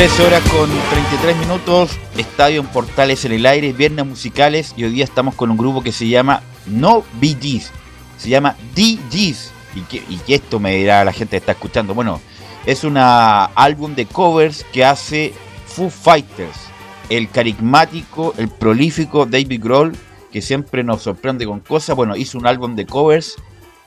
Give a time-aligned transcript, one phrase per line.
[0.00, 4.92] Tres horas con 33 minutos, Estadio en Portales en el aire, viernes musicales y hoy
[4.92, 7.70] día estamos con un grupo que se llama No BGs,
[8.16, 9.52] se llama DGs.
[9.74, 11.92] ¿Y que, y esto me dirá la gente que está escuchando.
[11.92, 12.18] Bueno,
[12.64, 15.34] es un álbum de covers que hace
[15.66, 16.56] Foo Fighters,
[17.10, 19.92] el carismático, el prolífico David Grohl,
[20.32, 21.94] que siempre nos sorprende con cosas.
[21.94, 23.36] Bueno, hizo un álbum de covers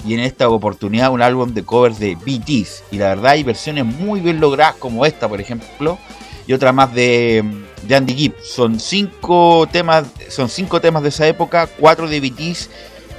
[0.06, 2.84] y en esta oportunidad un álbum de covers de BTs.
[2.92, 5.98] Y la verdad hay versiones muy bien logradas como esta, por ejemplo,
[6.46, 7.44] y otra más de,
[7.84, 8.36] de Andy Gibb.
[8.44, 12.70] Son cinco temas, son cinco temas de esa época, cuatro de BTs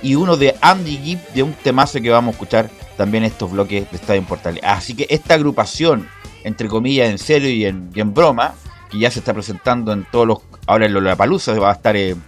[0.02, 3.90] y uno de Andy Gibb de un temazo que vamos a escuchar también estos bloques
[3.90, 4.60] de Estadio Portal.
[4.62, 6.08] Así que esta agrupación,
[6.44, 8.54] entre comillas, en serio y en, broma,
[8.90, 10.38] que ya se está presentando en todos los.
[10.66, 12.22] Ahora en Lollapalooza va a estar en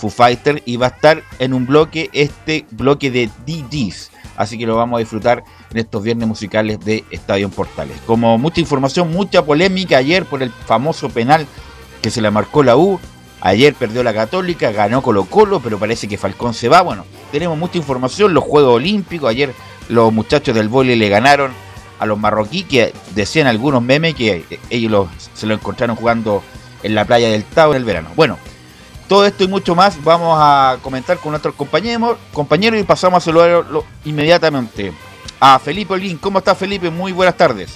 [0.00, 4.10] Foo Fighter y va a estar en un bloque, este bloque de DDs.
[4.36, 7.98] Así que lo vamos a disfrutar en estos viernes musicales de Estadio Portales.
[8.06, 11.46] Como mucha información, mucha polémica ayer por el famoso penal
[12.00, 12.98] que se le marcó la U.
[13.42, 16.80] Ayer perdió la Católica, ganó Colo Colo, pero parece que Falcón se va.
[16.80, 19.28] Bueno, tenemos mucha información, los Juegos Olímpicos.
[19.28, 19.52] Ayer
[19.88, 21.52] los muchachos del vóley le ganaron
[21.98, 26.42] a los marroquíes, que decían algunos memes que ellos se lo encontraron jugando
[26.82, 28.08] en la playa del Tao en el verano.
[28.16, 28.38] Bueno,
[29.10, 33.24] todo esto y mucho más vamos a comentar con nuestros compañeros, compañeros y pasamos a
[33.24, 34.92] saludarlo inmediatamente
[35.40, 36.16] a Felipe Olín.
[36.16, 36.90] ¿Cómo está Felipe?
[36.90, 37.72] Muy buenas tardes.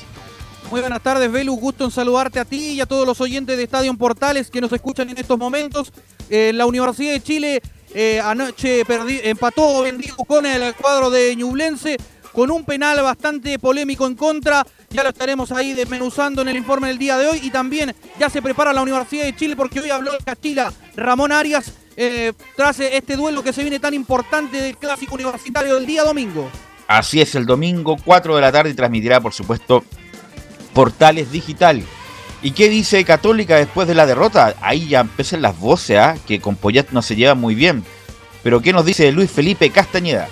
[0.71, 1.57] Muy buenas tardes, Velu.
[1.57, 4.73] Gusto en saludarte a ti y a todos los oyentes de Estadio Portales que nos
[4.73, 5.93] escuchan en estos momentos.
[6.31, 7.63] Eh, la Universidad de Chile
[7.93, 8.85] eh, anoche
[9.29, 11.97] empató vendido con el cuadro de Ñublense
[12.33, 14.65] con un penal bastante polémico en contra.
[14.95, 17.41] Ya lo estaremos ahí desmenuzando en el informe del día de hoy.
[17.43, 21.33] Y también ya se prepara la Universidad de Chile porque hoy habló el Castilla Ramón
[21.33, 26.05] Arias eh, tras este duelo que se viene tan importante del clásico universitario del día
[26.05, 26.49] domingo.
[26.87, 29.83] Así es, el domingo 4 de la tarde transmitirá, por supuesto,
[30.73, 31.83] Portales Digital.
[32.41, 34.55] ¿Y qué dice Católica después de la derrota?
[34.61, 36.17] Ahí ya empiezan las voces, ¿ah?
[36.25, 37.83] que con Poyat no se lleva muy bien.
[38.45, 40.29] Pero ¿qué nos dice Luis Felipe Castañeda?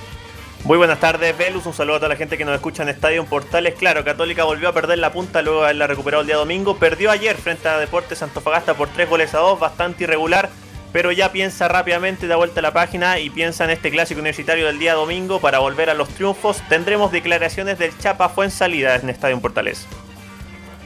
[0.65, 1.67] Muy buenas tardes, Velus.
[1.67, 3.75] Un saludo a toda la gente que nos escucha en Estadio Portales.
[3.75, 6.77] Claro, Católica volvió a perder la punta luego de haberla recuperado el día domingo.
[6.77, 10.51] Perdió ayer frente a Deportes Antofagasta por tres goles a dos, bastante irregular.
[10.93, 14.67] pero ya piensa rápidamente, da vuelta a la página y piensa en este clásico universitario
[14.67, 16.63] del día domingo para volver a los triunfos.
[16.69, 19.87] Tendremos declaraciones del Chapa fue en salida en Estadio Portales.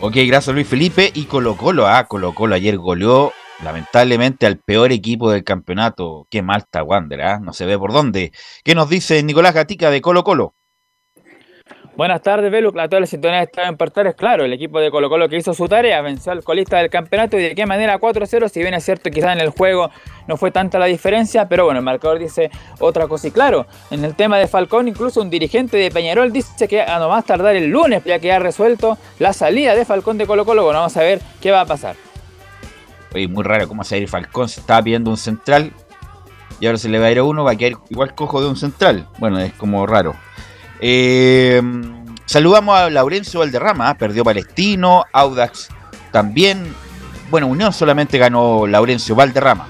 [0.01, 1.11] Ok, gracias Luis Felipe.
[1.13, 3.33] Y Colo Colo, ah, Colo Colo ayer goleó
[3.63, 6.27] lamentablemente al peor equipo del campeonato.
[6.31, 7.39] Qué mal está Wander, ¿ah?
[7.41, 8.33] no se ve por dónde.
[8.65, 10.55] ¿Qué nos dice Nicolás Gatica de Colo Colo?
[11.97, 12.69] Buenas tardes, Velu.
[12.79, 14.15] A todas las sintonías están en Portales.
[14.15, 17.39] Claro, el equipo de Colo Colo que hizo su tarea, venció al colista del campeonato
[17.39, 18.51] y de qué manera 4-0.
[18.51, 19.91] Si bien es cierto, quizás en el juego
[20.27, 22.51] no fue tanta la diferencia, pero bueno, el marcador dice
[22.81, 23.29] otra cosa.
[23.29, 26.99] Y claro, en el tema de Falcón, incluso un dirigente de Peñarol dice que a
[26.99, 30.65] no más tardar el lunes ya queda resuelto la salida de Falcón de Colo Colo.
[30.65, 32.06] Bueno, vamos a ver qué va a pasar.
[33.17, 34.47] Oye, muy raro cómo se va a ir Falcón.
[34.47, 35.73] Se estaba pidiendo un central
[36.61, 38.49] y ahora se le va a ir a uno, va a quedar igual cojo de
[38.49, 39.09] un central.
[39.19, 40.15] Bueno, es como raro.
[40.81, 41.63] Eh,
[42.27, 43.95] saludamos a Laurencio Valderrama, ¿eh?
[43.95, 45.71] perdió Palestino, Audax
[46.13, 46.75] también.
[47.31, 49.67] Bueno, Unión solamente ganó Laurencio Valderrama.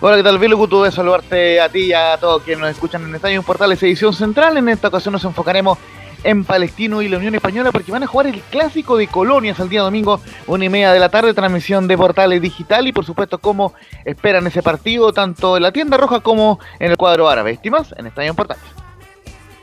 [0.00, 0.58] Hola, ¿qué tal, Vilo?
[0.58, 4.12] Gusto de saludarte a ti y a todos quienes nos escuchan en Estadio Portales Edición
[4.12, 4.58] Central.
[4.58, 5.78] En esta ocasión nos enfocaremos
[6.24, 9.68] en Palestino y la Unión Española porque van a jugar el clásico de colonias el
[9.68, 13.38] día domingo, una y media de la tarde, transmisión de Portales Digital y por supuesto
[13.38, 13.74] cómo
[14.04, 17.52] esperan ese partido tanto en la tienda roja como en el cuadro árabe.
[17.52, 18.64] Estimas en Estadio Portales.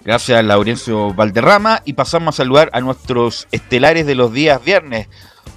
[0.04, 5.10] Gracias Laurencio Valderrama y pasamos a saludar a nuestros estelares de los días viernes.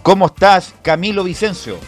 [0.02, 1.78] ¿Cómo estás, Camilo Vicencio?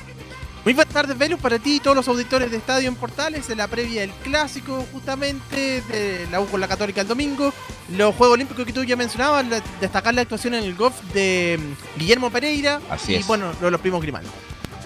[0.67, 3.59] Muy buenas tardes, Velus, para ti y todos los auditores de Estadio en Portales, en
[3.59, 7.53] la previa del clásico, justamente, de la U con la Católica el domingo.
[7.97, 9.47] Los Juegos Olímpicos que tú ya mencionabas,
[9.81, 12.81] destacar la actuación en el golf de mm, Guillermo Pereira.
[12.91, 13.27] Así y es.
[13.29, 14.25] bueno, los, los primos Grimal.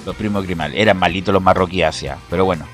[0.04, 0.74] Los primos Grimal.
[0.74, 2.68] Eran malitos los marroquíes Asia, pero bueno.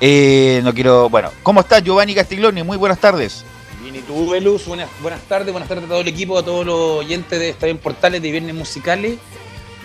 [0.00, 1.08] Eh, no quiero.
[1.08, 2.64] Bueno, ¿cómo estás, Giovanni Castiglioni?
[2.64, 3.44] Muy buenas tardes.
[3.80, 6.66] Bien, y tú, Velus, buenas, buenas tardes, buenas tardes a todo el equipo, a todos
[6.66, 9.16] los oyentes de Estadio en Portales de Viernes Musicales.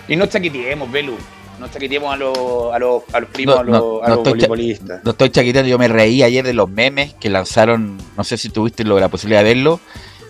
[0.08, 1.20] Y no chaqueteemos, Velus,
[1.58, 2.36] no chaqueteemos a los,
[2.72, 5.04] a los, a los primos, No, a los, no, a voleibolistas.
[5.04, 7.96] No estoy chaqueteando, yo me reí ayer de los memes que lanzaron.
[8.16, 9.80] No sé si tuviste lo- la posibilidad de verlo.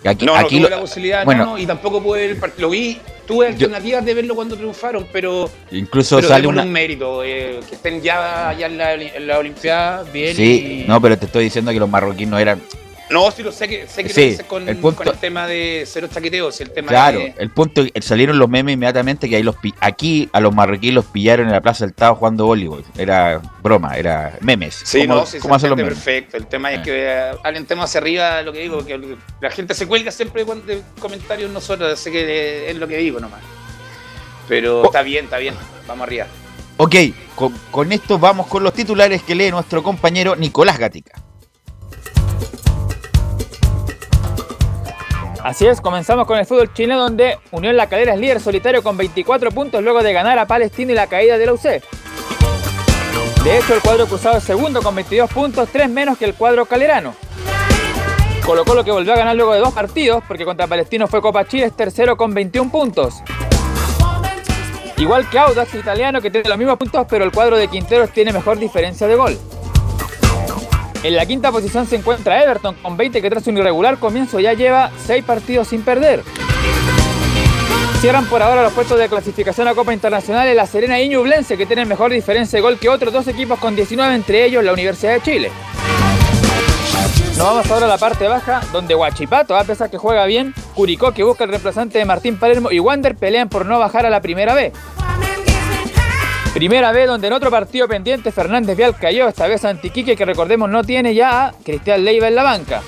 [0.05, 1.45] Aquí, No, no aquí tuve lo- la posibilidad, bueno.
[1.45, 2.67] no, no, y tampoco pude ver el partido.
[2.67, 6.61] Lo vi, tuve alternativas de verlo cuando triunfaron, pero, incluso pero sale una.
[6.61, 10.35] un mérito, eh, que estén ya, ya en, la, en la Olimpiada, bien.
[10.35, 12.61] Sí, y- no, pero te estoy diciendo que los marroquíes no eran.
[13.09, 15.45] No, sí lo sé que, sé que Sí, lo con, el punto- con el tema
[15.45, 17.35] de cero chaqueteos, el tema Claro, de...
[17.37, 21.45] el punto, salieron los memes inmediatamente que ahí los aquí a los marroquíes los pillaron
[21.45, 22.83] en la Plaza del Tao jugando voleibol.
[22.97, 24.81] Era broma, era memes.
[24.83, 25.93] Sí, ¿Cómo, no, sí, cómo hacen los memes?
[25.93, 26.37] perfecto.
[26.37, 26.73] El tema Ah.
[26.73, 30.09] es que eh, hablen temas hacia arriba, lo que digo, que la gente se cuelga
[30.11, 33.41] siempre de comentarios nosotros, así que eh, es lo que digo nomás.
[34.47, 34.85] Pero Oh.
[34.85, 35.53] está bien, está bien,
[35.87, 36.27] vamos arriba.
[36.77, 36.95] Ok,
[37.35, 41.21] con, con esto vamos con los titulares que lee nuestro compañero Nicolás Gatica.
[45.45, 48.97] Así es, comenzamos con el fútbol chileno donde Unión La Calera es líder solitario con
[48.97, 51.61] 24 puntos luego de ganar a Palestino y la caída de la UC.
[53.43, 56.65] De hecho, el cuadro cruzado es segundo con 22 puntos, 3 menos que el cuadro
[56.65, 57.13] calerano.
[58.43, 61.45] Colo Colo que volvió a ganar luego de dos partidos, porque contra Palestino fue Copa
[61.45, 63.21] Chile, es tercero con 21 puntos.
[64.97, 68.33] Igual que Audax italiano que tiene los mismos puntos, pero el cuadro de Quinteros tiene
[68.33, 69.37] mejor diferencia de gol.
[71.05, 74.53] En la quinta posición se encuentra Everton con 20 que tras un irregular comienzo ya
[74.53, 76.23] lleva 6 partidos sin perder.
[78.01, 81.57] Cierran por ahora los puestos de clasificación a Copa Internacional en La Serena y Ñublense
[81.57, 84.73] que tienen mejor diferencia de gol que otros dos equipos con 19, entre ellos la
[84.73, 85.51] Universidad de Chile.
[87.37, 91.11] Nos vamos ahora a la parte baja, donde Huachipato, a pesar que juega bien, Curicó,
[91.11, 94.21] que busca el reemplazante de Martín Palermo, y Wander pelean por no bajar a la
[94.21, 94.71] primera B.
[96.55, 100.69] Primera B, donde en otro partido pendiente Fernández Vial cayó, esta vez Antiquique, que recordemos
[100.69, 102.81] no tiene ya a Cristian Leiva en la banca.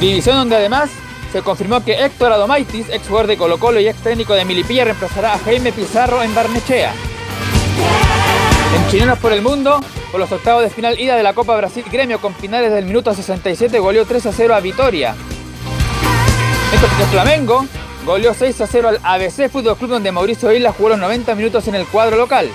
[0.00, 0.90] División donde además
[1.30, 4.82] se confirmó que Héctor Adomaitis, ex jugador de Colo Colo y ex técnico de Milipilla,
[4.82, 6.92] reemplazará a Jaime Pizarro en Barnechea.
[8.74, 9.78] En Chilenos por el Mundo,
[10.10, 13.14] por los octavos de final ida de la Copa Brasil, Gremio con finales del minuto
[13.14, 15.14] 67 goleó 3 a 0 a Vitoria.
[16.72, 17.64] Mientras que Flamengo
[18.08, 21.68] goleó 6 a 0 al ABC Fútbol Club donde Mauricio Isla jugó los 90 minutos
[21.68, 22.48] en el cuadro local.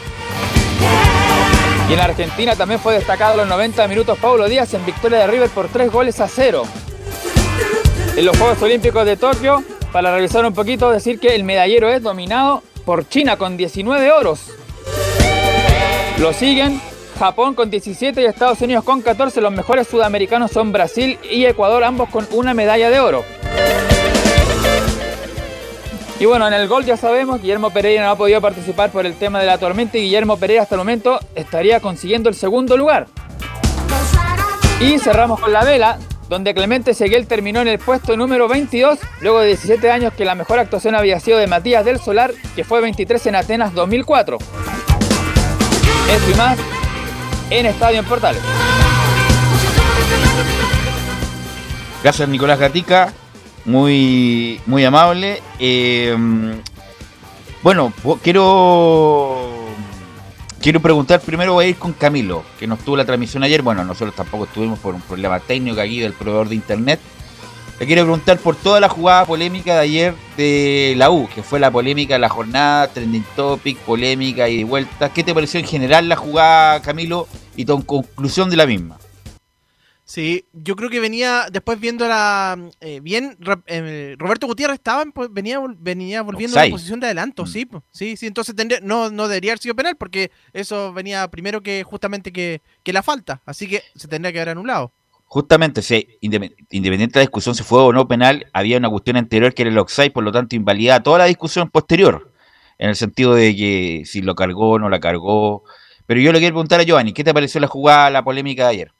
[1.88, 5.50] Y en Argentina también fue destacado los 90 minutos Paulo Díaz en victoria de River
[5.50, 6.64] por 3 goles a 0.
[8.18, 12.02] En los Juegos Olímpicos de Tokio, para revisar un poquito, decir que el medallero es
[12.02, 14.40] dominado por China con 19 oros.
[16.18, 16.82] Lo siguen
[17.20, 19.40] Japón con 17 y Estados Unidos con 14.
[19.40, 23.24] Los mejores sudamericanos son Brasil y Ecuador, ambos con una medalla de oro.
[26.20, 29.16] Y bueno, en el gol ya sabemos, Guillermo Pereira no ha podido participar por el
[29.16, 33.08] tema de la tormenta y Guillermo Pereira hasta el momento estaría consiguiendo el segundo lugar.
[34.80, 35.98] Y cerramos con la vela,
[36.30, 40.36] donde Clemente Seguel terminó en el puesto número 22, luego de 17 años que la
[40.36, 44.38] mejor actuación había sido de Matías del Solar, que fue 23 en Atenas 2004.
[46.12, 46.58] Eso y más
[47.50, 48.42] en Estadio en Portales.
[52.04, 53.14] Gracias Nicolás Gatica,
[53.66, 55.42] muy, muy amable.
[55.60, 56.16] Eh,
[57.62, 59.54] bueno, quiero
[60.64, 63.62] quiero preguntar, primero voy a ir con Camilo, que no estuvo la transmisión ayer.
[63.62, 67.00] Bueno, nosotros tampoco estuvimos por un problema técnico aquí del proveedor de internet.
[67.80, 71.60] Le quiero preguntar por toda la jugada polémica de ayer de la U, que fue
[71.60, 75.10] la polémica de la jornada, trending topic, polémica y de vuelta.
[75.10, 77.28] ¿Qué te pareció en general la jugada, Camilo,
[77.58, 78.98] y tu conclusión de la misma?
[80.06, 85.14] Sí, yo creo que venía después viendo la eh, bien eh, Roberto Gutiérrez estaba en
[85.14, 87.48] po- venía venía volviendo a la posición de adelanto, Mm.
[87.48, 91.64] sí, sí, sí, entonces tendría- no no debería haber sido penal porque eso venía primero
[91.64, 94.92] que justamente que, que la falta, así que se tendría que haber anulado.
[95.26, 99.16] Justamente, si independ- independiente de la discusión si fue o no penal, había una cuestión
[99.16, 102.30] anterior que era el offside, por lo tanto invalidaba toda la discusión posterior,
[102.78, 105.64] en el sentido de que si lo cargó o no la cargó.
[106.06, 108.70] Pero yo le quiero preguntar a Giovanni, ¿qué te pareció la jugada, la polémica de
[108.70, 108.92] ayer?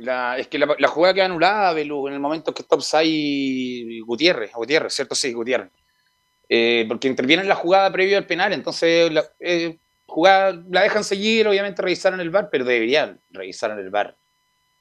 [0.00, 4.00] La- es que la, la jugada queda anulada, Belu, en el momento que está Upside
[4.04, 5.14] Gutiérrez, Gutiérrez, ¿cierto?
[5.14, 5.70] Sí, Gutiérrez.
[6.48, 9.76] Eh, porque interviene en la jugada previo al penal, entonces la, eh,
[10.06, 14.16] jugada, la dejan seguir, obviamente revisaron el VAR, pero deberían revisar en el VAR.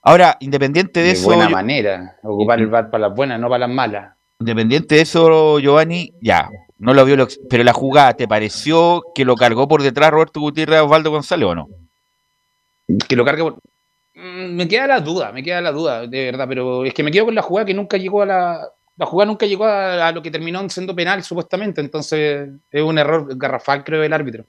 [0.02, 3.48] Ahora, independiente de, De, eso, buena yo- manera, ocupar el VAR para las buenas, no
[3.50, 4.16] para las malas.
[4.40, 6.50] independiente de eso, Giovanni, ya,
[6.80, 10.10] no lo vio, el ox- pero la jugada, ¿te pareció que lo cargó por detrás
[10.12, 11.68] Roberto Gutiérrez a Osvaldo González o no?
[13.08, 13.58] Que lo cargue por...
[14.22, 17.12] Mm, Me queda la duda, me queda la duda, de verdad, pero es que me
[17.12, 18.70] quedo con la jugada que nunca llegó a la...
[18.98, 22.98] La jugada nunca llegó a, a lo que terminó siendo penal, supuestamente, entonces es un
[22.98, 24.46] error garrafal, creo, del árbitro.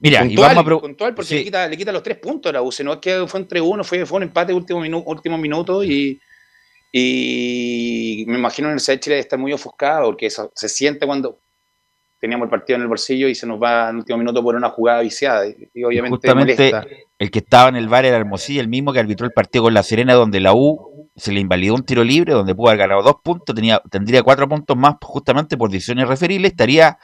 [0.00, 1.34] Mira, y puntual, vamos a pro- puntual, porque sí.
[1.36, 2.80] le, quita, le quita los tres puntos a la UC.
[2.82, 6.20] No es que fue entre uno, fue, fue un empate último, minu- último minuto y,
[6.92, 11.06] y me imagino en el de Chile debe estar muy ofuscada porque eso se siente
[11.06, 11.38] cuando
[12.18, 14.70] teníamos el partido en el bolsillo y se nos va en último minuto por una
[14.70, 16.86] jugada viciada y, y obviamente Justamente molesta.
[17.18, 19.74] el que estaba en el bar era Hermosilla, el mismo que arbitró el partido con
[19.74, 23.02] La Serena, donde la U se le invalidó un tiro libre, donde pudo haber ganado
[23.02, 26.98] dos puntos, tenía, tendría cuatro puntos más justamente por decisiones referibles, estaría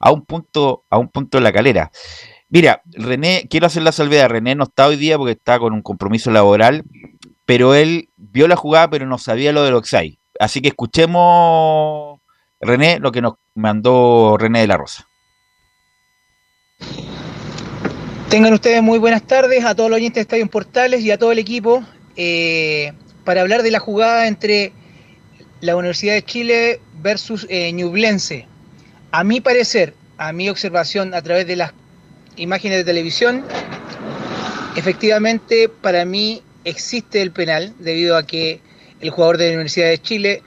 [0.00, 1.90] a un punto, a un punto en la calera.
[2.50, 5.82] Mira, René, quiero hacer la salvedad, René no está hoy día porque está con un
[5.82, 6.84] compromiso laboral,
[7.46, 10.18] pero él vio la jugada pero no sabía lo del Oxai.
[10.38, 12.20] Así que escuchemos,
[12.64, 15.08] René, lo que nos mandó René de la Rosa.
[18.28, 21.30] Tengan ustedes muy buenas tardes a todos los oyentes de Estadio Portales y a todo
[21.30, 21.84] el equipo
[22.16, 22.92] eh,
[23.24, 24.72] para hablar de la jugada entre
[25.60, 28.48] la Universidad de Chile versus eh, Ñublense.
[29.12, 31.72] A mi parecer, a mi observación a través de las
[32.36, 33.44] imágenes de televisión,
[34.74, 38.60] efectivamente para mí existe el penal debido a que
[39.00, 40.42] el jugador de la Universidad de Chile,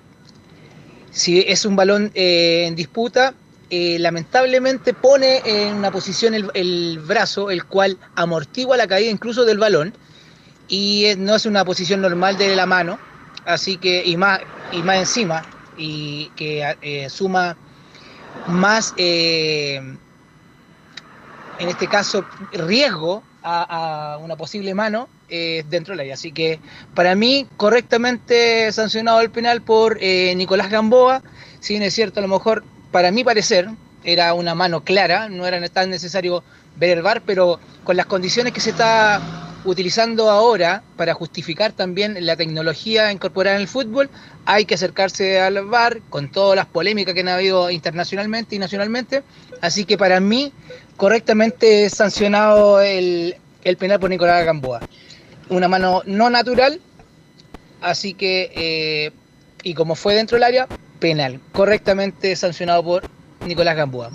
[1.18, 3.34] si es un balón eh, en disputa,
[3.72, 9.44] eh, lamentablemente pone en una posición el, el brazo, el cual amortigua la caída incluso
[9.44, 9.94] del balón,
[10.68, 13.00] y eh, no es una posición normal de la mano,
[13.46, 15.44] así que, y más, y más encima,
[15.76, 17.58] y que suma
[18.48, 19.98] más, en
[21.58, 26.14] este caso, riesgo a, una posible mano eh, dentro del área.
[26.16, 26.60] Así que
[26.94, 31.22] para mí, correctamente sancionado el penal por eh, Nicolás Gamboa,
[31.60, 33.70] si bien es cierto, a lo mejor, para mi parecer,
[34.04, 36.44] era una mano clara, no era tan necesario
[36.78, 42.16] ver el VAR, pero con las condiciones que se está utilizando ahora para justificar también
[42.26, 44.10] la tecnología incorporada en el fútbol,
[44.46, 49.24] hay que acercarse al VAR con todas las polémicas que han habido internacionalmente y nacionalmente.
[49.60, 50.54] Así que para mí,
[50.96, 54.80] correctamente sancionado el, el penal por Nicolás Gamboa.
[55.50, 56.80] Una mano no natural,
[57.82, 59.12] así que, eh,
[59.64, 60.68] y como fue dentro del área,
[61.00, 61.42] penal.
[61.52, 63.04] Correctamente sancionado por
[63.46, 64.12] Nicolás Gamboa.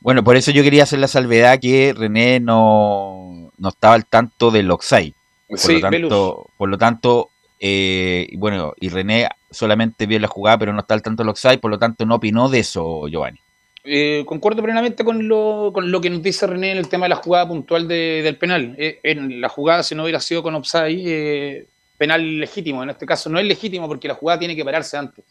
[0.00, 3.29] Bueno, por eso yo quería hacer la salvedad que René no,
[3.60, 5.14] no estaba al tanto del Oxai.
[5.48, 10.58] Por Sí, lo tanto, por lo tanto eh, bueno, y René solamente vio la jugada,
[10.58, 13.38] pero no está al tanto del Oxai, por lo tanto no opinó de eso, Giovanni.
[13.84, 17.10] Eh, concuerdo plenamente con lo, con lo que nos dice René en el tema de
[17.10, 18.74] la jugada puntual de- del penal.
[18.78, 21.66] Eh, en la jugada, si no hubiera sido con offside, eh,
[21.98, 22.82] penal legítimo.
[22.82, 25.24] En este caso no es legítimo porque la jugada tiene que pararse antes.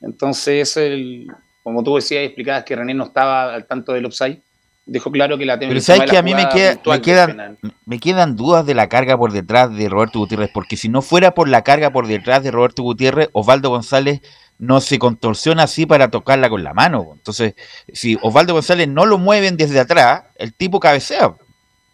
[0.00, 1.26] Entonces, es el,
[1.62, 4.40] como tú decías y explicabas que René no estaba al tanto del offside,
[4.86, 8.66] dejó claro que la Pero sabes que a mí me, queda, quedan, me quedan dudas
[8.66, 11.90] de la carga por detrás de Roberto Gutiérrez, porque si no fuera por la carga
[11.90, 14.20] por detrás de Roberto Gutiérrez, Osvaldo González
[14.58, 17.12] no se contorsiona así para tocarla con la mano.
[17.14, 17.54] Entonces,
[17.92, 21.34] si Osvaldo González no lo mueven desde atrás, el tipo cabecea.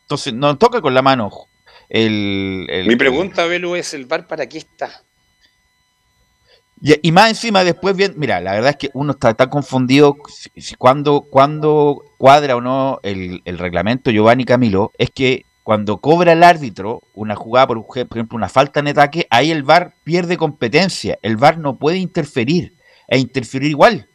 [0.03, 1.31] Entonces, no toca con la mano.
[1.89, 5.03] El, el- Mi pregunta, Belu, es: ¿el VAR para qué está?
[6.83, 10.17] Y, más encima después bien, mira, la verdad es que uno está tan confundido
[10.57, 16.43] si- cuando, cuando cuadra o no el, reglamento Giovanni Camilo, es que cuando cobra el
[16.43, 21.19] árbitro una jugada, por, por ejemplo, una falta en ataque, ahí el VAR pierde competencia.
[21.21, 22.75] El VAR no puede interferir,
[23.09, 24.09] e interferir igual.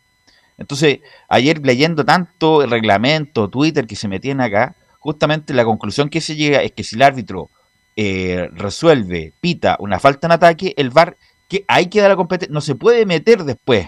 [0.58, 6.20] Entonces, ayer leyendo tanto el reglamento, Twitter que se metían acá, justamente la conclusión que
[6.20, 7.52] se llega es que si el árbitro
[7.96, 11.16] eh, resuelve, pita una falta en ataque, el VAR,
[11.48, 13.88] que ahí queda la competencia, no se puede meter después,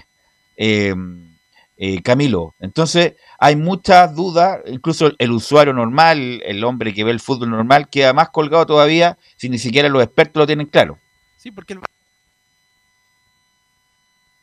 [0.57, 0.93] eh,
[1.77, 2.53] eh, Camilo.
[2.59, 7.49] Entonces, hay muchas dudas, incluso el, el usuario normal, el hombre que ve el fútbol
[7.51, 10.97] normal, queda más colgado todavía si ni siquiera los expertos lo tienen claro.
[11.37, 11.79] Sí, porque el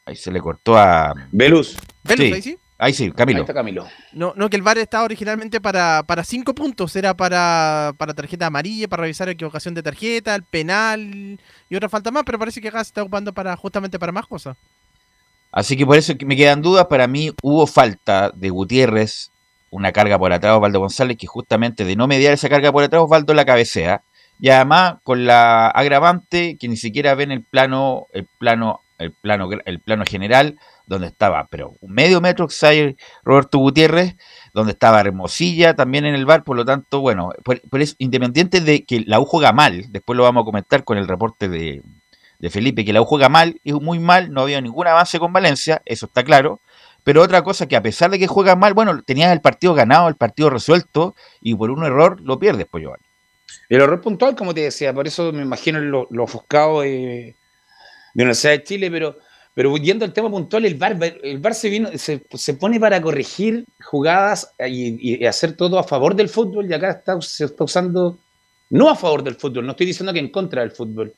[0.06, 1.14] Ahí se le cortó a...
[1.32, 1.76] Velus.
[2.02, 2.32] Velus, Sí.
[2.34, 2.58] ahí sí.
[2.84, 3.40] Ahí sí, Ahí Camilo.
[3.40, 3.88] está Camilo.
[4.12, 6.94] No, no, que el VAR estaba originalmente para, para cinco puntos.
[6.96, 12.10] Era para, para tarjeta amarilla, para revisar equivocación de tarjeta, el penal y otra falta
[12.10, 14.58] más, pero parece que acá se está ocupando para justamente para más cosas.
[15.50, 16.86] Así que por eso que me quedan dudas.
[16.86, 19.30] Para mí hubo falta de Gutiérrez,
[19.70, 23.00] una carga por atrás, Osvaldo González, que justamente de no mediar esa carga por atrás,
[23.02, 24.02] Osvaldo la cabecea.
[24.38, 29.48] Y además con la agravante que ni siquiera ven el plano, el plano, el plano,
[29.64, 34.16] el plano general, donde estaba, pero medio metro Xavier Roberto Gutiérrez,
[34.52, 38.60] donde estaba Hermosilla también en el bar, por lo tanto, bueno, por, por eso, independiente
[38.60, 41.82] de que la U juega mal, después lo vamos a comentar con el reporte de,
[42.38, 45.32] de Felipe, que la U juega mal, y muy mal, no había ningún avance con
[45.32, 46.60] Valencia, eso está claro.
[47.02, 50.08] Pero otra cosa que a pesar de que juega mal, bueno, tenías el partido ganado,
[50.08, 53.04] el partido resuelto, y por un error lo pierdes, pues Giovanni.
[53.68, 57.34] El error puntual, como te decía, por eso me imagino lo, lo ofuscado de,
[58.14, 59.18] de Universidad de Chile, pero,
[59.54, 63.64] pero yendo al tema puntual, el VAR, el se, vino, se, se pone para corregir
[63.84, 68.18] jugadas y, y hacer todo a favor del fútbol, y acá está, se está usando
[68.70, 71.12] no a favor del fútbol, no estoy diciendo que en contra del fútbol,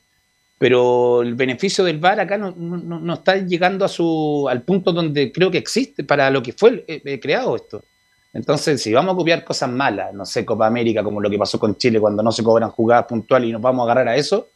[0.59, 4.91] pero el beneficio del VAR acá no, no, no está llegando a su, al punto
[4.91, 7.83] donde creo que existe para lo que fue eh, eh, creado esto.
[8.33, 11.59] Entonces, si vamos a copiar cosas malas, no sé, Copa América, como lo que pasó
[11.59, 14.49] con Chile cuando no se cobran jugadas puntuales y nos vamos a agarrar a eso,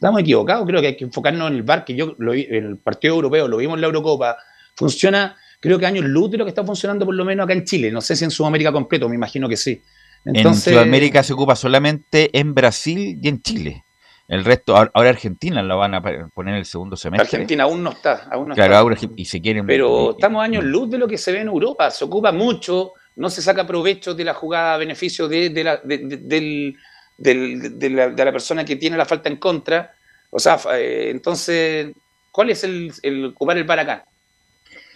[0.00, 0.66] estamos equivocados.
[0.66, 3.14] Creo que hay que enfocarnos en el VAR, que yo lo vi en el partido
[3.16, 4.38] europeo, lo vimos en la Eurocopa,
[4.74, 7.64] funciona, creo que años luz de lo que está funcionando por lo menos acá en
[7.64, 7.92] Chile.
[7.92, 9.82] No sé si en Sudamérica completo, me imagino que sí.
[10.24, 13.84] Entonces, en Sudamérica se ocupa solamente en Brasil y en Chile.
[14.26, 17.26] El resto, ahora Argentina lo van a poner en el segundo semestre.
[17.26, 18.28] Argentina aún no está.
[18.30, 18.78] Aún no claro, está.
[18.78, 19.66] ahora y se quieren.
[19.66, 21.90] Pero estamos años luz de lo que se ve en Europa.
[21.90, 25.76] Se ocupa mucho, no se saca provecho de la jugada a beneficio de, de, la,
[25.78, 26.76] de, del,
[27.20, 29.94] del, de, la, de, la, persona que tiene la falta en contra.
[30.30, 31.92] O sea, eh, entonces,
[32.32, 34.06] ¿cuál es el, el ocupar el bar acá?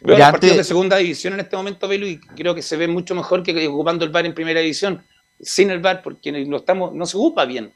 [0.00, 2.88] Veo los partidos de segunda división en este momento, Velo, y creo que se ve
[2.88, 5.04] mucho mejor que ocupando el bar en primera división,
[5.40, 7.72] sin el bar, porque no, estamos, no se ocupa bien.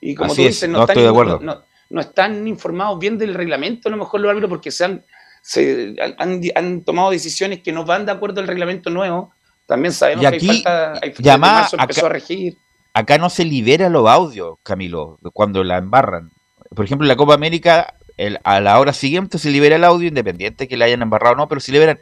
[0.00, 1.44] Y como Así tú dices, es, no, no están, de.
[1.44, 5.04] No, no, están informados bien del reglamento, a lo mejor los árbitros, porque se han,
[5.40, 9.32] se, han, han, tomado decisiones que no van de acuerdo al reglamento nuevo.
[9.66, 12.56] También sabemos y aquí, que hay falta, hay, llama, marzo empezó acá, a regir.
[12.94, 16.30] Acá no se libera los audios, Camilo, cuando la embarran.
[16.74, 20.06] Por ejemplo, en la Copa América, el, a la hora siguiente se libera el audio,
[20.06, 21.98] independiente que la hayan embarrado o no, pero se liberan.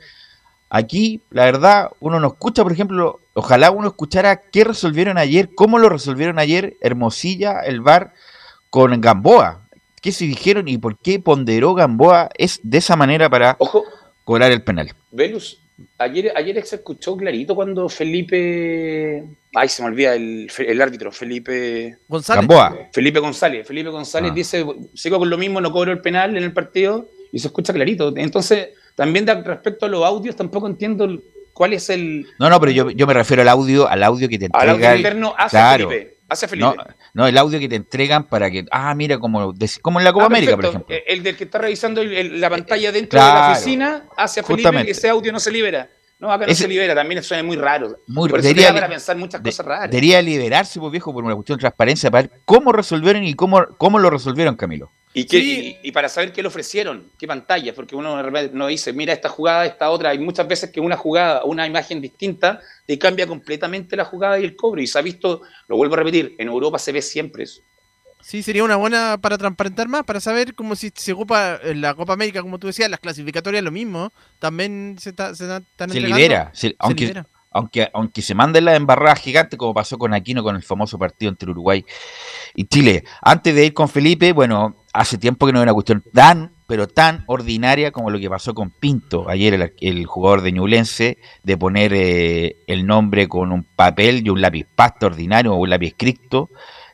[0.68, 5.78] Aquí, la verdad, uno no escucha, por ejemplo, ojalá uno escuchara qué resolvieron ayer, cómo
[5.78, 8.12] lo resolvieron ayer Hermosilla, el VAR,
[8.68, 9.62] con Gamboa.
[10.02, 13.84] ¿Qué se dijeron y por qué ponderó Gamboa es de esa manera para Ojo,
[14.24, 14.92] cobrar el penal?
[15.10, 15.58] Velus,
[15.96, 19.24] ayer, ayer se escuchó clarito cuando Felipe.
[19.54, 21.98] Ay, se me olvida el, el árbitro, Felipe.
[22.08, 22.40] González.
[22.40, 22.88] Gamboa.
[22.92, 23.66] Felipe González.
[23.66, 24.34] Felipe González Ah.
[24.34, 27.72] dice: sigo con lo mismo, no cobro el penal en el partido y se escucha
[27.72, 28.12] clarito.
[28.16, 31.18] Entonces, también de, respecto a los audios, tampoco entiendo
[31.52, 32.26] cuál es el.
[32.38, 34.72] No, no, pero yo, yo me refiero al audio, al audio que te Al entrega.
[34.72, 35.88] audio el- interno hacia claro.
[35.90, 36.16] Felipe.
[36.30, 36.66] Hacia Felipe.
[36.74, 38.64] No, no, el audio que te entregan para que.
[38.70, 40.94] Ah, mira, como, como en la Copa Ah, América, por ejemplo.
[40.96, 44.42] Eh, El del que está revisando el- el- la pantalla dentro de la oficina hacia
[44.42, 44.88] Felipe Justamente.
[44.88, 45.90] y ese audio no se libera.
[46.22, 47.98] No, acá no Ese- se libera, también suena muy raro.
[48.06, 49.90] Muy- Por debería para pensar muchas de- cosas raras.
[49.90, 53.66] Debería liberarse, pues viejo, por una cuestión de transparencia, para ver cómo resolvieron y cómo,
[53.76, 54.92] cómo lo resolvieron, Camilo.
[55.14, 55.76] ¿Y, qué- Sí.
[55.82, 58.92] y, y para saber qué le ofrecieron, qué pantalla, porque uno de repente no dice,
[58.92, 60.10] mira esta jugada, esta otra.
[60.10, 64.44] Hay muchas veces que una jugada, una imagen distinta, te cambia completamente la jugada y
[64.44, 64.80] el cobro.
[64.80, 67.62] Y se ha visto, lo vuelvo a repetir, en Europa se ve siempre eso.
[68.22, 71.94] Sí, sería una buena para transparentar más, para saber cómo si se ocupa en la
[71.94, 74.12] Copa América, como tú decías, las clasificatorias lo mismo.
[74.38, 76.50] También se, está, se están Se libera.
[76.54, 77.26] se- Se aunque, libera.
[77.50, 81.30] aunque, aunque se manden las embarradas gigantes, como pasó con Aquino con el famoso partido
[81.30, 81.84] entre Uruguay
[82.54, 83.04] y Chile.
[83.20, 86.86] Antes de ir con Felipe, bueno, hace tiempo que no hay una cuestión tan, pero
[86.86, 91.56] tan ordinaria como lo que pasó con Pinto, ayer el, el jugador de Ñublense, de
[91.58, 95.94] poner eh, el nombre con un papel y un lápiz pasta ordinario o un lápiz
[95.96, 96.48] cripto,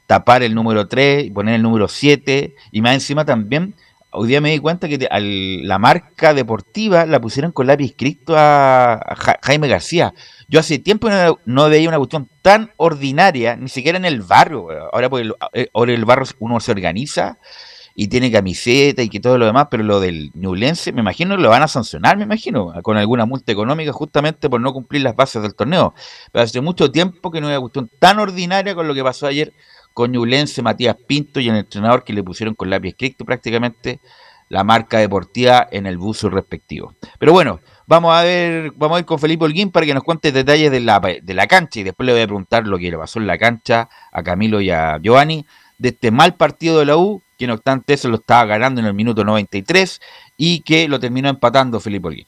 [0.09, 3.77] tapar el número 3 y poner el número 7, y más encima también
[4.11, 8.35] hoy día me di cuenta que al- la marca deportiva la pusieron con lápiz escrito
[8.37, 10.15] a, a Ja- Jaime García.
[10.49, 11.11] Yo hace tiempo
[11.45, 14.69] no, veía una cuestión tan ordinaria, ni siquiera en el barrio.
[14.93, 17.39] Ahora, por el, eh, ahora el barrio uno se organiza
[17.95, 21.51] y tiene camiseta y que todo lo demás, pero lo del Ñublense, me imagino lo
[21.51, 25.43] van a sancionar, me imagino, con alguna multa económica justamente por no cumplir las bases
[25.43, 25.95] del torneo.
[26.33, 29.27] Pero hace mucho tiempo que no hay una cuestión tan ordinaria con lo que pasó
[29.27, 29.53] ayer
[29.99, 33.99] con Ñublense, Matías Pinto y el entrenador que le pusieron con lápiz escrito prácticamente
[34.49, 36.95] la marca deportiva en el buzo respectivo.
[37.19, 37.59] Pero bueno,
[37.89, 40.79] vamos a ver, vamos a ir con Felipe Holguín para que nos cuente detalles de
[40.79, 43.27] la, de la cancha y después le voy a preguntar lo que le pasó en
[43.27, 45.45] la cancha a Camilo y a Giovanni
[45.79, 48.87] de este mal partido de la U, que no obstante eso lo estaba ganando en
[48.87, 50.01] el minuto 93
[50.37, 52.27] y que lo terminó empatando Felipe Holguín.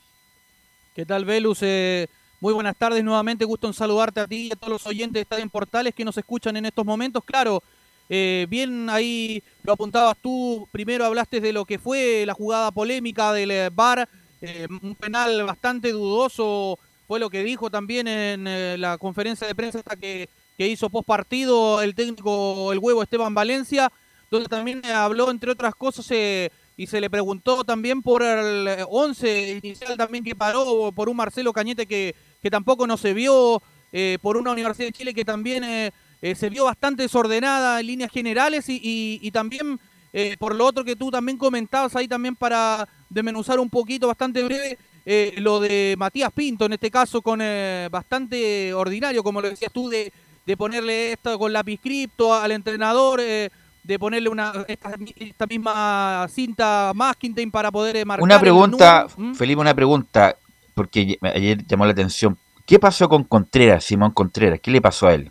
[0.97, 1.61] ¿Qué tal, Velus?
[1.63, 2.09] Eh,
[2.40, 3.44] muy buenas tardes nuevamente.
[3.44, 6.05] Gusto en saludarte a ti y a todos los oyentes de Estadio en Portales que
[6.05, 7.22] nos escuchan en estos momentos.
[7.24, 7.62] Claro,
[8.09, 10.66] eh, bien ahí lo apuntabas tú.
[10.72, 14.09] Primero hablaste de lo que fue la jugada polémica del eh, VAR.
[14.40, 16.79] eh, un penal bastante dudoso
[17.11, 20.88] fue lo que dijo también en eh, la conferencia de prensa esta que, que hizo
[20.88, 23.90] post partido el técnico, el huevo Esteban Valencia,
[24.31, 29.61] donde también habló, entre otras cosas, eh, y se le preguntó también por el 11
[29.61, 34.18] inicial también que paró, por un Marcelo Cañete que, que tampoco no se vio, eh,
[34.22, 35.90] por una Universidad de Chile que también eh,
[36.22, 39.79] eh, se vio bastante desordenada en líneas generales y, y- y también
[40.12, 44.42] eh, por lo otro que tú también comentabas ahí también para desmenuzar un poquito, bastante
[44.42, 44.76] breve,
[45.07, 49.72] eh, lo de Matías Pinto, en este caso con eh, bastante ordinario, como lo decías
[49.72, 50.12] tú, de,
[50.46, 53.50] de ponerle esto con lápiz cripto al entrenador, eh,
[53.83, 59.07] de ponerle una esta, esta misma cinta masking para poder marcar Una pregunta.
[59.16, 59.35] ¿Mm?
[59.35, 60.37] Felipe, una pregunta,
[60.75, 62.37] porque ye- ayer llamó la atención.
[62.67, 64.61] ¿Qué pasó con Contreras, Simón Contreras?
[64.61, 65.31] ¿Qué le pasó a él?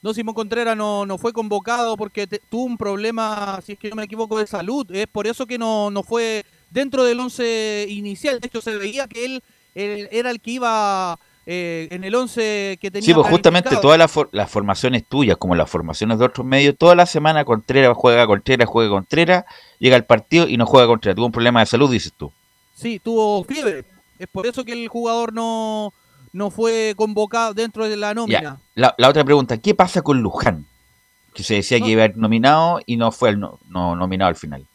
[0.00, 3.90] No, Simón Contreras no, no fue convocado porque te- tuvo un problema, si es que
[3.90, 4.86] no me equivoco, de salud.
[4.94, 8.38] Es por eso que no, no fue dentro del once inicial.
[8.40, 9.42] De hecho, se veía que él,
[9.74, 13.06] él era el que iba eh, en el once que tenía.
[13.06, 16.76] Sí, pues justamente todas las, for- las formaciones tuyas, como las formaciones de otros medios,
[16.78, 19.44] toda la semana Contreras juega Contreras, juega Contreras,
[19.80, 21.16] llega al partido y no juega Contreras.
[21.16, 22.30] Tuvo un problema de salud, dices tú.
[22.74, 23.84] Sí, tuvo fiebre.
[24.18, 25.92] Es por eso que el jugador no,
[26.32, 28.40] no fue convocado dentro de la nómina.
[28.40, 30.66] Ya, la, la otra pregunta, ¿qué pasa con Luján?
[31.34, 31.84] Que se decía No.
[31.86, 34.66] que iba a ir nominado y no fue el no, no nominado al final.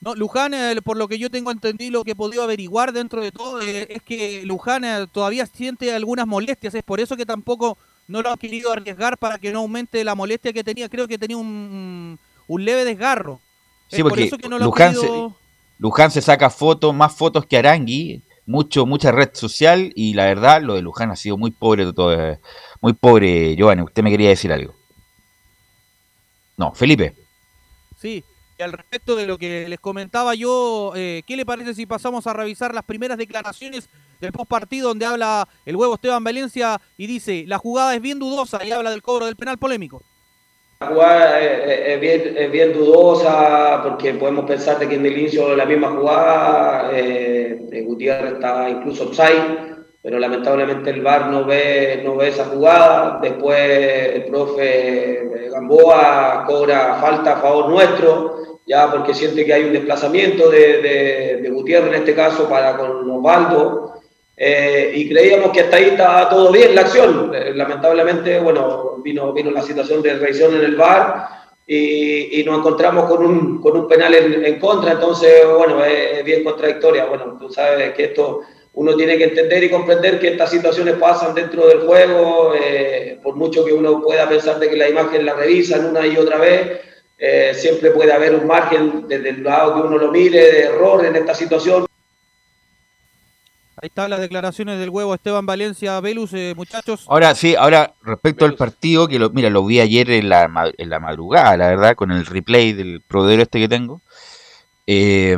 [0.00, 3.20] No, Luján, eh, por lo que yo tengo entendido, lo que he podido averiguar dentro
[3.22, 6.74] de todo, eh, es que Luján eh, todavía siente algunas molestias.
[6.74, 10.14] Es por eso que tampoco no lo ha querido arriesgar para que no aumente la
[10.14, 10.88] molestia que tenía.
[10.88, 13.40] Creo que tenía un, un leve desgarro.
[13.88, 15.34] Sí, es por porque eso que no lo ha Luján se- querido...
[15.78, 20.62] Luján se saca fotos, más fotos que Arangui, mucho, mucha red social y la verdad
[20.62, 22.40] lo de Luján ha sido muy pobre, todo, eh,
[22.80, 23.82] muy pobre, Giovanni.
[23.82, 24.74] Usted me quería decir algo.
[26.56, 27.14] No, Felipe.
[28.00, 28.24] Sí,
[28.58, 32.26] y al respecto de lo que les comentaba yo, eh, ¿qué le parece si pasamos
[32.26, 33.88] a revisar las primeras declaraciones
[34.20, 38.18] del post partido donde habla el huevo Esteban Valencia y dice, la jugada es bien
[38.18, 40.02] dudosa y habla del cobro del penal polémico?
[40.78, 45.48] La jugada es, bien, es bien dudosa porque podemos pensar de que en el inicio
[45.48, 52.02] de la misma jugada eh, Gutiérrez está incluso offside, pero lamentablemente el VAR no ve,
[52.04, 53.18] no ve esa jugada.
[53.22, 53.58] Después
[54.16, 59.72] el profe eh, Gamboa cobra falta a favor nuestro, ya porque siente que hay un
[59.72, 63.94] desplazamiento de, de- de Gutiérrez en este caso para con Osvaldo.
[64.36, 67.32] Eh, y creíamos que hasta ahí estaba todo bien la acción.
[67.34, 71.28] Eh, lamentablemente, bueno, vino, vino la situación de revisión en el VAR
[71.66, 76.18] y, y nos encontramos con un, con un penal en, en contra, entonces, bueno, es,
[76.18, 77.06] es bien contradictoria.
[77.06, 78.42] Bueno, tú sabes que esto
[78.74, 83.34] uno tiene que entender y comprender que estas situaciones pasan dentro del juego, eh, por
[83.34, 86.80] mucho que uno pueda pensar de que la imagen la revisan una y otra vez,
[87.16, 91.06] eh, siempre puede haber un margen desde el lado que uno lo mire de error
[91.06, 91.85] en esta situación.
[93.82, 97.04] Ahí están las declaraciones del huevo Esteban Valencia Velus, eh, muchachos.
[97.08, 100.88] Ahora sí, ahora respecto al partido, que lo, mira, lo vi ayer en la, en
[100.88, 104.00] la madrugada, la verdad, con el replay del proveedor este que tengo.
[104.86, 105.36] Eh,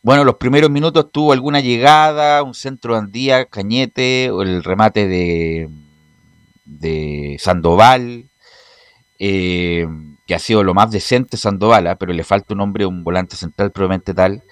[0.00, 5.06] bueno, los primeros minutos tuvo alguna llegada, un centro de Andía, Cañete, o el remate
[5.06, 5.68] de,
[6.64, 8.30] de Sandoval,
[9.18, 9.86] eh,
[10.26, 11.96] que ha sido lo más decente Sandoval, ¿ah?
[11.96, 14.42] pero le falta un hombre, un volante central probablemente tal.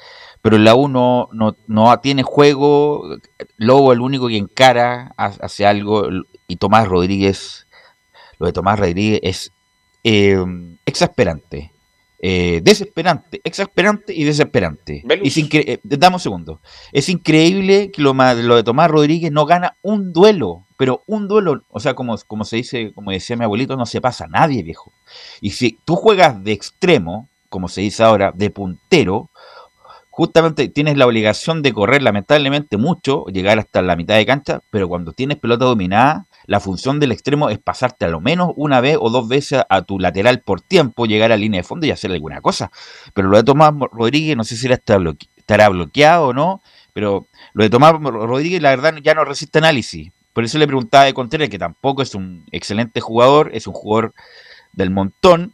[0.46, 3.16] Pero la U no, no, no tiene juego,
[3.56, 6.08] Lobo el único que encara, ha- hace algo,
[6.46, 7.66] y Tomás Rodríguez,
[8.38, 9.52] lo de Tomás Rodríguez es
[10.04, 10.38] eh,
[10.84, 11.72] exasperante,
[12.20, 15.02] eh, desesperante, exasperante y desesperante.
[15.24, 16.60] Y sin eh, dame un segundo.
[16.92, 21.64] Es increíble que lo, lo de Tomás Rodríguez no gana un duelo, pero un duelo,
[21.70, 24.62] o sea, como, como se dice, como decía mi abuelito, no se pasa a nadie,
[24.62, 24.92] viejo.
[25.40, 29.28] Y si tú juegas de extremo, como se dice ahora, de puntero,
[30.16, 34.88] justamente tienes la obligación de correr lamentablemente mucho, llegar hasta la mitad de cancha, pero
[34.88, 38.96] cuando tienes pelota dominada, la función del extremo es pasarte a lo menos una vez
[38.98, 42.10] o dos veces a tu lateral por tiempo, llegar a línea de fondo y hacer
[42.12, 42.70] alguna cosa.
[43.12, 46.62] Pero lo de Tomás Rodríguez, no sé si estará bloqueado o no,
[46.94, 50.12] pero lo de Tomás Rodríguez, la verdad, ya no resiste análisis.
[50.32, 54.14] Por eso le preguntaba de Contreras, que tampoco es un excelente jugador, es un jugador
[54.72, 55.52] del montón,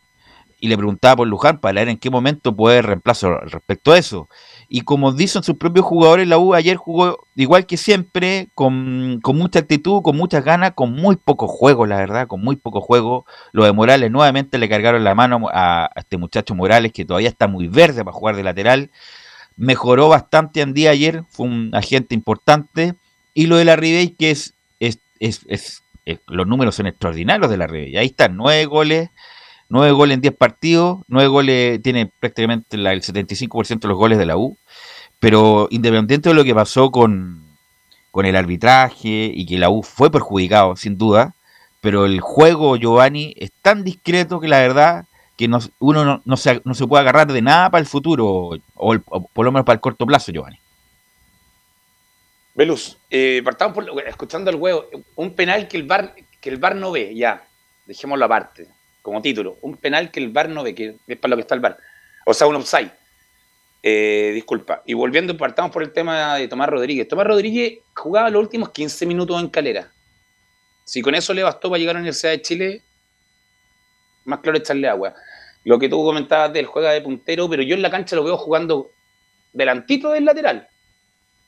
[0.62, 4.28] y le preguntaba por Luján para ver en qué momento puede reemplazar respecto a eso.
[4.68, 9.58] Y como dicen sus propios jugadores, la U ayer jugó igual que siempre, con, mucha
[9.58, 13.26] actitud, con muchas ganas, con muy poco juego, la verdad, con muy poco juego.
[13.50, 17.48] Lo de Morales nuevamente le cargaron la mano a, este muchacho Morales, que todavía está
[17.48, 18.90] muy verde para jugar de lateral.
[19.56, 22.94] Mejoró bastante en día ayer, fue un agente importante.
[23.34, 24.54] Y lo de la Ribey, que es
[25.22, 25.82] es,
[26.26, 27.96] los números son extraordinarios de la Ribey.
[27.96, 29.10] Ahí están, nueve goles,
[29.72, 34.26] nueve goles en diez partidos, nueve goles, tiene prácticamente el 75% de los goles de
[34.26, 34.58] la U.
[35.18, 37.42] Pero independiente de lo que pasó con,
[38.10, 41.34] con el arbitraje y que la U fue perjudicado, sin duda,
[41.80, 45.06] pero el juego, Giovanni, es tan discreto que la verdad
[45.38, 49.26] que uno no, se, no se puede agarrar de nada para el futuro, o, o
[49.28, 50.58] por lo menos para el corto plazo, Giovanni.
[52.54, 54.84] Veluz, eh, partamos por, escuchando el huevo,
[55.16, 57.44] un penal que el bar que el bar no ve, ya,
[57.86, 58.68] dejémoslo aparte,
[59.02, 61.54] como título, un penal que el bar no ve, que es para lo que está
[61.54, 61.76] el bar,
[62.24, 62.90] o sea, un offside.
[63.84, 64.82] Eh, disculpa.
[64.86, 67.08] Y volviendo, partamos por el tema de Tomás Rodríguez.
[67.08, 69.90] Tomás Rodríguez jugaba los últimos 15 minutos en calera.
[70.84, 72.82] Si con eso le bastó para llegar a la Universidad de Chile,
[74.24, 75.14] más claro echarle agua.
[75.64, 78.36] Lo que tú comentabas del juega de puntero, pero yo en la cancha lo veo
[78.36, 78.90] jugando
[79.52, 80.68] delantito del lateral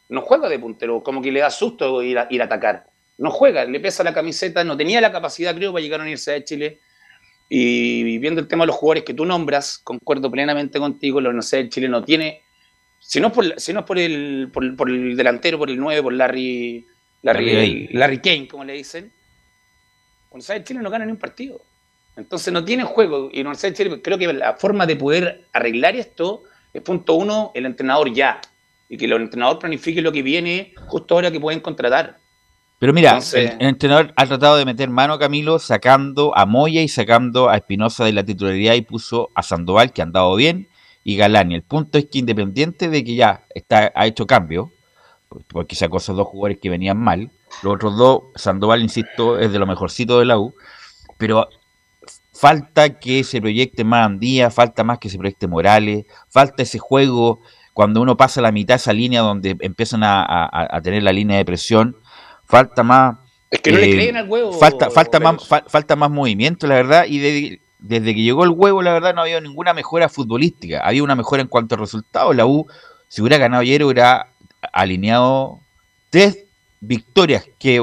[0.08, 2.86] no juega de puntero, como que le da susto ir a, ir a atacar.
[3.18, 6.04] No juega, le pesa la camiseta, no tenía la capacidad, creo, para llegar a la
[6.04, 6.80] Universidad de Chile.
[7.56, 11.62] Y viendo el tema de los jugadores que tú nombras, concuerdo plenamente contigo, la Universidad
[11.62, 12.42] de Chile no tiene,
[12.98, 16.12] si no es por, si no por, el, por, el delantero, por el 9, por
[16.14, 16.84] Larry,
[17.22, 21.60] Larry, Larry, Kane, como le dicen, la Universidad de Chile no gana ni un partido.
[22.16, 23.28] Entonces no tiene juego.
[23.30, 27.14] Y la Universidad de Chile, creo que la forma de poder arreglar esto es punto
[27.14, 28.40] uno, el entrenador ya
[28.88, 32.18] y que el entrenador planifique lo que viene justo ahora que pueden contratar.
[32.84, 36.88] Pero mira, el, entrenador ha tratado de meter mano a Camilo sacando a Moya y
[36.88, 40.68] sacando a Espinosa de la titularidad y puso a Sandoval, que ha andado bien,
[41.02, 41.54] y Galani.
[41.54, 44.70] El punto es que independiente de que ya está, ha hecho cambio,
[45.48, 47.30] porque sacó esos dos jugadores que venían mal,
[47.62, 50.54] los otros dos, Sandoval, insisto, es de lo mejorcito de la U,
[51.16, 51.48] pero
[52.34, 57.40] falta que se proyecte más Andía, falta más que se proyecte Morales, falta ese juego
[57.74, 61.44] cuando uno pasa la mitad de esa línea donde empiezan a, tener la línea de
[61.44, 61.96] presión,
[62.46, 63.16] falta más...
[63.50, 64.52] Es que no le eh, creen al huevo.
[64.52, 68.92] Falta, falta, más, falta más movimiento, la verdad, y desde que llegó el huevo, la
[68.92, 70.80] verdad, no había ninguna mejora futbolística.
[70.80, 72.34] Había una mejora en cuanto a resultados.
[72.34, 72.66] La U,
[73.08, 74.28] si hubiera ganado ayer, hubiera
[74.72, 75.60] alineado
[76.10, 76.46] tres
[76.80, 77.80] victorias, que,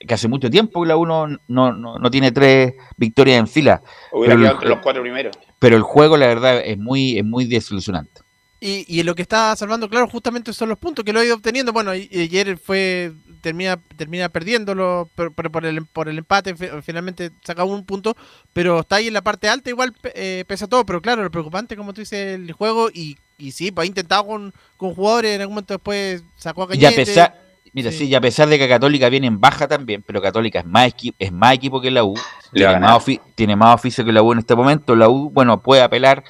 [0.00, 3.82] que hace mucho tiempo que la U no, no, tiene tres victorias en fila.
[4.10, 5.36] Hubiera quedado los cuatro primeros.
[5.58, 8.21] Pero el juego, la verdad, es muy, es muy desilusionante.
[8.64, 11.34] Y, y lo que está salvando, claro, justamente son los puntos que lo ha ido
[11.34, 11.72] obteniendo.
[11.72, 17.84] Bueno, ayer fue termina termina perdiéndolo por, por, el, por el empate, finalmente saca un
[17.84, 18.16] punto,
[18.52, 21.76] pero está ahí en la parte alta, igual eh, pesa todo, pero claro, lo preocupante,
[21.76, 25.40] como tú dices, el juego, y, y sí, pues ha intentado con, con jugadores, en
[25.40, 26.84] algún momento después sacó a Cañete.
[26.84, 28.04] Y a pesar, mira, sí.
[28.04, 31.16] y a pesar de que Católica viene en baja también, pero Católica es más, equipo,
[31.18, 32.14] es más equipo que la U,
[32.52, 35.82] tiene más, tiene más oficio que la U en este momento, la U, bueno, puede
[35.82, 36.22] apelar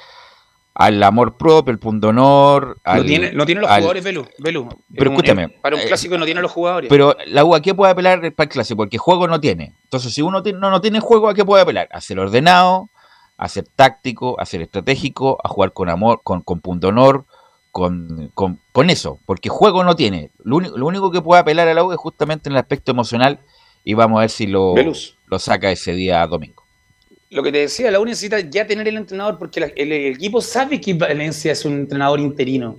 [0.75, 2.79] al amor propio, el punto honor.
[2.83, 4.25] no, tiene, no tiene los jugadores, Velu.
[4.43, 4.67] Pero
[5.11, 5.49] escúchame.
[5.49, 6.89] para un eh, clásico no tiene los jugadores.
[6.89, 8.77] Pero la U, ¿a qué puede apelar para el clásico?
[8.77, 9.75] Porque juego no tiene.
[9.83, 11.87] Entonces, si uno no, no tiene juego, ¿a qué puede apelar?
[11.91, 12.89] A ser ordenado,
[13.37, 17.25] a ser táctico, a ser estratégico, a jugar con amor, con, con punto honor,
[17.71, 19.19] con, con, con, eso.
[19.25, 20.31] Porque juego no tiene.
[20.43, 23.39] Lo, lo, único que puede apelar a la U es justamente en el aspecto emocional.
[23.83, 24.73] Y vamos a ver si lo,
[25.27, 26.62] lo saca ese día domingo
[27.33, 30.79] lo que te decía, la U necesita ya tener el entrenador porque el, equipo sabe
[30.79, 32.77] que Valencia es un entrenador interino.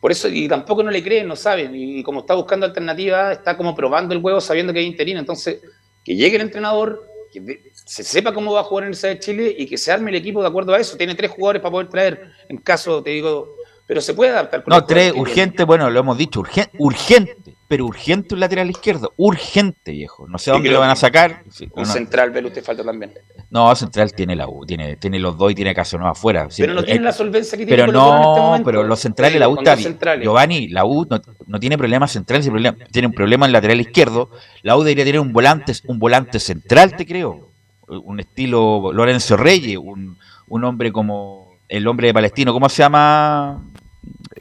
[0.00, 1.74] Por eso, y tampoco no le creen, no saben.
[1.74, 5.20] Y, como está buscando alternativas, está como probando el huevo sabiendo que es interino.
[5.20, 5.60] Entonces,
[6.04, 9.54] que llegue el entrenador, que se sepa cómo va a jugar en el de Chile
[9.56, 10.96] y que se arme el equipo de acuerdo a eso.
[10.98, 13.56] Tiene tres jugadores para poder traer, en caso, te digo,
[13.92, 14.64] pero se puede adaptar.
[14.66, 19.92] no, tres, urgente, bueno, lo hemos dicho, urgente, urgente pero urgente un lateral izquierdo, urgente,
[19.92, 20.26] viejo.
[20.28, 21.42] No sé dónde lo van a sacar.
[21.72, 23.12] un central, Velo, te falta también.
[23.50, 26.48] No, central tiene la U, tiene, tiene los dos y tiene Casanova afuera.
[26.56, 29.58] Pero no tiene la solvencia que tiene Pero no, este pero los centrales, la U
[29.58, 29.76] está
[30.16, 31.06] Giovanni, la U
[31.46, 32.50] no, tiene problemas centrales,
[32.90, 34.30] tiene un problema en lateral izquierdo.
[34.62, 37.50] La U debería tener un volante, un volante central, te creo.
[37.88, 40.16] Un estilo Lorenzo Reyes, un,
[40.48, 43.62] un hombre como el hombre de Palestino, ¿cómo se llama,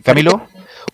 [0.03, 0.47] Camilo?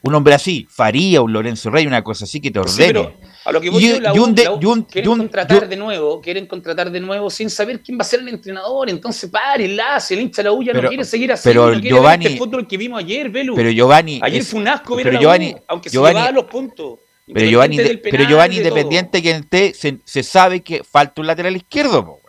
[0.04, 2.88] Un hombre así, Faría, un Lorenzo Rey, una cosa así que te Sí, ordene.
[2.88, 3.14] pero
[3.46, 4.84] a lo que voy Y- yo, la y U- un de- la U y un-
[4.84, 8.20] quieren un- contratar de nuevo, quieren contratar de nuevo sin saber quién va a ser
[8.20, 8.90] el entrenador.
[8.90, 11.80] Entonces, párenla, si el hincha la U ya Pero- no quiere seguir así, pero no
[11.80, 13.56] Giovanni- ver este fútbol que vimos ayer, Velu.
[13.56, 14.20] Pero Giovanni.
[14.22, 17.00] ayer es- fue un asco ver pero Giovanni, aunque Giovanni- se llevaba los puntos.
[17.34, 21.28] Pero Giovanni, del pero penal, Giovanni independiente que esté, se, se sabe que falta un
[21.28, 22.06] lateral izquierdo.
[22.06, 22.22] po.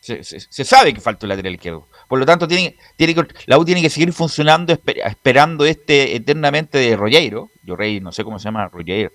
[0.00, 1.88] Se, se- se sabe que falta un lateral izquierdo.
[2.08, 6.16] Por lo tanto, tiene, tiene que, la U tiene que seguir funcionando esper- esperando este
[6.16, 7.50] eternamente de Rollero.
[7.62, 9.12] Yo rey, no sé cómo se llama Rollero.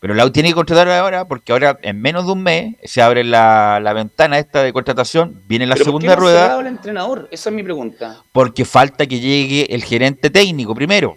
[0.00, 3.00] Pero la U tiene que contratar ahora porque ahora en menos de un mes se
[3.00, 6.16] abre la, la ventana esta de contratación, viene la ¿Pero por qué segunda no ha
[6.16, 7.28] rueda el entrenador?
[7.30, 8.20] Esa es mi pregunta.
[8.32, 11.16] porque falta que llegue el gerente técnico primero.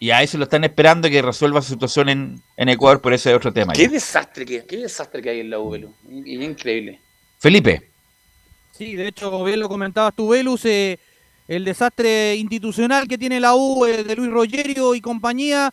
[0.00, 3.32] Y a eso lo están esperando que resuelva su situación en, en Ecuador, por ese
[3.32, 3.72] otro tema.
[3.72, 3.90] Qué ya.
[3.90, 7.00] desastre que, qué desastre que hay en la U, y increíble.
[7.38, 7.91] Felipe.
[8.82, 10.98] Sí, de hecho, bien lo comentabas tú, Velus, eh,
[11.46, 15.72] el desastre institucional que tiene la U eh, de Luis Rogerio y compañía,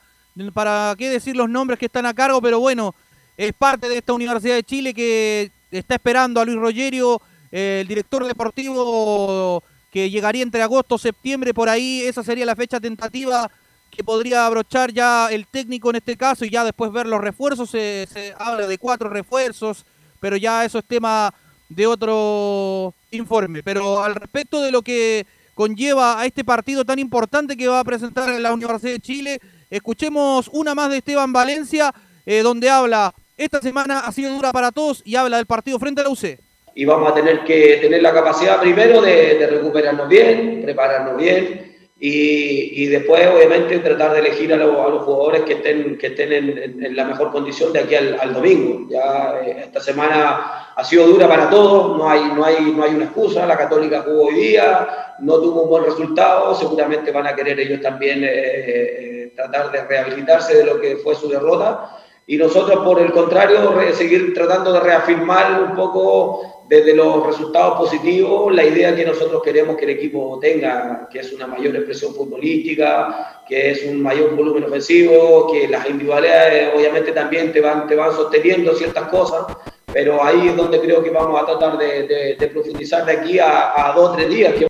[0.53, 2.93] para qué decir los nombres que están a cargo, pero bueno,
[3.35, 7.19] es parte de esta Universidad de Chile que está esperando a Luis Rogerio,
[7.51, 12.79] eh, el director deportivo que llegaría entre agosto septiembre, por ahí, esa sería la fecha
[12.79, 13.49] tentativa
[13.89, 17.71] que podría abrochar ya el técnico en este caso y ya después ver los refuerzos,
[17.71, 19.83] se habla de cuatro refuerzos,
[20.19, 21.33] pero ya eso es tema
[21.69, 23.63] de otro informe.
[23.63, 27.83] Pero al respecto de lo que conlleva a este partido tan importante que va a
[27.83, 31.93] presentar la Universidad de Chile, escuchemos una más de Esteban Valencia,
[32.25, 36.01] eh, donde habla, esta semana ha sido dura para todos y habla del partido frente
[36.01, 36.39] a la UC.
[36.75, 41.69] y vamos a tener que tener la capacidad primero de, de recuperarnos bien, prepararnos bien
[42.01, 46.07] y, y después obviamente tratar de elegir a, los- a los jugadores que estén, que
[46.07, 48.87] estén en, en- en la mejor condición de aquí al, al domingo.
[48.89, 52.91] Ya eh, esta semana ha sido dura para todos, no hay, no, hay, no hay
[52.95, 57.35] una excusa, la Católica jugó hoy día, no tuvo un buen resultado, seguramente van a
[57.35, 61.97] querer ellos también eh, eh, tratar de rehabilitarse de lo que fue su derrota
[62.31, 68.53] y nosotros por el contrario seguir tratando de reafirmar un poco desde los resultados positivos
[68.53, 73.41] la idea que nosotros queremos que el equipo tenga, que es una mayor expresión futbolística,
[73.47, 78.11] que es un mayor volumen ofensivo, que las individualidades obviamente también te van, te van
[78.13, 79.47] sosteniendo ciertas cosas,
[79.91, 83.39] pero ahí es donde creo que vamos a tratar de, de- de profundizar de aquí
[83.39, 84.67] a, a dos o tres días, que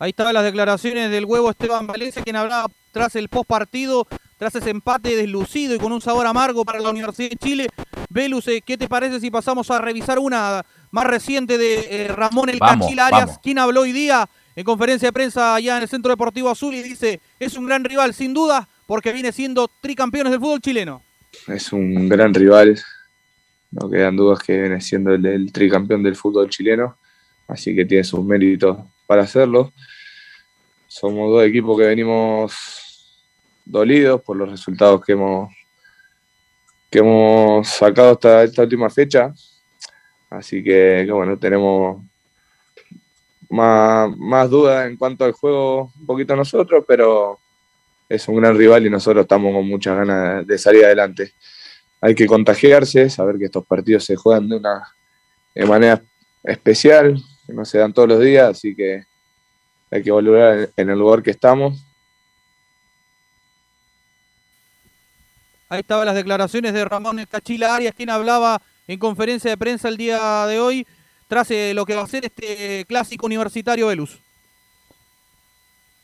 [0.00, 4.06] Ahí estaban las declaraciones del huevo Esteban Valencia, quien hablaba tras el post partido,
[4.38, 7.68] tras ese empate deslucido y con un sabor amargo para la Universidad de Chile.
[8.10, 12.50] Velus, eh, ¿qué te parece si pasamos a revisar una más reciente de eh, Ramón
[12.50, 13.38] El Vamos, Cachil Arias, vamos.
[13.42, 16.82] quien habló hoy día en conferencia de prensa allá en el Centro Deportivo Azul y
[16.82, 21.02] dice, es un gran rival sin duda porque viene siendo tricampeones del fútbol chileno.
[21.48, 22.78] es un gran rival.
[23.70, 26.98] No quedan dudas que viene siendo el, el tricampeón del fútbol chileno,
[27.48, 28.76] así que tiene sus méritos
[29.06, 29.72] para hacerlo.
[30.94, 32.52] Somos dos equipos que venimos
[33.64, 35.50] dolidos por los resultados que hemos,
[36.90, 39.32] que hemos sacado hasta esta última fecha.
[40.28, 42.02] Así que, bueno, tenemos
[43.48, 47.38] más, más dudas en cuanto al juego un poquito nosotros, pero
[48.06, 51.32] es un gran rival y nosotros estamos con muchas ganas de salir adelante.
[52.02, 54.82] Hay que contagiarse, saber que estos partidos se juegan de una
[55.54, 56.02] de manera
[56.44, 59.10] especial, que no se dan todos los días, así que
[59.92, 61.84] hay que volver en el lugar que estamos.
[65.68, 69.88] Ahí estaban las declaraciones de Ramón El Cachila Arias, quien hablaba en conferencia de prensa
[69.88, 70.86] el día de hoy,
[71.28, 74.18] tras eh, lo que va a ser este clásico universitario Velus.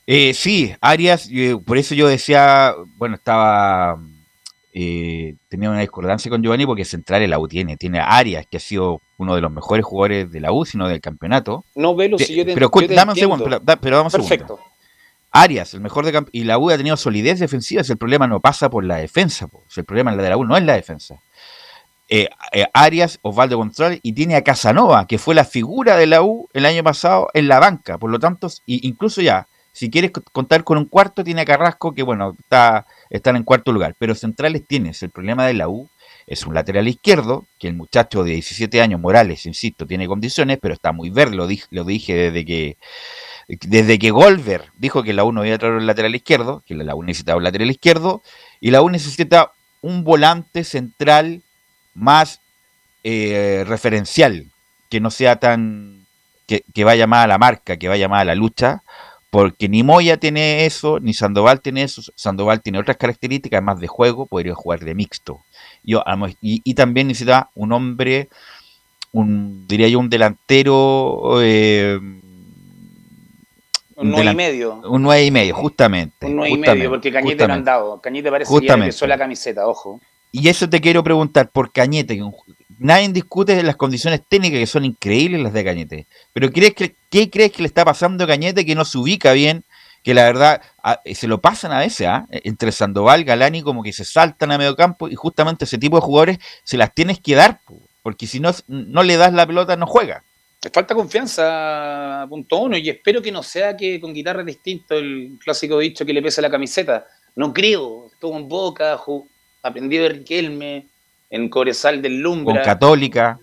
[0.06, 3.98] Eh, sí, Arias, eh, por eso yo decía, bueno, estaba,
[4.72, 8.58] eh, tenía una discordancia con Giovanni porque Central la U tiene, tiene a Arias, que
[8.58, 11.64] ha sido uno de los mejores jugadores de la U, sino del campeonato.
[11.74, 13.96] No, Velu, Te- si yo te, pero yo te dame un segundo, pero, da- pero
[13.96, 14.28] dame un segundo.
[14.28, 14.58] Perfecto.
[15.30, 18.40] Arias, el mejor de y la U ha tenido solidez defensiva, si el problema no
[18.40, 19.62] pasa por la defensa, po.
[19.68, 21.16] Si el problema de la U no es la defensa.
[22.08, 26.22] Eh, eh, Arias, Osvaldo González y tiene a Casanova, que fue la figura de la
[26.22, 30.12] U el año pasado en la banca, por lo tanto, y incluso ya, si quieres
[30.12, 33.94] co- contar con un cuarto, tiene a Carrasco, que bueno, está, están en cuarto lugar,
[33.98, 35.86] pero centrales tienes, el problema de la U
[36.28, 40.74] es un lateral izquierdo, que el muchacho de 17 años, Morales, insisto, tiene condiciones, pero
[40.74, 42.76] está muy verde, lo dije, desde que
[43.48, 46.74] desde que Golver dijo que la U no iba a traer un lateral izquierdo, que
[46.74, 48.22] la U necesitaba un lateral izquierdo,
[48.60, 51.42] y la U necesita un volante central
[51.94, 52.40] más
[53.04, 54.46] eh, referencial,
[54.90, 56.06] que no sea tan.
[56.46, 58.82] Que, que vaya más a la marca, que vaya más a la lucha,
[59.30, 62.02] porque ni Moya tiene eso, ni Sandoval tiene eso.
[62.14, 65.42] Sandoval tiene otras características más de juego, podría jugar de mixto.
[65.84, 66.02] Yo,
[66.40, 68.28] y, y también necesita un hombre,
[69.12, 71.40] un diría yo, un delantero.
[71.42, 71.98] eh,
[73.96, 74.74] Un 9 y medio.
[74.84, 76.26] Un 9 y medio, justamente.
[76.26, 78.00] Un 9 y medio, porque Cañete no han dado.
[78.00, 80.00] Cañete parece que empezó la camiseta, ojo.
[80.30, 82.16] Y eso te quiero preguntar por Cañete.
[82.16, 82.24] que
[82.78, 86.06] Nadie discute las condiciones técnicas que son increíbles las de Cañete.
[86.32, 89.32] Pero ¿crees que, ¿qué crees que le está pasando a Cañete que no se ubica
[89.32, 89.64] bien?
[90.02, 92.26] Que la verdad a- se lo pasan a veces, ¿ah?
[92.30, 96.02] entre Sandoval, Galani, como que se saltan a medio campo y justamente ese tipo de
[96.02, 99.76] jugadores se las tienes que dar, po, porque si no, no le das la pelota
[99.76, 100.22] no juega.
[100.62, 104.94] Le falta confianza, punto uno, y espero que no sea que con guitarra es distinto
[104.94, 107.06] el clásico dicho que le pesa la camiseta.
[107.36, 108.98] No creo, estuvo en Boca,
[109.62, 110.86] aprendió de Riquelme,
[111.30, 113.38] en Cobresal del Con Lumbra, Católica,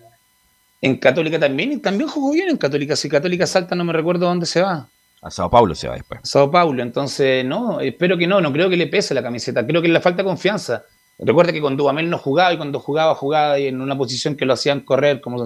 [0.82, 4.26] en Católica también, y también jugó bien en Católica, si Católica salta no me recuerdo
[4.26, 4.88] dónde se va.
[5.22, 6.20] A Sao Paulo se va después.
[6.22, 9.82] Sao Paulo, entonces no, espero que no, no creo que le pese la camiseta, creo
[9.82, 10.84] que le falta confianza.
[11.18, 14.52] Recuerda que cuando Dudamel no jugaba y cuando jugaba, jugaba en una posición que lo
[14.52, 15.44] hacían correr como,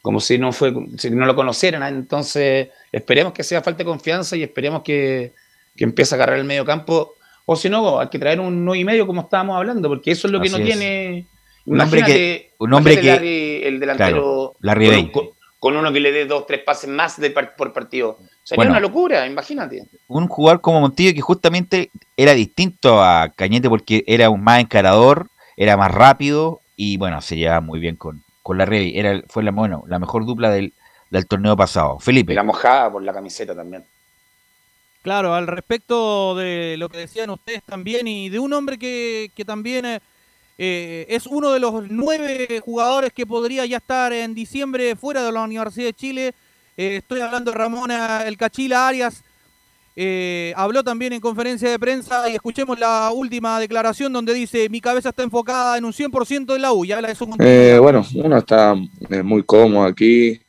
[0.00, 1.82] como si no fue, si no lo conocieran.
[1.82, 1.88] ¿eh?
[1.88, 5.34] Entonces, esperemos que sea falta de confianza y esperemos que,
[5.76, 7.14] que empiece a agarrar el medio campo.
[7.44, 10.26] O si no, hay que traer un 9 y medio como estábamos hablando, porque eso
[10.26, 10.64] es lo que Así no es.
[10.78, 11.26] tiene.
[11.66, 15.30] Un hombre que- un hombre que- el delantero claro, Larry con.
[15.58, 18.18] Con- uno que le dé dos, tres pases más de par- por partido.
[18.44, 18.70] Sería Bueno.
[18.72, 19.84] una locura, imagínate.
[20.06, 25.28] un jugador como Montillo que justamente era distinto a Cañete porque era un más encarador,
[25.56, 28.92] era más rápido y bueno, se llevaba muy bien con, con la Rey.
[28.98, 30.72] Era, fue la, bueno, la mejor dupla del,
[31.10, 31.98] del torneo pasado.
[31.98, 32.32] Felipe.
[32.32, 33.84] Y la mojada por la camiseta también.
[35.02, 39.44] Claro, al respecto de lo que decían ustedes también y de un hombre que, que
[39.44, 40.00] también eh,
[40.60, 45.30] eh, es uno de los nueve jugadores que podría ya estar en diciembre fuera de
[45.30, 46.34] la Universidad de Chile.
[46.76, 49.22] Eh, estoy hablando de Ramón El Cachila Arias.
[49.94, 54.80] Eh, habló también en conferencia de prensa y escuchemos la última declaración donde dice mi
[54.80, 58.76] cabeza está enfocada en un 100% de la U habla de bueno, uno está
[59.24, 60.40] muy cómodo aquí,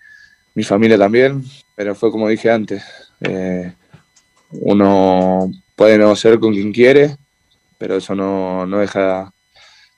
[0.53, 1.43] mi familia también,
[1.75, 2.83] pero fue como dije antes,
[4.51, 7.17] uno puede negociar con quien quiere,
[7.79, 9.33] pero eso no, no deja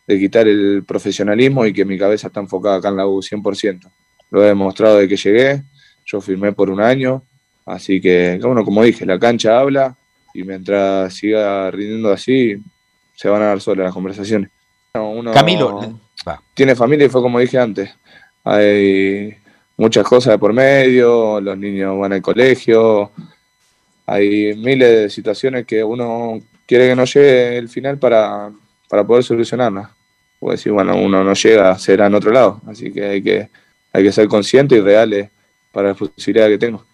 [0.08, 3.89] de quitar el profesionalismo y que mi cabeza está enfocada acá en la U 100%.
[4.32, 5.64] Lo he demostrado de que llegué,
[6.06, 7.24] yo firmé por un año,
[7.66, 9.95] así que, bueno, como dije, la cancha habla
[10.34, 12.56] y mientras siga rindiendo así,
[13.16, 14.49] se van a dar solas las conversaciones.
[14.95, 15.80] Uno- Camilo,
[16.54, 17.89] tiene familia y fue como dije antes.
[18.43, 19.36] Hay
[19.78, 23.12] muchas cosas de por medio, los niños van al colegio,
[24.06, 28.52] hay miles de situaciones que uno quiere que no llegue el final para,
[28.91, 29.89] para poder solucionarlas.
[30.37, 33.49] Puede decir, bueno, uno no llega, será en otro lado, así que hay que,
[33.93, 35.29] hay que ser consciente y reales
[35.71, 36.85] para la posibilidad que tengo.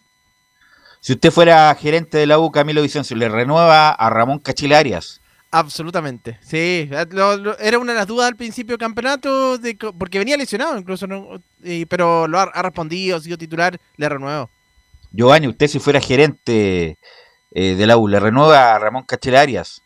[0.99, 5.21] Si usted fuera gerente de la U, Camilo Vicencio, le renueva a Ramón Cachila Arias.
[5.49, 6.87] Absolutamente, sí.
[7.09, 10.77] Lo- lo- era una de las dudas al principio del campeonato, de, porque venía lesionado
[10.77, 11.41] incluso, ¿no?
[11.63, 14.51] Y- pero lo ha, ha respondido, ha sido titular, le renuevo.
[15.11, 16.97] Giovanni, usted si fuera gerente
[17.53, 19.81] eh, de la U, ¿le renueva a Ramón Cachila Arias?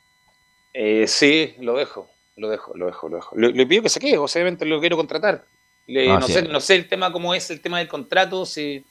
[0.73, 3.35] Eh, sí, lo dejo, lo dejo, lo dejo, lo dejo.
[3.35, 5.45] Le, pido que se quede, obviamente lo quiero contratar.
[5.87, 6.33] Le- Ah, no, sí.
[6.33, 8.83] sé, no sé el tema cómo es el tema del contrato, si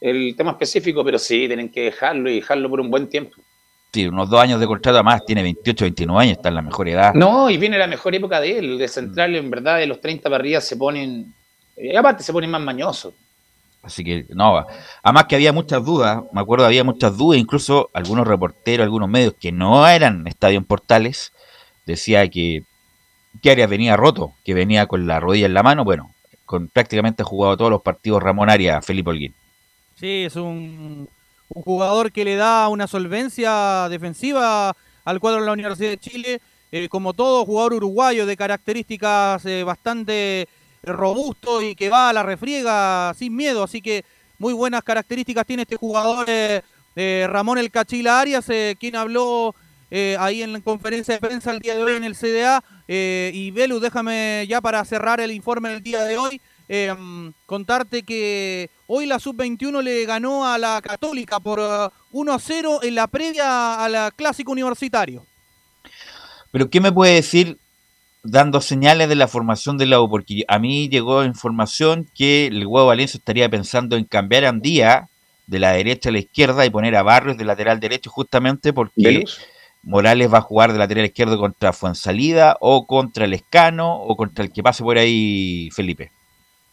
[0.00, 3.36] el tema específico, pero sí, tienen que dejarlo y dejarlo por un buen tiempo.
[3.92, 6.88] Sí, unos dos años de contrato más, tiene 28, 29 años, está en la mejor
[6.88, 7.14] edad.
[7.14, 10.24] No, y viene la mejor época de él, de central, en verdad, de los 30
[10.24, 11.32] para arriba se ponen,
[11.76, 13.14] y aparte se ponen más mañosos.
[13.82, 14.66] Así que, no,
[15.02, 19.34] además que había muchas dudas, me acuerdo había muchas dudas, incluso algunos reporteros, algunos medios
[19.40, 21.32] que no eran Estadio en Portales,
[21.86, 22.64] decía que,
[23.40, 26.12] que Arias venía roto, que venía con la rodilla en la mano, bueno,
[26.44, 29.34] con prácticamente ha jugado todos los partidos Ramón Arias, Felipe Holguín.
[29.94, 31.08] Sí, es un,
[31.48, 36.40] un jugador que le da una solvencia defensiva al cuadro de la Universidad de Chile.
[36.70, 40.48] eh, como todo jugador uruguayo de características eh, bastante
[40.82, 43.62] robusto y que va a la refriega sin miedo.
[43.62, 44.04] Así que
[44.38, 49.54] muy buenas características tiene este jugador eh, Ramón El Cachila Arias, eh, quien habló
[49.88, 52.62] eh, ahí en la conferencia de prensa el día de hoy en el CDA.
[52.88, 56.40] y Belu, déjame ya para cerrar el informe del día de hoy.
[57.46, 62.80] contarte que hoy la sub-21 le ganó a la Católica por eh, 1 a 0
[62.82, 65.24] en la previa a la Clásico Universitario.
[66.50, 67.58] Pero ¿qué me puede decir
[68.22, 70.08] dando señales de la formación de la U?
[70.08, 75.08] Porque a mí llegó información que el Huevo Valencia estaría pensando en cambiar a Andía
[75.46, 79.24] de la derecha a la izquierda y poner a Barrios de lateral derecho justamente porque.
[79.84, 84.44] Morales va a jugar de lateral izquierdo contra Fuensalida o contra el Escano o contra
[84.44, 86.10] el que pase por ahí Felipe.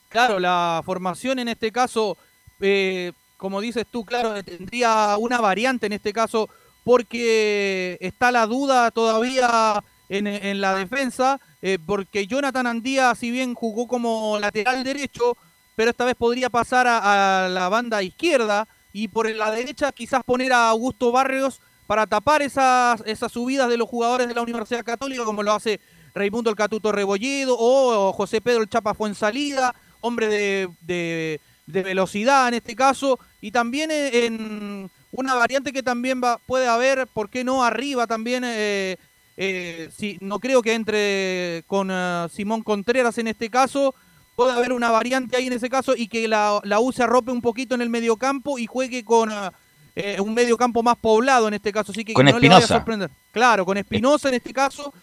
[0.10, 2.18] Claro, la formación en este caso,
[2.60, 6.50] eh, como dices tú, claro, tendría una variante en este caso
[6.84, 13.88] porque está la duda todavía en, la defensa, eh, porque Jonathan Andía, si bien jugó
[13.88, 15.38] como lateral derecho,
[15.76, 20.54] pero esta vez podría pasar a, la banda izquierda y por la derecha quizás poner
[20.54, 25.26] a Augusto Barrios para tapar esas, esas subidas de los jugadores de la Universidad Católica,
[25.26, 25.80] como lo hace
[26.14, 32.48] Raimundo el Catuto Rebolledo o José Pedro el Chapa Fuensalida, hombre de, de, de velocidad
[32.48, 37.44] en este caso, y también en una variante que también va, puede haber, ¿por qué
[37.44, 37.64] no?
[37.64, 38.98] Arriba también, eh,
[39.38, 43.96] eh, si, no creo que entre con uh, Simón Contreras en este caso,
[44.36, 47.32] puede haber una variante ahí en ese caso y que la, la U se arrope
[47.32, 49.30] un poquito en el mediocampo y juegue con...
[49.32, 49.52] Uh,
[49.98, 52.60] eh, un medio campo más poblado en este caso, así que, con que no Espinosa.
[52.60, 53.10] le vaya a sorprender.
[53.32, 54.94] Claro, con Espinosa en este caso,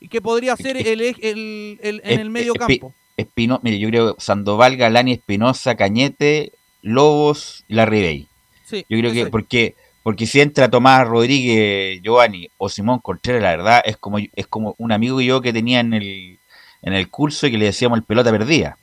[0.00, 2.94] y que podría ser el, el, el, el en el medio campo.
[3.16, 8.28] Espino, mire, yo creo Sandoval, Galani, Espinosa, Cañete, Lobos y la Ribey.
[8.64, 9.74] Sí, yo creo que porque
[10.06, 14.76] porque si entra Tomás Rodríguez, Giovanni o Simón Contreras, la verdad es como es como
[14.78, 16.38] un amigo yo que tenía en el
[16.82, 18.78] en el curso y que le decíamos el pelota perdida.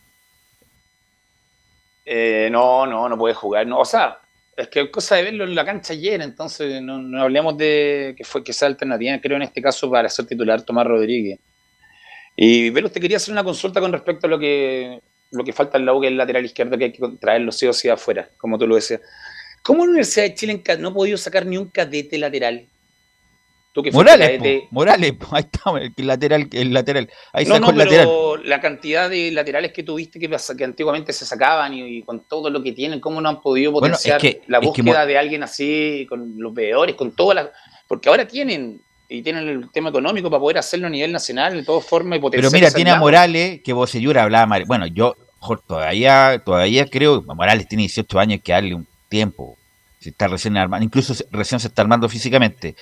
[2.03, 3.65] Eh, no, no, no puede jugar.
[3.65, 4.17] No, o sea,
[4.57, 8.25] es que cosa de verlo en la cancha ayer, entonces no, no hablemos de que
[8.25, 11.39] fue que sea alternativa, creo en este caso para ser titular Tomás Rodríguez.
[12.35, 14.99] Y Velo, te quería hacer una consulta con respecto a lo que
[15.31, 17.53] lo que falta en la U, que es el lateral izquierdo, que hay que traerlo
[17.53, 18.99] sí o sí afuera, como tú lo decías.
[19.63, 22.67] ¿Cómo la Universidad de Chile no ha podido sacar ni un cadete lateral?
[23.71, 24.59] ¿Tú que Morales, cadete...
[24.59, 27.09] po, Morales, po, ahí está, el lateral, el lateral.
[27.31, 28.05] Ahí no, sacó no, el lateral.
[28.05, 32.27] pero la cantidad de laterales que tuviste que, que antiguamente se sacaban y, y, con
[32.27, 35.01] todo lo que tienen, ¿cómo no han podido potenciar bueno, es que, la es búsqueda
[35.01, 35.07] que...
[35.07, 37.49] de alguien así, con los veedores, con todas las...
[37.87, 41.63] Porque ahora tienen, y tienen el tema económico para poder hacerlo a nivel nacional de
[41.63, 45.15] todas formas y potenciar Pero mira, tiene a Morales, que Bocellura hablaba, bueno, yo
[45.65, 49.55] todavía, todavía creo, Morales tiene 18 años, que darle un tiempo,
[49.99, 52.75] se está recién armando, incluso recién se está armando físicamente.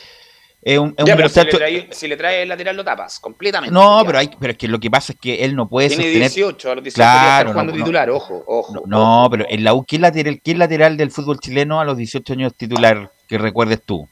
[0.61, 1.41] Es un, es ya, un pero muchacho...
[1.43, 3.73] si, le trae, si le trae el lateral lo tapas completamente.
[3.73, 6.03] No, pero, hay, pero es que lo que pasa es que él no puede Tiene
[6.03, 6.29] sostener...
[6.29, 8.73] 18, a los 18 claro, jugando no, titular, ojo, ojo.
[8.73, 9.31] No, no ojo.
[9.31, 12.55] pero en la U, ¿qué lateral, ¿qué lateral del fútbol chileno a los 18 años
[12.55, 14.07] titular que recuerdes tú?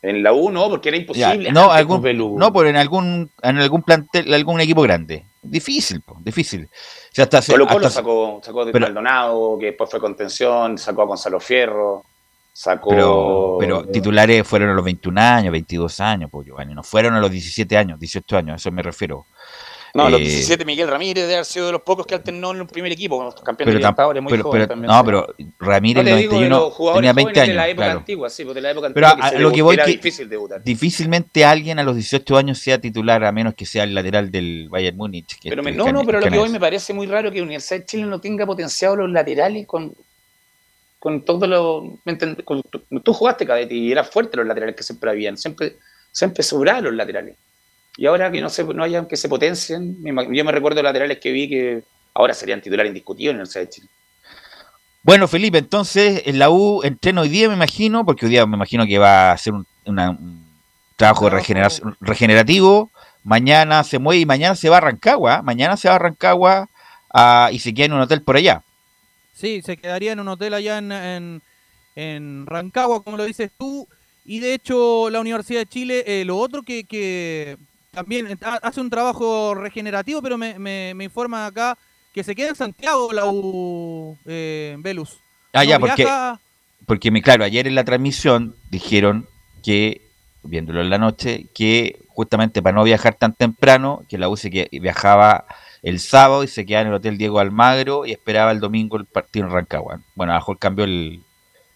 [0.00, 1.46] En la U no, porque era imposible.
[1.46, 5.24] Ya, no, algún, no, pero en algún, en algún plantel, algún equipo grande.
[5.44, 6.68] Difícil, po, difícil.
[7.12, 11.02] Sea, hasta, Colo Colo hasta, sacó, sacó de pero, Maldonado, que después fue contención, sacó
[11.02, 12.04] a Gonzalo Fierro,
[12.52, 12.90] sacó...
[12.90, 17.20] Pero, pero titulares fueron a los 21 años, 22 años, pues Giovanni, no fueron a
[17.20, 19.26] los 17 años, 18 años, a eso me refiero.
[19.94, 22.66] No, los 17 Miguel Ramírez debe haber sido de los pocos que alternó en el
[22.66, 24.92] primer equipo, con los campeones de Libertadores, muy pero, joven pero, también.
[24.92, 27.48] No, pero Ramírez en el 91 tenía 20 años.
[27.48, 27.98] De la época claro.
[28.00, 30.28] antigua, sí, pues de la época pero antigua a lo que voy era que difícil
[30.28, 30.64] debutar.
[30.64, 34.68] difícilmente alguien a los 18 años sea titular, a menos que sea el lateral del
[34.68, 35.38] Bayern Múnich.
[35.42, 37.86] Pero me, no, no, pero lo que hoy me parece muy raro que Universidad de
[37.86, 39.94] Chile no tenga potenciado los laterales con
[41.04, 41.98] con todo lo.
[42.46, 42.62] Con,
[43.02, 45.76] tú jugaste cadete y eras fuerte los laterales que siempre habían, siempre,
[46.10, 47.36] siempre sobraban los laterales.
[47.96, 51.30] Y ahora que no se, no hayan que se potencien, yo me recuerdo laterales que
[51.30, 51.82] vi que
[52.12, 53.88] ahora serían titular indiscutido en el de Chile.
[55.02, 58.56] Bueno, Felipe, entonces en la U entreno hoy día, me imagino, porque hoy día me
[58.56, 60.44] imagino que va a hacer un, una, un
[60.96, 62.90] trabajo regeneración, regenerativo.
[63.22, 65.42] Mañana se mueve y mañana se va a Rancagua.
[65.42, 66.68] Mañana se va a Rancagua
[67.10, 68.62] a, y se queda en un hotel por allá.
[69.34, 71.42] Sí, se quedaría en un hotel allá en, en,
[71.96, 73.86] en Rancagua, como lo dices tú.
[74.24, 77.58] Y de hecho, la Universidad de Chile, eh, lo otro que, que
[77.94, 81.78] también hace un trabajo regenerativo, pero me, me, me informa acá
[82.14, 85.18] que se queda en Santiago la U eh, Velus.
[85.52, 86.06] Ah, no ya, porque,
[86.86, 89.26] porque, claro, ayer en la transmisión dijeron
[89.64, 90.00] que,
[90.44, 94.50] viéndolo en la noche, que justamente para no viajar tan temprano, que la U se
[94.50, 95.44] que viajaba
[95.82, 99.06] el sábado y se quedaba en el Hotel Diego Almagro y esperaba el domingo el
[99.06, 100.00] partido en Rancagua.
[100.14, 101.23] Bueno, a lo mejor cambió el,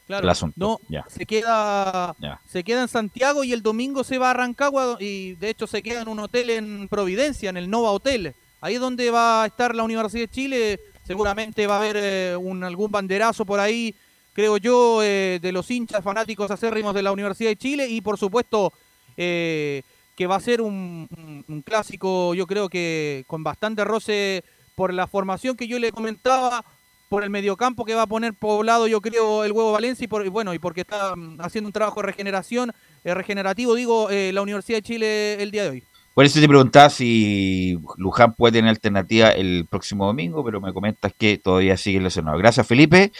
[0.08, 0.54] claro, el asunto.
[0.56, 2.16] No, se queda
[2.50, 5.82] se queda en Santiago y el domingo se va a Rancagua y de hecho se
[5.82, 8.34] queda en un hotel en Providencia, en el Nova Hotel.
[8.60, 10.80] Ahí es donde va a estar la Universidad de Chile.
[11.04, 13.94] Seguramente va a haber eh, un, algún banderazo por ahí,
[14.32, 18.18] creo yo, eh, de los hinchas fanáticos acérrimos de la Universidad de Chile y por
[18.18, 18.72] supuesto
[19.16, 19.82] eh,
[20.16, 24.44] que va a ser un, un, un, clásico, yo creo que con bastante roce
[24.74, 26.64] por la formación que yo le comentaba,
[27.08, 30.24] por el mediocampo que va a poner poblado, yo creo, el huevo Valencia y, por,
[30.24, 32.72] y bueno, y porque está mm, haciendo un trabajo de regeneración,
[33.04, 35.84] eh, regenerativo, digo, eh, la Universidad de Chile el día de hoy.
[36.14, 41.12] Por eso te preguntaba si Luján puede tener alternativa el próximo domingo, pero me comentas
[41.16, 42.36] que todavía sigue lesionado.
[42.38, 43.12] Gracias, Felipe.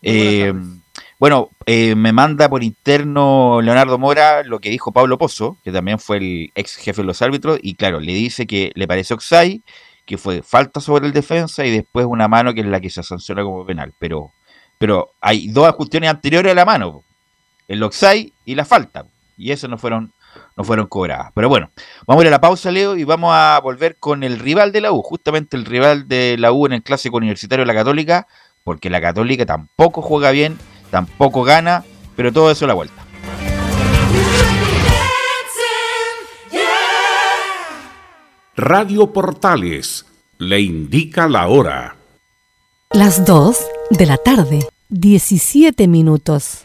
[0.00, 0.54] Eh,
[1.18, 6.16] bueno, me manda por interno Leonardo Mora lo que dijo Pablo Pozo, que también fue
[6.16, 9.62] el ex jefe de los árbitros, y claro, le dice que le parece Oxai,
[10.06, 13.02] que fue falta sobre el defensa y después una mano que es la que se
[13.02, 13.92] sanciona como penal.
[13.98, 14.32] Pero,
[14.78, 17.02] pero hay dos cuestiones anteriores a la mano,
[17.68, 19.04] el Oxai y la falta,
[19.36, 20.12] y eso no fueron
[20.56, 21.32] no fueron cobradas.
[21.34, 21.70] Pero bueno,
[22.06, 24.80] vamos a ir a la pausa, Leo, y vamos a volver con el rival de
[24.80, 28.26] la U, justamente el rival de la U en el clásico universitario de la Católica,
[28.64, 30.58] porque la Católica tampoco juega bien,
[30.90, 31.84] tampoco gana,
[32.16, 33.05] pero todo eso a la vuelta.
[38.58, 40.06] Radio Portales
[40.38, 41.94] le indica la hora.
[42.90, 43.54] Las 2
[43.90, 46.64] de la tarde, 17 minutos.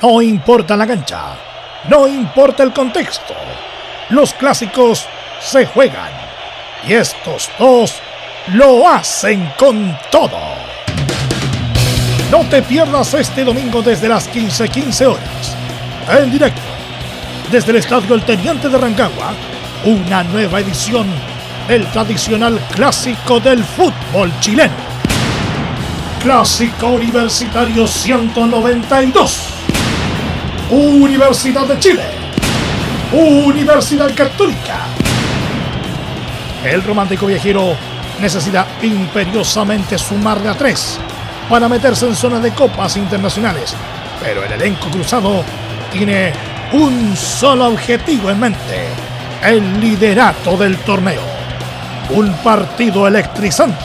[0.00, 1.36] No importa la cancha,
[1.90, 3.34] no importa el contexto.
[4.10, 5.04] Los clásicos
[5.40, 6.12] se juegan
[6.86, 7.96] y estos dos
[8.54, 10.38] lo hacen con todo.
[12.30, 15.56] No te pierdas este domingo desde las 15:15 15 horas.
[16.08, 16.77] En directo,
[17.50, 19.32] desde el Estadio El Teniente de Rancagua,
[19.84, 21.06] una nueva edición
[21.66, 24.74] del tradicional clásico del fútbol chileno.
[26.22, 29.38] Clásico Universitario 192.
[30.70, 32.04] Universidad de Chile.
[33.12, 34.80] Universidad Católica.
[36.64, 37.74] El romántico viajero
[38.20, 40.98] necesita imperiosamente sumar de a tres
[41.48, 43.74] para meterse en zona de copas internacionales,
[44.22, 45.42] pero el elenco cruzado
[45.90, 46.32] tiene
[46.72, 48.88] un solo objetivo en mente,
[49.42, 51.22] el liderato del torneo.
[52.10, 53.84] Un partido electrizante,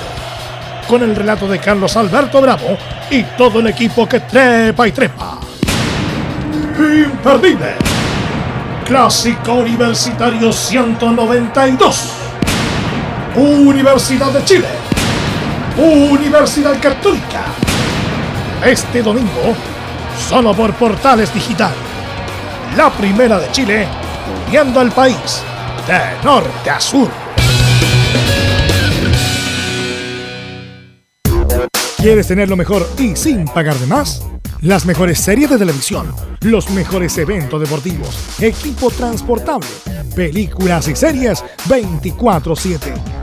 [0.88, 2.78] con el relato de Carlos Alberto Bravo
[3.10, 5.40] y todo el equipo que trepa y trepa.
[6.78, 7.76] Imperdible.
[8.86, 12.10] Clásico Universitario 192.
[13.36, 14.68] Universidad de Chile.
[15.78, 17.46] Universidad Católica.
[18.66, 19.56] Este domingo,
[20.30, 21.74] solo por Portales Digital.
[22.76, 23.88] La primera de Chile,
[24.48, 25.44] uniendo al país
[25.86, 27.08] de norte a sur.
[31.98, 34.24] ¿Quieres tener lo mejor y sin pagar de más?
[34.62, 39.68] Las mejores series de televisión, los mejores eventos deportivos, equipo transportable,
[40.16, 43.23] películas y series 24/7.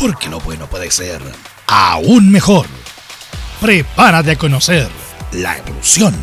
[0.00, 1.20] Porque lo bueno puede ser
[1.66, 2.66] aún mejor.
[3.60, 4.88] Prepárate a conocer
[5.32, 6.16] la evolución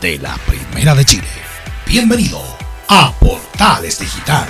[0.00, 1.26] de la Primera de Chile.
[1.84, 2.40] Bienvenido
[2.88, 4.46] a Portales Digital.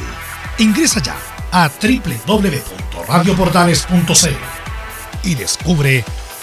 [0.58, 1.16] Ingresa ya
[1.50, 4.28] a www.radioportales.cl
[5.22, 6.04] y descubre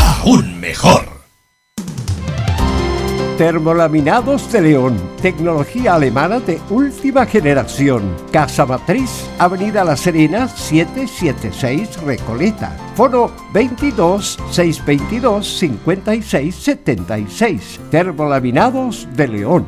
[0.00, 1.14] aún mejor.
[3.38, 8.14] Termolaminados de León, tecnología alemana de última generación.
[8.30, 12.76] Casa Matriz, Avenida La Serena, 776 Recoleta.
[12.94, 17.80] Foro 22 622 56 76.
[17.90, 19.66] Termolaminados de León.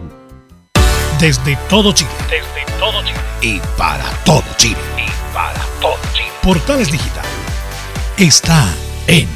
[1.18, 2.10] Desde todo Chile.
[2.30, 3.18] Desde todo Chile.
[3.42, 4.76] Y para todo Chile.
[4.96, 6.28] Y para todo Chile.
[6.40, 7.24] Portales Digital
[8.16, 8.64] está
[9.08, 9.35] en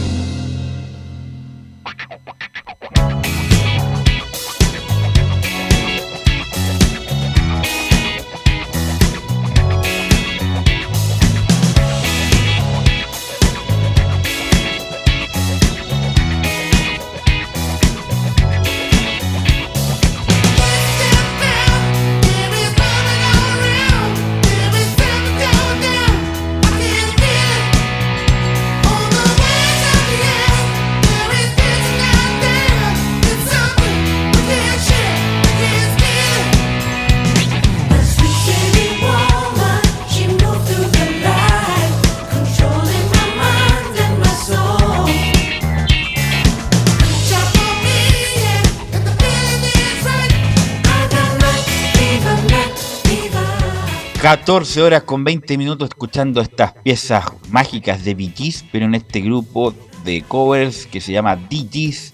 [54.31, 59.73] 14 horas con 20 minutos escuchando estas piezas mágicas de BTs, pero en este grupo
[60.05, 62.13] de covers que se llama DJs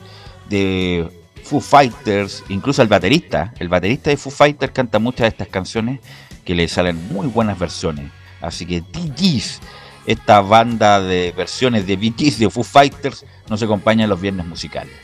[0.50, 1.08] de
[1.44, 6.00] Foo Fighters, incluso el baterista, el baterista de Foo Fighters canta muchas de estas canciones
[6.44, 8.10] que le salen muy buenas versiones.
[8.42, 9.60] Así que DJs,
[10.08, 14.96] esta banda de versiones de BTs de Foo Fighters, nos acompaña los viernes musicales.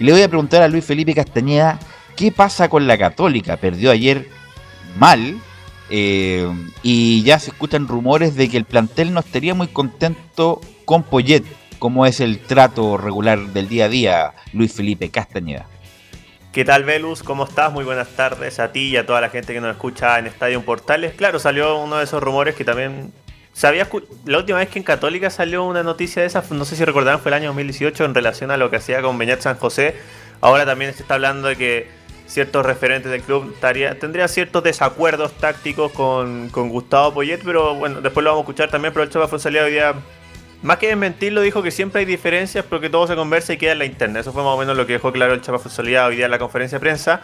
[0.00, 1.78] Y le voy a preguntar a Luis Felipe Castañeda,
[2.16, 3.56] ¿qué pasa con la Católica?
[3.56, 4.28] Perdió ayer
[4.98, 5.40] mal
[5.90, 6.48] eh,
[6.82, 11.44] y ya se escuchan rumores de que el plantel no estaría muy contento con Poyet.
[11.78, 15.66] ¿Cómo es el trato regular del día a día, Luis Felipe Castañeda?
[16.52, 17.22] ¿Qué tal, Velus?
[17.22, 17.70] ¿Cómo estás?
[17.70, 20.62] Muy buenas tardes a ti y a toda la gente que nos escucha en Estadio
[20.62, 21.12] Portales.
[21.14, 23.12] Claro, salió uno de esos rumores que también
[23.52, 23.88] se había
[24.24, 27.20] La última vez que en Católica salió una noticia de esa, no sé si recordarán,
[27.20, 29.96] fue el año 2018 en relación a lo que hacía con Beñat San José.
[30.40, 31.88] Ahora también se está hablando de que
[32.26, 38.00] ciertos referentes del club estaría, tendría ciertos desacuerdos tácticos con, con, Gustavo Poyet, pero bueno,
[38.00, 39.94] después lo vamos a escuchar también, pero el Chapa fue hoy día,
[40.62, 43.72] más que desmentirlo, dijo que siempre hay diferencias, pero que todo se conversa y queda
[43.72, 44.20] en la interna.
[44.20, 46.30] Eso fue más o menos lo que dejó claro el Chapa Fonsalía hoy día en
[46.30, 47.20] la conferencia de prensa.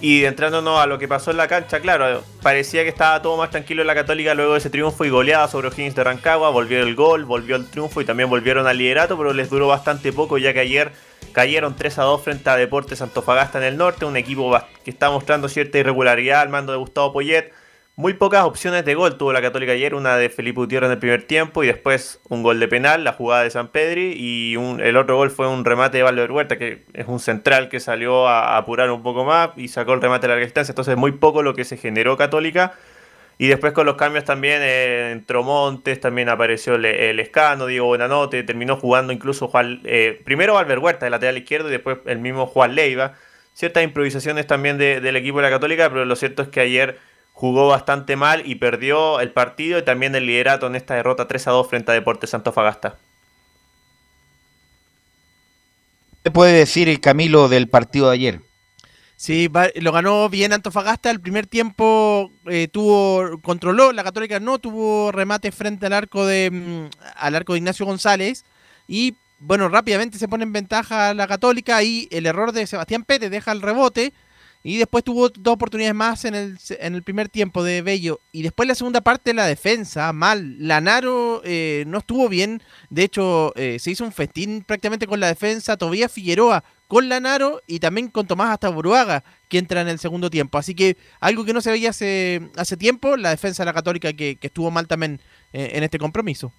[0.00, 3.50] Y entrándonos a lo que pasó en la cancha, claro, parecía que estaba todo más
[3.50, 6.50] tranquilo en la Católica luego de ese triunfo y goleada sobre O'Higgins de Rancagua.
[6.50, 10.12] Volvió el gol, volvió el triunfo y también volvieron al liderato, pero les duró bastante
[10.12, 10.90] poco ya que ayer
[11.32, 15.10] cayeron 3 a 2 frente a Deportes Antofagasta en el norte, un equipo que está
[15.10, 17.52] mostrando cierta irregularidad al mando de Gustavo Poyet.
[17.94, 20.98] Muy pocas opciones de gol tuvo la Católica ayer, una de Felipe Gutiérrez en el
[20.98, 24.96] primer tiempo y después un gol de penal, la jugada de San Pedri y el
[24.96, 28.56] otro gol fue un remate de Valver Huerta, que es un central que salió a,
[28.56, 31.54] apurar un poco más y sacó el remate a larga distancia, entonces muy poco lo
[31.54, 32.72] que se generó Católica.
[33.42, 35.42] Y después con los cambios también eh, entró
[36.00, 41.10] también apareció el, Escano, Diego Buenanote, terminó jugando incluso Juan, eh, primero Valver Huerta de
[41.10, 43.14] lateral izquierdo y después el mismo Juan Leiva.
[43.52, 47.00] Ciertas improvisaciones también del equipo de la Católica, pero lo cierto es que ayer
[47.32, 51.48] jugó bastante mal y perdió el partido y también el liderato en esta derrota 3
[51.48, 52.98] a 2 frente a Deportes Antofagasta.
[56.22, 58.51] ¿Qué puede decir el Camilo del partido de ayer?
[59.22, 61.08] Sí, lo ganó bien Antofagasta.
[61.08, 66.50] El primer tiempo eh, tuvo controló, la Católica no tuvo remate frente al arco de
[66.50, 68.44] mm, al arco de Ignacio González
[68.88, 73.30] y bueno, rápidamente se pone en ventaja la Católica y el error de Sebastián Pérez
[73.30, 74.12] deja el rebote
[74.64, 78.18] y después tuvo dos oportunidades más en el, en el primer tiempo de Bello.
[78.32, 80.56] Y después la segunda parte, la defensa, mal.
[80.58, 82.60] Lanaro eh, no estuvo bien.
[82.90, 85.76] De hecho, eh, se hizo un festín prácticamente con la defensa.
[85.76, 86.62] Todavía Figueroa
[86.92, 90.58] con Lanaro y también con Tomás hasta Buruaga, que entra en el segundo tiempo.
[90.58, 94.12] Así que algo que no se veía hace, hace tiempo, la defensa de la Católica
[94.12, 95.18] que, estuvo mal también
[95.54, 96.52] eh, en este compromiso.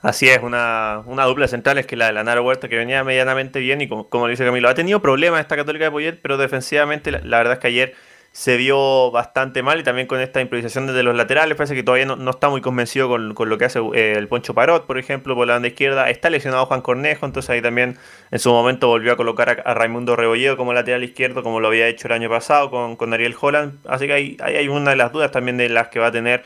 [0.00, 3.02] Así es, una, una dupla central es que la de la Naro Huerta que venía
[3.02, 6.36] medianamente bien y como, como dice Camilo, ha tenido problemas esta Católica de Poyet, pero
[6.36, 7.94] defensivamente la, verdad es que ayer
[8.36, 12.04] se vio bastante mal y también con esta improvisación desde los laterales, parece que todavía
[12.04, 15.46] no, está muy convencido con, lo que hace eh, el Poncho Parot, por ejemplo, por
[15.46, 16.10] la banda izquierda.
[16.10, 17.96] Está lesionado Juan Cornejo, entonces ahí también
[18.30, 21.88] en su momento volvió a colocar a, Raimundo Rebolledo como lateral izquierdo, como lo había
[21.88, 23.78] hecho el año pasado con, con Ariel Holland.
[23.88, 26.12] Así que ahí, ahí hay una de las dudas también de las que va a
[26.12, 26.44] tener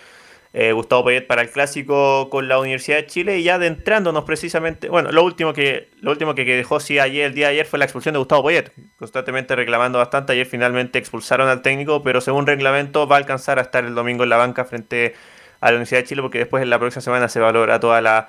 [0.52, 4.88] eh, Gustavo Payet para el clásico con la Universidad de Chile y ya adentrándonos precisamente,
[4.88, 7.78] bueno, lo último que lo último que dejó sí ayer el día de ayer fue
[7.78, 12.46] la expulsión de Gustavo Payet, constantemente reclamando bastante, ayer finalmente expulsaron al técnico, pero según
[12.46, 15.14] reglamento va a alcanzar a estar el domingo en la banca frente
[15.60, 18.28] a la Universidad de Chile porque después en la próxima semana se valora toda la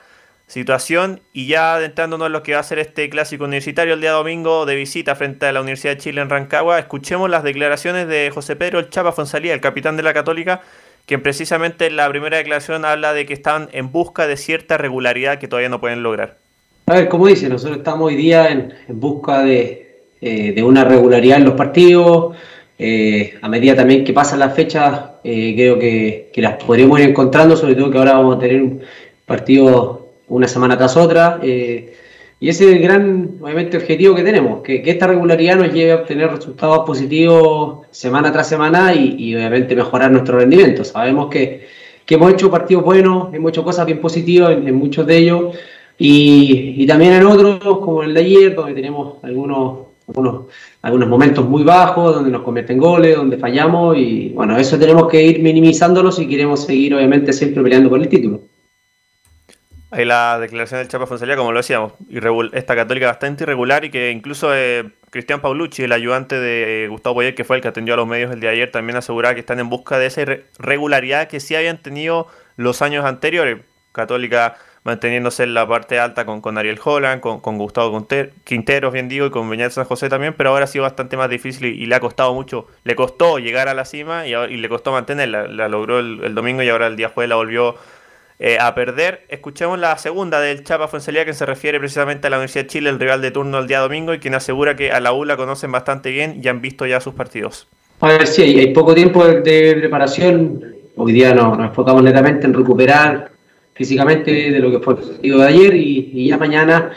[0.52, 1.22] situación.
[1.34, 4.66] Y ya adentrándonos en lo que va a ser este clásico universitario el día domingo
[4.66, 8.56] de visita frente a la Universidad de Chile en Rancagua, escuchemos las declaraciones de José
[8.56, 10.62] Pedro El Chapa Fonsalía, el capitán de la Católica,
[11.06, 15.40] quien precisamente en la primera declaración habla de que están en busca de cierta regularidad
[15.40, 16.38] que todavía no pueden lograr.
[16.88, 21.46] A ver, como dice, nosotros estamos hoy día en, busca de, eh, una regularidad en
[21.46, 22.36] los partidos.
[22.78, 27.10] Eh, a medida también que pasan las fechas, eh, creo que, que, las podremos ir
[27.10, 28.82] encontrando, sobre todo que ahora vamos a tener un
[29.26, 31.40] partido una semana tras otra.
[32.44, 35.98] Y ese es el gran, obviamente, objetivo que tenemos, que, esta regularidad nos lleve a
[35.98, 40.84] obtener resultados positivos semana tras semana y, obviamente mejorar nuestro rendimiento.
[40.84, 41.68] Sabemos que,
[42.10, 45.56] hemos hecho partidos buenos, hemos hecho cosas bien positivas en, muchos de ellos
[46.00, 50.46] y, también en otros, como el de ayer, donde tenemos algunos, algunos,
[50.82, 55.24] algunos momentos muy bajos, donde nos convierten goles, donde fallamos y bueno, eso tenemos que
[55.24, 58.42] ir minimizándolo si queremos seguir, obviamente, siempre peleando por el título.
[59.92, 61.94] Ahí la declaración del Chapa Fonsalía, como lo decíamos,
[62.54, 67.16] esta católica bastante irregular y que incluso eh, Cristian Paulucci, el ayudante de eh, Gustavo
[67.16, 69.34] Boyer, que fue el que atendió a los medios el día de ayer, también aseguraba
[69.34, 70.24] que están en busca de esa
[70.58, 73.60] regularidad que sí habían tenido los años anteriores.
[73.92, 78.94] Católica manteniéndose en la parte alta con, con Ariel Holland, con, con Gustavo Quinter- Quinteros,
[78.94, 81.68] bien digo, y con Beñat San José también, pero ahora ha sido bastante más difícil
[81.68, 82.66] y, le ha costado mucho.
[82.84, 85.48] Le costó llegar a la cima y le costó mantenerla.
[85.48, 87.76] La logró el, el domingo y ahora el día jueves la volvió
[88.44, 89.22] eh, a perder.
[89.30, 92.90] Escuchemos la segunda del Chapa Fuensalía que se refiere precisamente a la Universidad de Chile,
[92.90, 95.38] el rival de turno el día domingo, y quien asegura que a la U la
[95.38, 97.68] conocen bastante bien y han visto ya sus partidos.
[98.00, 100.66] A ver, sí, hay, poco tiempo de, de preparación.
[100.96, 103.30] Hoy día no- nos enfocamos netamente en recuperar
[103.76, 106.92] físicamente de lo que fue el partido de ayer y, y ya mañana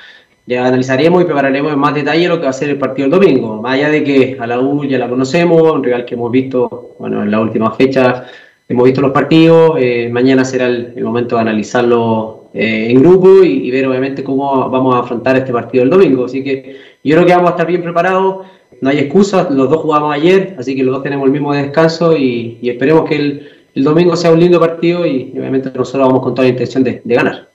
[0.46, 3.20] ya analizaremos y prepararemos en más detalle lo que va a ser el partido del
[3.20, 3.62] domingo.
[3.62, 6.96] Más allá de que a la U ya la conocemos, un rival que hemos visto
[6.98, 8.26] bueno, en la última fecha,
[8.68, 13.42] hemos visto los partidos, eh, mañana será el, el momento de analizarlo eh, en grupo
[13.42, 16.24] y, ver obviamente cómo vamos a afrontar este partido del domingo.
[16.26, 18.46] Así que yo creo que vamos a estar bien preparados,
[18.80, 22.16] no hay excusas, los dos jugamos ayer, así que los dos tenemos el mismo descanso
[22.16, 26.34] y, esperemos que el, el domingo sea un lindo partido y, obviamente nosotros vamos con
[26.34, 27.53] toda la intención de ganar.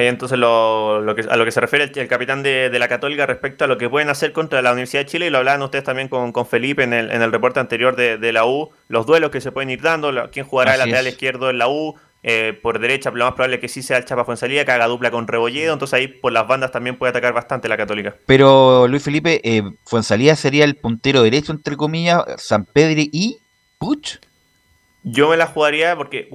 [0.00, 2.78] Ahí entonces lo, lo que, a lo que se refiere el, el capitán de, de
[2.78, 5.38] la Católica respecto a lo que pueden hacer contra la Universidad de Chile, y lo
[5.38, 8.46] hablaban ustedes también con, con Felipe en el, en el reporte anterior de, de la
[8.46, 11.12] U, los duelos que se pueden ir dando, la- quién jugará el lateral es.
[11.12, 14.04] izquierdo en la U, eh, por derecha lo más probable es que sí sea el
[14.04, 17.32] Chapa Fuensalía, que haga dupla con Rebolledo, entonces ahí por las bandas también puede atacar
[17.32, 18.14] bastante la Católica.
[18.26, 23.38] Pero Luis Felipe, eh, Fuensalía sería el puntero derecho, entre comillas, San Pedro y
[23.78, 24.18] Puch.
[25.02, 26.28] Yo me la jugaría porque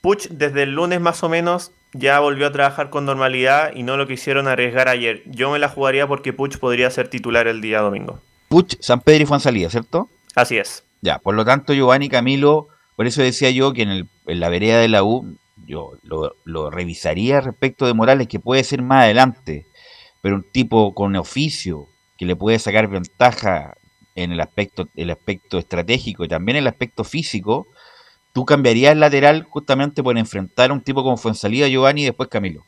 [0.00, 3.96] Puch desde el lunes más o menos ya volvió a trabajar con normalidad y no
[3.96, 5.22] lo quisieron arriesgar ayer.
[5.26, 8.20] Yo me la jugaría porque Puch podría ser titular el día domingo.
[8.48, 10.08] Puch, San Pedro y Fuensalía, ¿cierto?
[10.34, 10.84] Así es.
[11.02, 14.48] Ya, por lo tanto, Giovanni Camilo, por eso decía yo que en, el- en la
[14.48, 15.36] vereda de la U,
[15.66, 19.66] yo lo, lo revisaría respecto de Morales, que puede ser más adelante,
[20.20, 21.86] pero un tipo con oficio,
[22.18, 23.74] que le puede sacar ventaja
[24.14, 27.66] en el aspecto, el aspecto estratégico y también el aspecto físico,
[28.32, 32.28] tú cambiarías el lateral justamente por enfrentar a un tipo como Fuensalida, Giovanni y después
[32.28, 32.64] Camilo.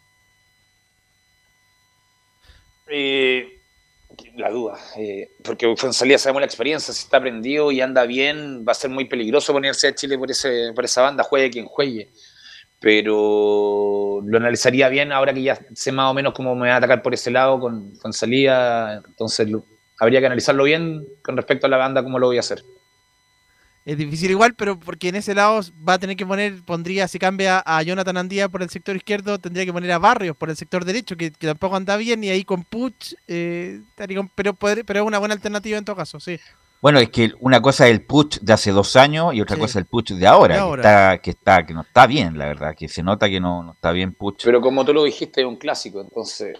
[2.88, 3.62] Eh,
[4.36, 8.72] la duda, eh, porque Fuensalía sabemos la experiencia, si está prendido y anda bien, va
[8.72, 12.10] a ser muy peligroso ponerse a Chile por, ese, por esa banda, juegue quien juegue.
[12.80, 16.78] Pero lo analizaría bien ahora que ya sé más o menos cómo me va a
[16.78, 19.48] atacar por ese lado con Fuensalía, entonces
[19.98, 22.62] habría que analizarlo bien con respecto a la banda, cómo lo voy a hacer.
[23.84, 27.18] Es difícil igual, pero porque en ese lado va a tener que poner, pondría, si
[27.18, 30.56] cambia a Jonathan Andía por el sector izquierdo, tendría que poner a Barrios por el
[30.56, 33.80] sector derecho, que, que tampoco anda bien, y ahí con Puch, eh,
[34.36, 36.38] pero, pero es una buena alternativa en todo caso, sí.
[36.80, 39.60] Bueno, es que una cosa es el Puch de hace dos años y otra Sí.
[39.62, 42.38] cosa es el Puch de ahora, De que está, que está, que no está bien,
[42.38, 44.42] la verdad, que se nota que no, no está bien Puch.
[44.44, 46.56] Pero como tú lo dijiste, es un clásico, entonces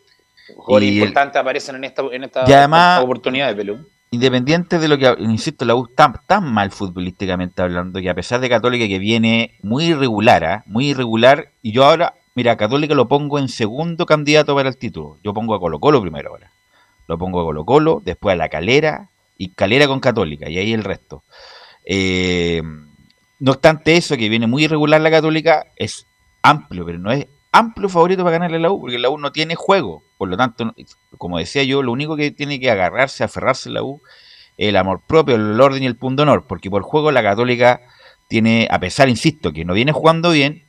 [0.57, 3.89] jugadores importantes aparecen en esta, en esta, Y además- esta oportunidad de Pelú.
[4.15, 8.41] Independiente de lo que, insisto, la U está tan mal futbolísticamente hablando que a pesar
[8.41, 10.65] de Católica que viene muy irregular, ¿ah?
[10.67, 15.17] muy irregular, y yo ahora, mira, Católica lo pongo en segundo candidato para el título.
[15.25, 16.53] Yo pongo a Colo Colo primero ahora.
[17.09, 19.09] Lo pongo a Colo Colo, después a la Calera
[19.39, 21.23] y Calera con Católica, y ahí el resto.
[21.87, 22.61] Eh,
[23.41, 26.07] no obstante eso, que viene muy irregular la Católica, es
[26.43, 29.55] amplio, pero no es amplio favorito para ganarle la U, porque la U no tiene
[29.55, 30.03] juego.
[30.23, 30.73] Por lo tanto,
[31.18, 34.01] como decía yo, lo único que tiene que agarrarse, aferrarse la U,
[34.57, 37.81] el amor propio, el orden y el punto honor, porque por juego la Católica
[38.29, 40.62] tiene, a pesar, insisto, que no viene jugando bien,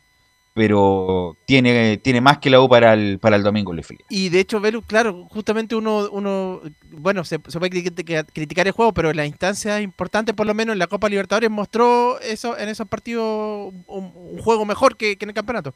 [0.55, 4.05] pero tiene, tiene más que la U para el, para el domingo, Luis Felipe.
[4.09, 8.73] Y de hecho, Velu, claro, justamente uno, uno bueno, se, se puede criticar, criticar el
[8.73, 12.57] juego, pero en las instancias importantes, por lo menos en la Copa Libertadores, mostró eso
[12.57, 15.75] en esos partidos un, un juego mejor que, que en el campeonato.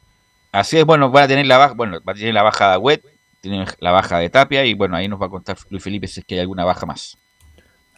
[0.50, 2.72] Así es, bueno, va a tener la baja, bueno, va a tener la baja de
[2.72, 6.06] Agüet, tiene la baja de Tapia, y bueno, ahí nos va a contar Luis Felipe
[6.06, 7.18] si es que hay alguna baja más.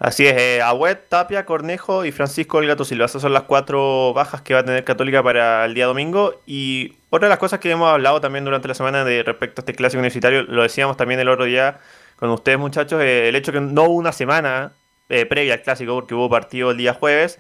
[0.01, 0.63] Así es, eh,
[1.11, 3.05] Tapia, Cornejo y Francisco El Gato Silva.
[3.05, 6.41] Esas son las cuatro bajas que va a tener Católica para el día domingo.
[6.47, 9.63] Y otra de las cosas que hemos hablado también durante la semana de respecto a
[9.63, 11.81] este clásico universitario, lo decíamos también el otro día
[12.17, 14.73] con ustedes muchachos, eh, el hecho que no hubo una semana
[15.11, 17.39] eh, previa al clásico porque hubo partido el día jueves.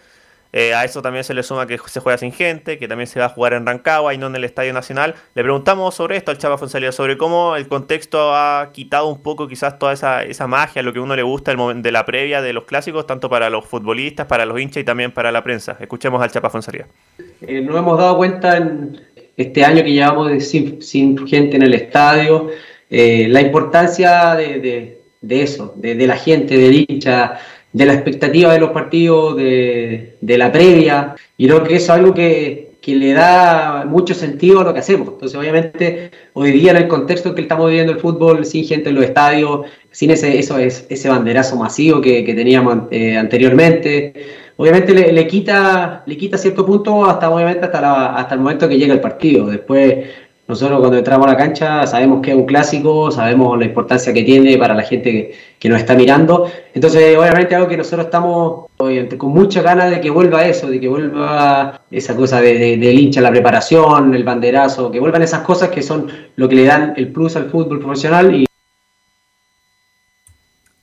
[0.52, 3.20] Eh, a eso también se le suma que se juega sin gente, que también se
[3.20, 5.14] va a jugar en Rancagua y no en el Estadio Nacional.
[5.34, 9.46] Le preguntamos sobre esto al Chava Fonsalía, sobre cómo el contexto ha quitado un poco
[9.46, 12.52] quizás toda esa, esa magia, lo que uno le gusta el de la previa de
[12.52, 15.76] los clásicos, tanto para los futbolistas, para los hinchas y también para la prensa.
[15.78, 16.86] Escuchemos al Chapa Fonsalía.
[17.42, 19.00] Eh, nos hemos dado cuenta en
[19.36, 22.50] este año que llevamos sin, gente en el estadio,
[22.90, 27.38] eh, la importancia de, de- de eso, de, de la gente, del hincha,
[27.72, 31.14] de la expectativa de los partidos, de, de la previa.
[31.36, 35.08] Y creo que es algo que, que le da mucho sentido a lo que hacemos.
[35.08, 38.88] Entonces, obviamente, hoy día en el contexto en que estamos viviendo el fútbol, sin gente
[38.88, 44.12] en los estadios, sin ese, eso es, ese banderazo masivo que, que teníamos eh, anteriormente,
[44.56, 48.68] obviamente le, le quita le quita cierto punto hasta obviamente hasta la- hasta el momento
[48.68, 50.04] que llega el partido después
[50.50, 54.22] nosotros cuando entramos a la cancha sabemos que es un clásico, sabemos la importancia que
[54.22, 56.46] tiene para la gente que, nos está mirando.
[56.74, 60.88] Entonces, obviamente, algo que nosotros estamos con mucha ganas de que vuelva eso, de que
[60.88, 65.70] vuelva esa cosa de, de- del hincha, la preparación, el banderazo, que vuelvan esas cosas
[65.70, 68.44] que son lo que le dan el plus al fútbol profesional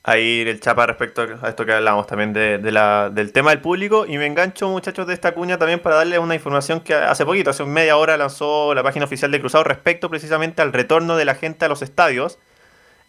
[0.10, 4.05] Ahí el chapa respecto a esto que hablamos también de, del tema del público.
[4.08, 7.49] Y me engancho, muchachos, de esta cuña también para darles una información que hace poquito,
[7.49, 11.36] hace media hora, lanzó la página oficial de Cruzado respecto precisamente al retorno de la
[11.36, 12.39] gente a los estadios,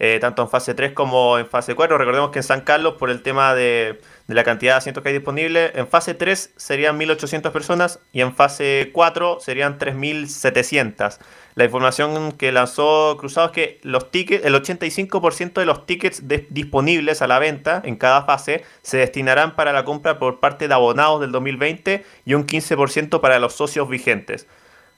[0.00, 1.98] eh, tanto en fase 3 como en fase 4.
[1.98, 5.08] Recordemos que en San Carlos, por el tema de, de la cantidad de asientos que
[5.08, 11.18] hay disponibles, en fase 3 serían 1.800 personas y en fase 4 serían 3.700.
[11.54, 16.46] La información que lanzó Cruzado es que los tickets, el 85% de los tickets de-
[16.50, 20.74] disponibles a la venta en cada fase se destinarán para la compra por parte de
[20.74, 24.46] abonados del 2020 y un 15% para los socios vigentes.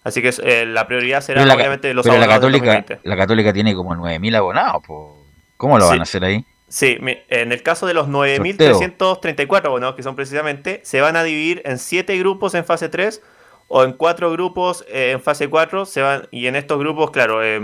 [0.03, 3.09] Así que eh, la prioridad será la, obviamente los pero la abonados del católica, 2020.
[3.09, 4.83] la católica tiene como 9.000 abonados.
[4.87, 5.17] po.
[5.57, 5.91] ¿Cómo lo Sí.
[5.91, 6.45] van a hacer ahí?
[6.71, 6.97] Sí,
[7.29, 11.79] en el caso de los 9.334 abonados que son precisamente, se van a dividir en
[11.79, 13.21] 7 grupos en fase 3
[13.69, 15.85] o en 4 grupos eh, en fase 4.
[15.85, 17.61] Se van, y en estos grupos, claro, eh,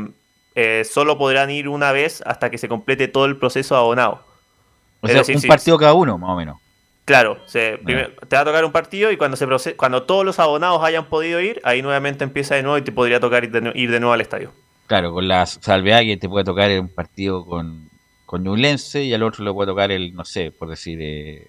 [0.56, 4.24] eh, solo podrán ir una vez hasta que se complete todo el proceso abonado.
[5.02, 6.58] O Es sea, decir, un partido cada uno, más o menos.
[7.04, 10.24] Claro, se- primero- te va a tocar un partido y cuando se proce- cuando todos
[10.24, 13.52] los abonados hayan podido ir, ahí nuevamente empieza de nuevo y te podría tocar ir
[13.52, 14.50] de, ir de nuevo al estadio.
[14.88, 17.88] Claro, con la salvedad que te puede tocar un partido con,
[18.26, 21.48] con Ñublense y al otro le puede tocar el, no sé, por decir, eh,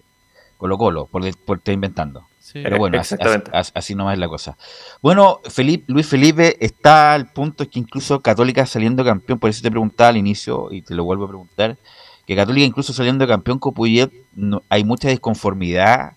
[0.58, 2.26] Colo Colo, por, de- por estar inventando.
[2.40, 2.62] Sí.
[2.64, 3.16] Pero bueno, así,
[3.52, 4.58] así- así nomás es la cosa.
[5.02, 9.62] Bueno, Felipe, Luis Felipe está al punto es que incluso Católica saliendo campeón, por eso
[9.62, 11.78] te preguntaba al inicio y te lo vuelvo a preguntar,
[12.26, 16.14] que Católica incluso saliendo campeón con Puyet, no- hay mucha disconformidad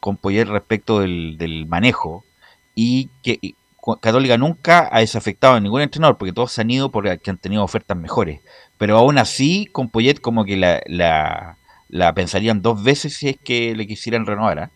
[0.00, 2.24] con Puyet respecto del, del manejo
[2.74, 3.54] y que y
[4.00, 7.64] Católica nunca ha desafectado a ningún entrenador porque todos se han ido porque han tenido
[7.64, 8.40] ofertas mejores.
[8.82, 10.82] Pero aún así, con Poyet como que la,
[11.88, 14.58] la, pensarían dos veces si es que le quisieran renovar.
[14.58, 14.70] ¿ah?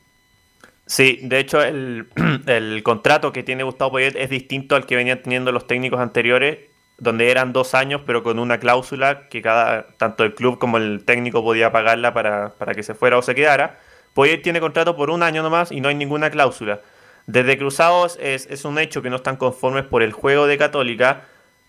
[0.86, 2.06] Sí, de hecho el,
[2.46, 6.58] el contrato que tiene Gustavo Poyet es distinto al que venían teniendo los técnicos anteriores,
[6.98, 11.04] donde eran dos años, pero con una cláusula que cada tanto el club como el
[11.04, 13.80] técnico podía pagarla para, para que se fuera o se quedara.
[14.14, 16.80] Poyet tiene contrato por un año nomás y no hay ninguna cláusula.
[17.26, 21.24] Desde Cruzados es, es un hecho que no están conformes por el juego de Católica,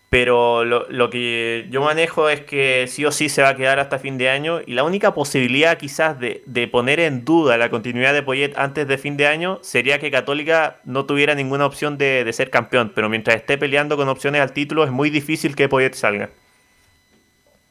[0.10, 3.80] pero lo, lo que yo manejo es que sí o sí se va a quedar
[3.80, 7.70] hasta fin de año y la única posibilidad quizás de, de poner en duda la
[7.70, 11.98] continuidad de Poyet antes de fin de año sería que Católica no tuviera ninguna opción
[11.98, 15.56] de, de ser campeón, pero mientras esté peleando con opciones al título es muy difícil
[15.56, 16.30] que Poyet salga.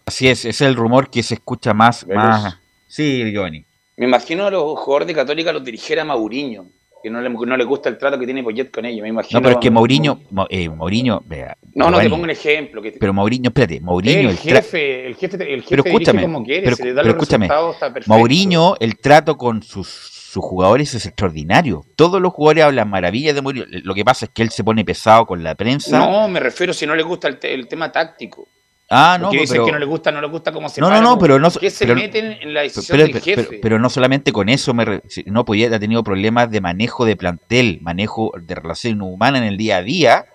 [0.05, 2.07] Así es, ese es el rumor que se escucha más.
[2.07, 2.59] más...
[2.87, 3.64] Sí, Giovanni.
[3.97, 6.66] Me imagino a los jugadores de Católica los dirigiera Mauriño,
[7.07, 9.00] que no le, no le gusta el trato que tiene Poyet con ellos.
[9.02, 9.38] Me imagino.
[9.38, 12.82] No, pero es que Mourinho, Mo- eh, Mourinho, vea, No, no, te pongo un ejemplo.
[12.82, 16.64] Que Pero Mourinho, espérate, Mourinho, el jefe, el jefe, el jefe pero escúchame, como quiere,
[16.64, 18.02] pero, se le da pero los escúchame, está.
[18.07, 21.84] Mourinho, el trato con sus, sus jugadores es extraordinario.
[21.94, 23.66] Todos los jugadores hablan maravillas de Mourinho.
[23.68, 25.98] Lo que pasa es que él se pone pesado con la prensa.
[25.98, 28.48] No, me refiero si no le gusta el, te- el tema táctico.
[28.91, 30.91] Ah, no, Porque dicen pero, que no le gusta, no le gusta cómo se No,
[30.91, 33.59] no, no, pero no- ¿Qué se pero- meten en la decisión pero, del jefe?
[33.61, 37.16] pero no solamente con eso, me re- no Poyet ha tenido problemas de manejo de
[37.16, 40.26] plantel, manejo de relación humana en el día a día,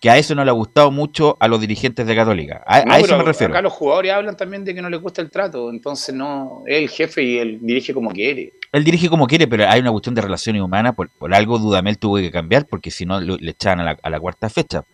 [0.00, 2.62] que a eso no le ha gustado mucho a los dirigentes de Católica.
[2.66, 3.54] A, No, a eso me refiero.
[3.54, 6.76] Acá los jugadores hablan también de que no les gusta el trato, entonces no, es
[6.76, 8.52] el jefe y él dirige como quiere.
[8.72, 10.94] Él dirige como quiere, pero hay una cuestión de relaciones humanas.
[10.94, 14.10] Por, por algo Dudamel tuvo que cambiar, porque si no le echaban a la, a
[14.10, 14.84] la cuarta fecha.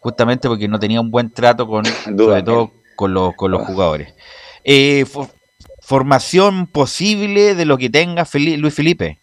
[0.00, 4.14] Justamente porque no tenía un buen trato con, sobre todo con los, con los jugadores.
[4.64, 5.30] Eh, fo-
[5.80, 9.18] formación posible de lo que tenga Feli- Luis Felipe.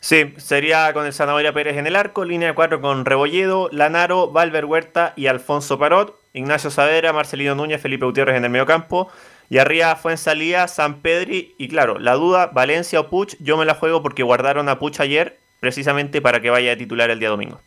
[0.00, 4.32] Sí, sería con el Zanahoria Pérez en el arco, línea de cuatro con Rebolledo, Lanaro,
[4.32, 9.08] Valver Huerta y Alfonso Parot, Ignacio Saavedra, Marcelino Núñez, Felipe Gutiérrez en el mediocampo,
[9.48, 13.74] y arriba Fuensalía, San Pedri, y claro, la duda, Valencia o Puch, yo me la
[13.76, 17.60] juego porque guardaron a Puch ayer, precisamente para que vaya a titular el día domingo.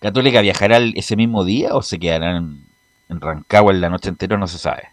[0.00, 2.64] ¿Católica viajará ese mismo día o se quedará en,
[3.08, 4.36] en Rancagua en la noche entera?
[4.36, 4.88] No se sabe.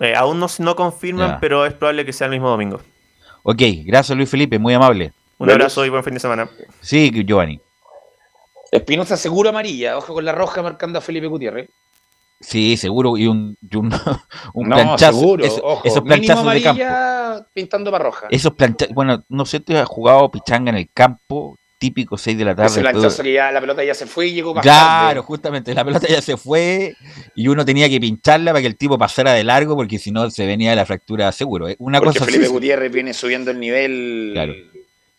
[0.00, 1.40] Eh, aún no, no confirman, Ya.
[1.40, 2.80] pero es probable que sea el mismo domingo.
[3.42, 5.12] Ok, gracias Luis Felipe, muy amable.
[5.38, 6.48] Un abrazo y buen fin de semana.
[6.80, 7.60] Sí, Giovanni.
[8.72, 11.68] Espinosa seguro amarilla, ojo con la roja marcando a Felipe Gutiérrez.
[12.40, 13.16] Sí, seguro.
[13.16, 13.92] Y un, y un,
[14.54, 15.18] un no, planchazo.
[15.20, 16.82] seguro, eso- ojo, esos mínimo planchazos de campo.
[16.82, 18.26] amarilla pintando para roja.
[18.30, 18.94] Esos planchazos.
[18.94, 22.82] Bueno, no sé, tú has jugado pichanga en el campo, típico 6 de la tarde.
[22.82, 25.20] La pelota ya se fue y llegó más Claro, tarde.
[25.20, 26.94] justamente, la pelota ya se fue
[27.34, 30.30] y uno tenía que pincharla para que el tipo pasara de largo porque si no
[30.30, 31.68] se venía la fractura seguro.
[31.68, 31.76] ¿eh?
[31.78, 34.54] Una Porque cosa Felipe así, Gutiérrez viene subiendo el nivel Claro.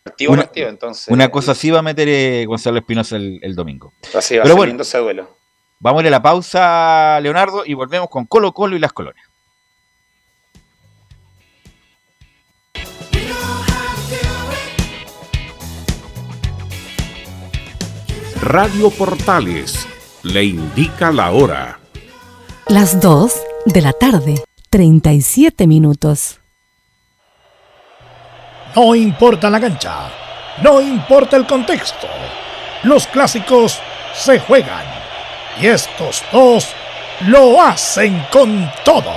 [0.04, 3.54] partido Una- partido, entonces una cosa así va a meter eh, Gonzalo Espinosa el, el
[3.56, 3.94] domingo.
[4.16, 5.36] así va Pero bueno, ese duelo.
[5.80, 9.25] Vamos a ir a la pausa, Leonardo, y volvemos con Colo Colo y las colonias.
[18.46, 19.88] Radio Portales
[20.22, 21.80] le indica la hora.
[22.68, 23.34] Las 2
[23.66, 24.36] de la tarde,
[24.70, 26.40] 37 minutos.
[28.76, 30.12] No importa la cancha,
[30.62, 32.08] no importa el contexto.
[32.84, 33.80] Los clásicos
[34.14, 34.86] se juegan
[35.60, 36.68] y estos dos
[37.22, 39.12] lo hacen con todo.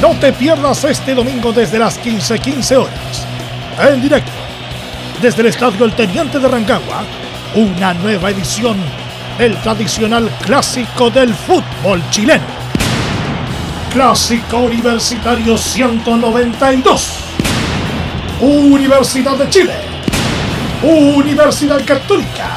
[0.00, 3.26] No te pierdas este domingo desde las 15:15 horas.
[3.80, 4.30] En directo,
[5.20, 7.02] desde el Estadio El Teniente de Rancagua,
[7.54, 8.76] una nueva edición
[9.36, 12.44] del tradicional clásico del fútbol chileno.
[13.92, 17.18] Clásico Universitario 192.
[18.40, 19.74] Universidad de Chile.
[20.82, 22.56] Universidad Católica.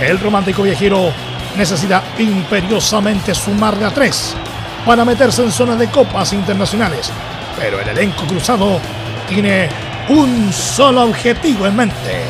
[0.00, 1.12] El romántico viajero
[1.56, 4.36] necesita imperiosamente sumar de a tres
[4.86, 7.10] para meterse en zona de copas internacionales.
[7.58, 8.80] Pero el elenco cruzado
[9.28, 9.68] tiene
[10.08, 12.22] un solo objetivo en mente,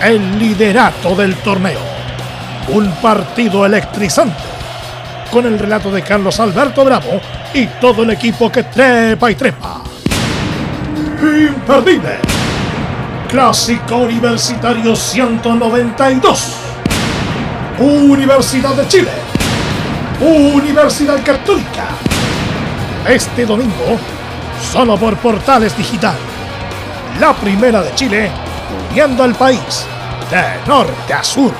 [0.00, 1.78] el liderato del torneo.
[2.68, 4.42] Un partido electrizante,
[5.30, 7.20] con el relato de Carlos Alberto Bravo
[7.52, 9.82] y todo el equipo que trepa y trepa.
[11.20, 12.18] Imperdible.
[13.28, 16.56] Clásico Universitario 192.
[17.78, 19.10] Universidad de Chile.
[20.20, 21.88] Universidad Católica.
[23.06, 23.98] Este domingo,
[24.72, 26.16] solo por Portales Digital.
[27.18, 28.30] La primera de Chile,
[28.90, 29.86] uniendo al país
[30.30, 31.52] de norte a sur.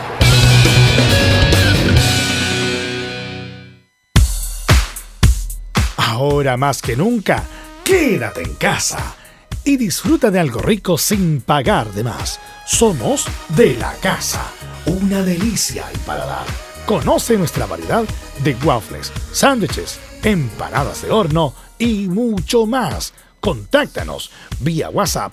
[5.96, 7.42] Ahora más que nunca,
[7.84, 9.16] quédate en casa
[9.64, 12.38] y disfruta de algo rico sin pagar de más.
[12.64, 14.42] Somos de la casa,
[14.86, 16.46] una delicia al paladar.
[16.86, 18.04] Conoce nuestra variedad
[18.44, 23.14] de waffles, sándwiches, empanadas de horno y mucho más.
[23.40, 25.32] Contáctanos vía WhatsApp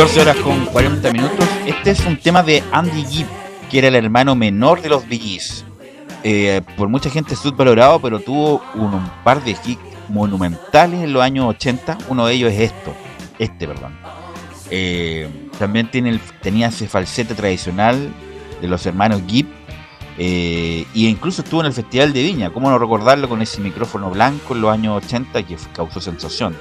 [0.00, 1.46] 14 horas con 40 minutos.
[1.66, 3.26] Este es un tema de Andy Gibb,
[3.70, 5.62] que era el hermano menor de los Bee Gees.
[6.24, 9.78] Eh, por mucha gente subvalorado, pero tuvo un, par de hits
[10.08, 11.98] monumentales en los años 80.
[12.08, 12.94] Uno de ellos es esto,
[13.38, 13.94] este, perdón.
[14.70, 15.28] Eh,
[15.58, 18.10] también tiene tenía ese falsete tradicional
[18.58, 19.48] de los hermanos Gibb.
[20.16, 22.48] eh, y incluso estuvo en el Festival de Viña.
[22.48, 26.56] ¿Cómo no recordarlo con ese micrófono blanco en los años 80 que causó sensación?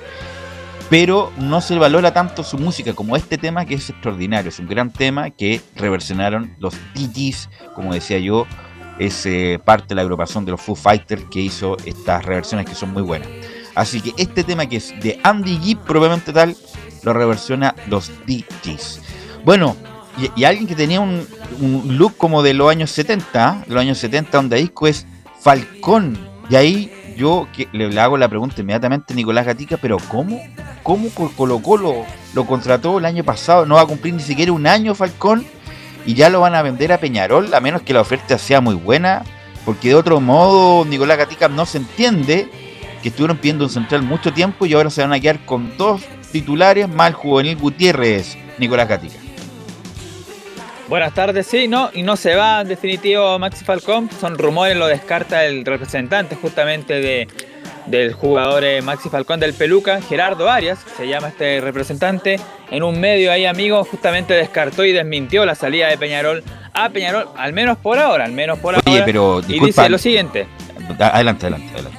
[0.90, 4.68] Pero no se valora tanto su música como este tema que es extraordinario, es un
[4.68, 8.48] gran tema que reversionaron los DJs, como decía yo,
[8.98, 12.76] es eh, parte de la agrupación de los Foo Fighters que hizo estas reversiones que
[12.76, 13.30] son muy buenas.
[13.76, 16.58] Así que este tema que es de Andy Gibb, probablemente tal,
[17.04, 19.02] lo reversiona los DJs.
[19.46, 19.78] Bueno,
[20.36, 21.26] y, alguien que tenía un,
[21.98, 25.06] look como de los años 70, de los años 70, donde disco es
[25.40, 26.18] Falcón.
[26.50, 30.42] Y ahí yo le hago la pregunta inmediatamente a Nicolás Gatica, pero ¿cómo?
[30.84, 33.66] ¿Cómo Col- Colo Colo lo contrató el año pasado?
[33.66, 35.46] No va a cumplir ni siquiera un año Falcón
[36.06, 38.76] y ya lo van a vender a Peñarol, a menos que la oferta sea muy
[38.76, 39.24] buena,
[39.66, 42.50] porque de otro modo Nicolás Gatica no se entiende
[43.04, 46.02] que estuvieron pidiendo un central mucho tiempo y ahora se van a quedar con dos
[46.32, 49.16] titulares más juvenil Gutiérrez, Nicolás Gatica.
[50.88, 54.88] Buenas tardes, sí, no, y no se va en definitivo Maxi Falcón, son rumores, lo
[54.88, 57.28] descarta el representante justamente de,
[57.90, 62.40] del jugador eh, Maxi Falcón del Peluca, Gerardo Arias, se llama este representante,
[62.72, 66.44] en un medio ahí amigo justamente descartó y desmintió la salida de Peñarol
[66.74, 69.06] a Peñarol, al menos por ahora, al menos por Oye, ahora.
[69.06, 69.66] pero y disculpa.
[69.66, 70.48] dice lo siguiente,
[71.00, 71.98] Adelante, adelante, adelante.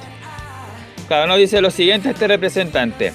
[1.07, 3.11] Claro, no dice lo siguiente este representante.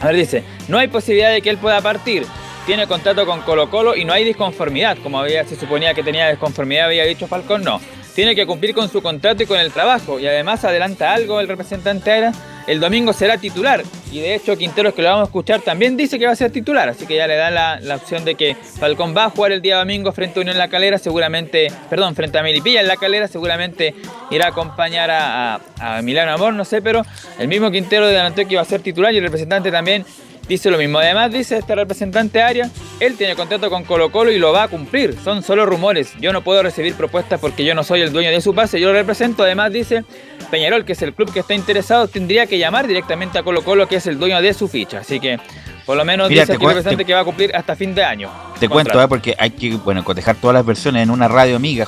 [0.00, 2.24] A ver, dice, no hay posibilidad de que él pueda partir.
[2.66, 6.28] Tiene contrato con Colo Colo y no hay disconformidad, como había, se suponía que tenía
[6.28, 7.80] disconformidad, había dicho Falcón, no.
[8.14, 10.20] Tiene que cumplir con su contrato y con el trabajo.
[10.20, 12.32] Y además adelanta algo el representante era,
[12.66, 13.82] el domingo será titular.
[14.10, 16.50] Y de hecho Quinteros, que lo vamos a escuchar, también dice que va a ser
[16.50, 16.88] titular.
[16.88, 19.62] Así que ya le da la, la opción de que Falcón va a jugar el
[19.62, 23.28] día domingo frente a Unión La Calera, seguramente, perdón, frente a Milipilla en La Calera,
[23.28, 23.94] seguramente
[24.30, 27.02] irá a acompañar a, a, Milano Amor, no sé, pero
[27.38, 30.04] el mismo Quintero de delantero que va a ser titular y el representante también
[30.48, 30.98] dice lo mismo.
[30.98, 32.70] Además, dice este representante Arias,
[33.00, 35.16] él tiene contrato con Colo Colo y lo va a cumplir.
[35.22, 36.12] Son solo rumores.
[36.20, 38.88] Yo no puedo recibir propuestas porque yo no soy el dueño de su pase, yo
[38.88, 39.42] lo represento.
[39.42, 40.04] Además, dice
[40.50, 43.88] Peñarol, que es el club que está interesado, tendría que llamar directamente a Colo Colo,
[43.88, 44.98] que es el dueño de su ficha.
[44.98, 45.38] Así que,
[45.86, 48.04] por lo menos Mira, dice aquí representante te- que va a cumplir hasta fin de
[48.04, 48.28] año.
[48.60, 48.70] Te Contrato.
[48.70, 49.08] cuento, ¿eh?
[49.08, 51.86] porque hay que bueno, cotejar todas las versiones en una radio amiga.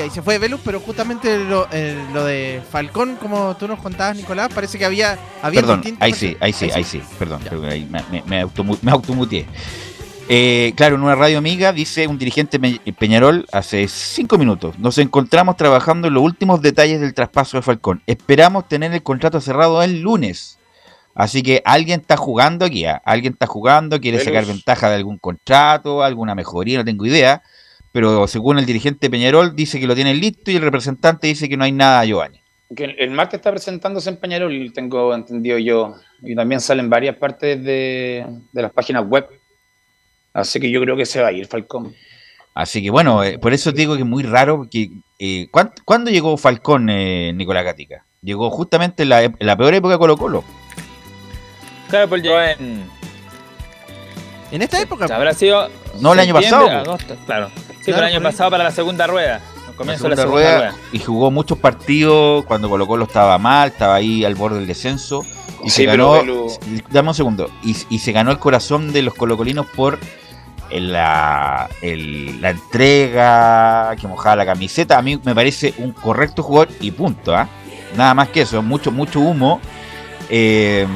[0.00, 4.16] Ahí se fue Velus, pero justamente lo, eh, lo de Falcón, como tú nos contabas,
[4.16, 7.40] Nicolás, parece que había, había Perdón, ahí sí, ahí sí, ahí sí, perdón,
[7.70, 9.46] ahí me, me, me automu- me automuteé.
[10.28, 14.76] Eh, claro, en una radio amiga dice un dirigente Pe- Peñarol hace cinco minutos.
[14.78, 18.02] Nos encontramos trabajando en los últimos detalles del traspaso de Falcón.
[18.06, 20.58] Esperamos tener el contrato cerrado el lunes.
[21.14, 23.00] Así que alguien está jugando aquí, ¿ah?
[23.04, 24.32] alguien está jugando, quiere Velus.
[24.34, 27.42] sacar ventaja de algún contrato, alguna mejoría, no tengo idea.
[27.96, 31.56] Pero según el dirigente Peñarol, dice que lo tiene listo y el representante dice que
[31.56, 32.38] no hay nada, Giovanni.
[32.76, 35.94] Que el- el martes está presentándose en Peñarol, tengo entendido yo.
[36.22, 39.26] Y también salen varias partes de, de las páginas web.
[40.34, 41.94] Así que yo creo que se va a ir Falcón.
[42.52, 44.58] Así que bueno, eh, por eso digo que es muy raro.
[44.58, 48.04] Porque, eh, ¿cuán- ¿Cuándo llegó Falcón, eh, Nicolás Gatica?
[48.20, 50.44] Llegó justamente en la, en la peor época de Colo Colo.
[51.88, 52.84] Claro, pues llegó en.
[54.52, 55.06] En esta época.
[55.06, 55.70] Habrá sido.
[55.98, 56.72] No, el año pasado, po.
[56.72, 57.50] agosto, claro.
[57.86, 59.40] Sí, Claro, pero el año pasado para la segunda rueda.
[59.66, 60.74] La comienzo la segunda rueda, rueda.
[60.92, 65.24] y jugó muchos partidos cuando Colo Colo estaba mal, estaba ahí al borde del descenso.
[65.64, 68.92] Y Sí, se pero ganó, Belu- dame un segundo, y, y se ganó el corazón
[68.92, 69.98] de los colocolinos por
[70.70, 74.98] el- la, el- la entrega, que mojaba la camiseta.
[74.98, 77.34] A mí me parece un correcto jugador y punto.
[77.34, 77.48] ¿ah?
[77.96, 79.60] Nada más que eso, mucho, mucho humo.
[80.28, 80.86] Eh,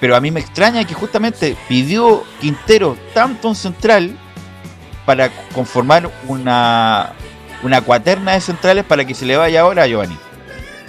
[0.00, 4.18] pero a mí me extraña que justamente pidió Quintero tanto un central
[5.06, 7.12] para conformar una,
[7.62, 10.18] una cuaterna de centrales para que se le vaya ahora a Giovanni.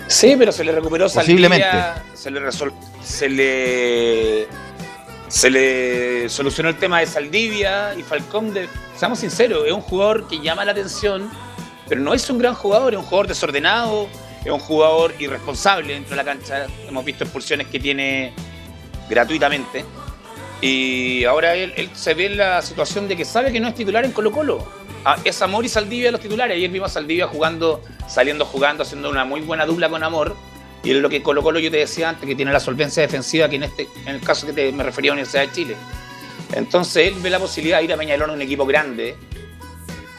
[0.08, 2.02] Sí, pero se le recuperó Saldivia, Posiblemente.
[2.16, 2.74] Se le, resol-
[3.04, 4.48] se le
[5.28, 8.54] se le solucionó el tema de Saldivia y Falcón.
[8.54, 11.30] De, seamos sinceros, es un jugador que llama la atención,
[11.88, 14.08] pero no es un gran jugador, es un jugador desordenado,
[14.46, 16.68] es un jugador irresponsable dentro de la cancha.
[16.88, 18.34] Hemos visto expulsiones que tiene
[19.10, 19.84] gratuitamente.
[20.62, 23.76] Y ahora él, él se ve en la situación de que sabe que no es
[23.76, 24.66] titular en Colo Colo.
[25.06, 26.56] Ah, es Amor y Saldivia los titulares.
[26.58, 30.36] Ayer vimos a Saldivia jugando, saliendo jugando, haciendo una muy buena dupla con Amor.
[30.84, 33.48] Y es lo que Colo Colo yo te decía antes, que tiene la solvencia defensiva,
[33.50, 35.76] que en este, en el caso que te- me refería a la Universidad de Chile.
[36.54, 39.16] Entonces él ve la posibilidad de ir a Peñalón, un equipo grande,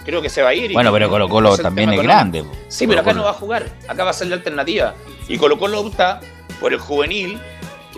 [0.05, 0.73] creo que se va a ir.
[0.73, 2.44] Bueno, pero Colo Colo también es grande.
[2.69, 3.66] Sí, pero acá no va a jugar.
[3.89, 4.94] Acá va a ser la alternativa.
[5.27, 6.20] Y Colo Colo opta
[6.60, 7.39] por el juvenil,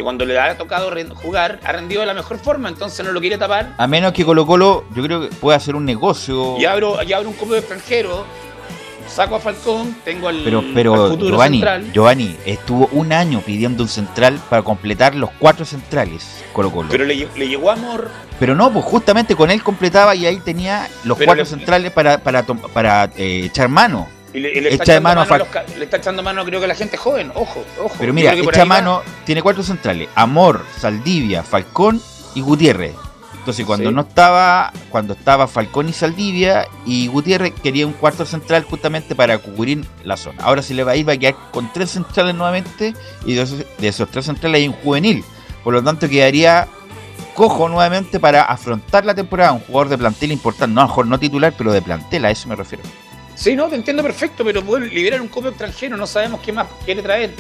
[0.01, 3.20] que cuando le ha tocado jugar, ha rendido de la mejor forma, entonces no lo
[3.20, 3.74] quiere tapar.
[3.77, 6.56] A menos que Colo Colo, yo creo que puede hacer un negocio.
[6.59, 8.24] Y abro, y abro un cupo de extranjero,
[9.06, 11.93] saco a Falcón, tengo al, Pero, al pero futuro Giovanni, central.
[11.93, 16.89] Giovanni estuvo un año pidiendo un central para completar los cuatro centrales Colo Colo.
[16.90, 18.09] Pero le, le llegó amor.
[18.39, 21.93] Pero no, pues justamente con él completaba y ahí tenía los Pero cuatro le- centrales
[21.93, 24.09] para, para, para eh, echar mano.
[24.32, 26.61] Y le, y le está de echando mano a los le está echando mano, creo
[26.61, 27.32] que a la gente joven.
[27.35, 27.94] Ojo, ojo.
[27.98, 28.65] Pero mira, echa va.
[28.65, 32.01] mano, tiene cuatro centrales, Amor, Saldivia, Falcón
[32.35, 32.94] y Gutiérrez.
[33.39, 33.94] Entonces cuando Sí.
[33.94, 39.39] no estaba, cuando estaba Falcón y Saldivia y Gutiérrez quería un cuarto central justamente para
[39.39, 40.43] cubrir la zona.
[40.44, 42.94] Ahora se le va a ir, va a quedar con tres centrales nuevamente
[43.24, 45.24] y de esos, de esos tres centrales hay un juvenil.
[45.65, 46.69] Por lo tanto quedaría
[47.35, 49.52] cojo nuevamente para afrontar la temporada.
[49.52, 52.31] Un jugador de plantel importante, no a lo mejor no titular, pero de plantel, a
[52.31, 52.85] eso me refiero.
[53.35, 56.66] Sí, no, te entiendo perfecto, pero puede liberar un copio extranjero, no sabemos qué más
[56.85, 57.35] quiere traer.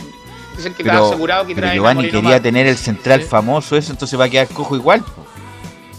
[0.56, 2.42] Dicen que está Pero, asegurado que pero trae Giovanni quería más.
[2.42, 5.04] tener el central famoso eso, entonces va a quedar cojo igual.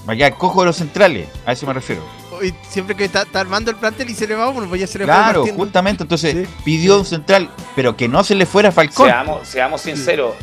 [0.08, 2.02] Va a quedar cojo de los centrales, a eso me refiero.
[2.44, 4.88] Y siempre que está, está armando el plantel y se le va uno, pues ya
[4.88, 8.72] se le Claro, justamente, entonces pidió un central, pero que no se le fuera a
[8.72, 9.08] Falcón.
[9.08, 10.34] Seamos, seamos sinceros,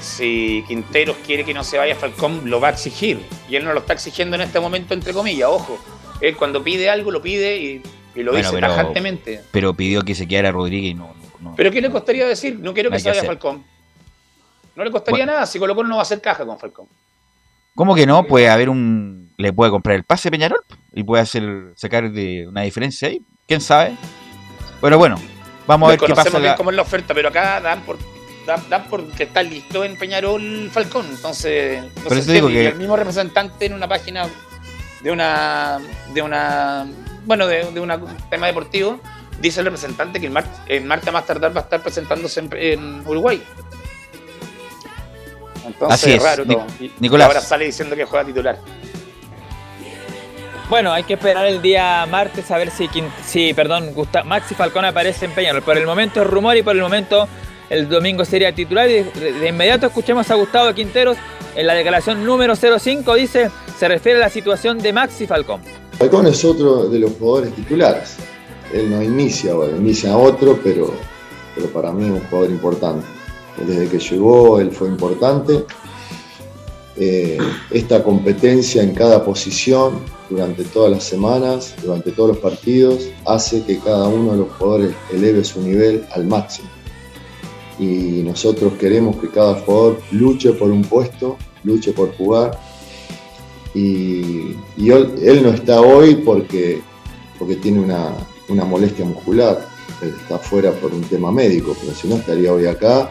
[0.00, 3.22] si Quinteros quiere que no se vaya Falcón, lo va a exigir.
[3.48, 5.78] Y él no lo está exigiendo en este momento, entre comillas, ojo.
[6.20, 7.82] Él cuando pide algo, lo pide y,
[8.16, 9.42] y lo Bueno, dice pero- tajantemente.
[9.50, 11.14] Pero pidió que se quedara Rodríguez y no.
[11.40, 11.54] no-.
[11.56, 12.58] Pero ¿qué le costaría decir?
[12.58, 13.24] No quiero que se vaya.
[13.24, 13.64] Falcón.
[14.74, 15.32] No le costaría Bueno.
[15.32, 16.86] nada si Colo Colo no va a hacer caja con Falcón.
[17.74, 18.24] ¿Cómo que no?
[18.24, 19.30] Puede haber un.
[19.36, 20.60] Le puede comprar el pase Peñarol
[20.94, 23.20] y puede hacer sacar de una diferencia ahí.
[23.46, 23.94] ¿Quién sabe?
[24.80, 25.16] Pero bueno,
[25.66, 26.38] vamos a ver qué pasa.
[26.38, 27.98] bien cómo es la oferta, pero acá dan por
[28.46, 31.06] dan, dan por que está listo en Peñarol Falcón.
[31.10, 34.26] Entonces, no eso digo que- el mismo representante en una página
[35.02, 35.78] de una
[36.14, 36.86] de una
[37.26, 38.98] bueno, de, de una- un tema deportivo,
[39.40, 42.40] dice el representante que el, mar- el martes a más tardar va a estar presentándose
[42.40, 43.42] en, en Uruguay.
[45.66, 46.66] Entonces, Así es, raro Nic- todo.
[46.80, 47.26] Y- Nicolás.
[47.26, 48.58] Y ahora sale diciendo que juega titular.
[50.68, 54.54] Bueno, hay que esperar el día martes a ver si, Quin- si perdón, Gusta- Maxi
[54.54, 55.62] Falcón aparece en Peñarol.
[55.62, 57.28] Por el momento es rumor y por el momento
[57.70, 58.88] el domingo sería titular.
[58.88, 61.16] Y de, inmediato escuchemos a Gustavo Quinteros
[61.54, 63.14] en la declaración número 05.
[63.14, 65.60] Dice, se refiere a la situación de Maxi Falcón.
[65.98, 68.16] Falcón es otro de los jugadores titulares.
[68.72, 70.92] Él no inicia ahora, inicia a otro, pero,
[71.54, 73.06] pero para mí es un jugador importante.
[73.64, 75.64] Desde que llegó, él fue importante.
[76.98, 77.38] Eh,
[77.70, 83.78] esta competencia en cada posición durante todas las semanas, durante todos los partidos, hace que
[83.78, 86.68] cada uno de los jugadores eleve su nivel al máximo.
[87.78, 92.58] Y nosotros queremos que cada jugador luche por un puesto, luche por jugar
[93.76, 94.56] y,
[94.90, 96.80] él, no está hoy porque,
[97.38, 98.14] porque tiene una,
[98.48, 99.68] una molestia muscular,
[100.00, 103.10] él está fuera por un tema médico, pero si no estaría hoy acá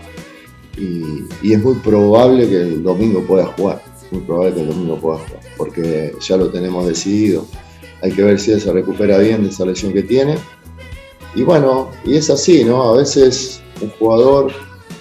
[0.75, 4.97] y, y es muy probable que el domingo pueda jugar, muy probable que el domingo
[4.97, 7.45] pueda jugar, porque ya lo tenemos decidido.
[8.01, 10.35] Hay que ver si él se recupera bien de esa lesión que tiene.
[11.35, 12.89] Y bueno, y es así, ¿no?
[12.89, 14.51] A veces un jugador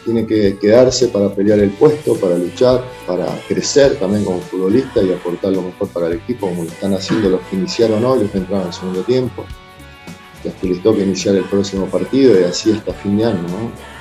[0.05, 5.13] tiene que quedarse para pelear el puesto, para luchar, para crecer también como futbolista y
[5.13, 8.31] aportar lo mejor para el equipo, como lo están haciendo los que iniciaron hoy, los
[8.31, 9.45] que entraron en segundo tiempo.
[10.45, 13.95] Los que les toca iniciar el próximo partido y así hasta fin de año, ¿no?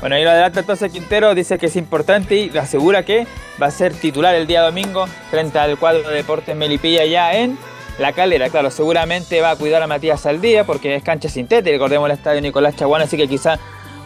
[0.00, 3.26] Bueno, ahí lo adelanta entonces Quintero, dice que es importante y asegura que
[3.60, 7.58] va a ser titular el día domingo frente al cuadro de Deportes Melipilla ya en
[7.98, 8.48] La Calera.
[8.48, 12.40] Claro, seguramente va a cuidar a Matías Saldía porque es cancha sintética, recordemos el estadio
[12.40, 13.58] Nicolás Chaguán, así que quizá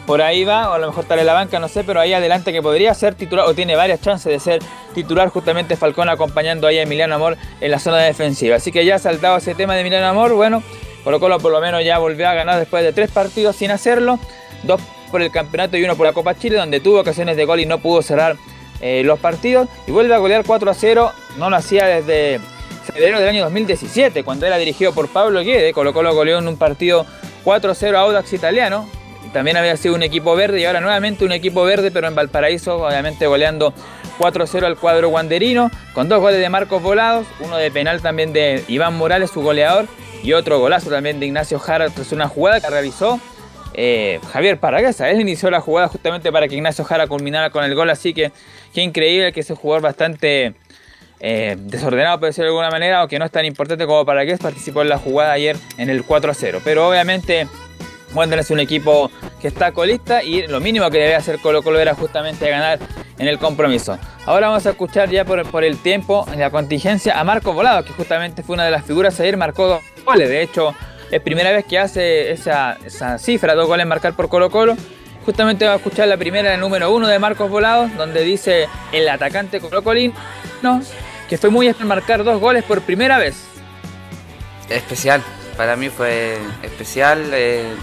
[0.05, 2.13] por ahí va, o a lo mejor estará en la banca, no sé, pero ahí
[2.13, 4.61] adelante que podría ser titular, o tiene varias chances de ser
[4.93, 8.57] titular justamente Falcón acompañando ahí a Emiliano Amor en la zona defensiva.
[8.57, 10.61] Así que ya saltado ese tema de Emiliano Amor, bueno,
[11.03, 14.19] Colo Colo por lo menos ya volvió a ganar después de tres partidos sin hacerlo,
[14.63, 17.59] dos por el campeonato y uno por la Copa Chile, donde tuvo ocasiones de gol
[17.59, 18.35] y no pudo cerrar
[18.81, 22.41] eh, los partidos, y vuelve a golear 4 a 0, no lo hacía desde
[22.83, 26.57] febrero del año 2017, cuando era dirigido por Pablo Guede, Colo Colo goleó en un
[26.57, 27.05] partido
[27.45, 28.87] 4-0 a Audax Italiano,
[29.31, 32.77] también había sido un equipo verde y ahora nuevamente un equipo verde, pero en Valparaíso,
[32.85, 33.73] obviamente goleando
[34.19, 38.63] 4-0 al cuadro guanderino, con dos goles de Marcos Volados, uno de penal también de
[38.67, 39.87] Iván Morales, su goleador,
[40.21, 43.19] y otro golazo también de Ignacio Jara, tras una jugada que realizó
[43.73, 45.09] eh, Javier Parraguesa.
[45.09, 48.31] Él inició la jugada justamente para que Ignacio Jara culminara con el gol, así que
[48.73, 50.53] qué increíble que ese jugador bastante
[51.25, 54.39] eh, desordenado, por decirlo de alguna manera, o que no es tan importante como Parragués,
[54.39, 56.59] participó en la jugada ayer en el 4-0.
[56.65, 57.47] Pero obviamente
[58.13, 59.09] Wander es un equipo
[59.39, 62.77] que está colista y lo mínimo que debe hacer Colo Colo era justamente ganar
[63.17, 63.97] en el compromiso.
[64.25, 67.93] Ahora vamos a escuchar ya por, el tiempo, en la contingencia, a Marco Volado, que
[67.93, 70.27] justamente fue una de las figuras ayer, marcó dos goles.
[70.27, 70.75] De hecho,
[71.09, 74.75] es primera vez que hace esa, esa cifra, dos goles marcar por Colo Colo.
[75.25, 79.07] Justamente vamos a escuchar la primera, el número uno de Marcos Volados, donde dice el
[79.07, 80.13] atacante colocolino
[81.29, 83.35] que fue muy especial marcar dos goles por primera vez.
[84.69, 85.21] Especial,
[85.57, 87.29] para mí fue especial.
[87.33, 87.73] eh,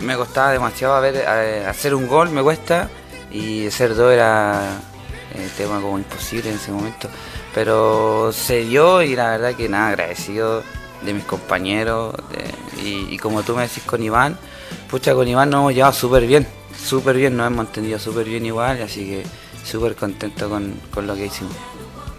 [0.00, 2.90] me costaba demasiado ver, eh, hacer un gol, me cuesta,
[3.30, 4.78] y hacer dos era
[5.34, 7.08] eh, tema como imposible en ese momento.
[7.54, 10.62] Pero se dio y la verdad que nada, agradecido
[11.02, 12.14] de mis compañeros.
[12.82, 14.38] y como tú me decís con Iván,
[14.90, 16.46] pucha, con Iván nos hemos llevado súper bien,
[16.76, 19.22] súper bien, nos hemos entendido súper bien igual, así que
[19.64, 21.54] súper contento con, con lo que hicimos.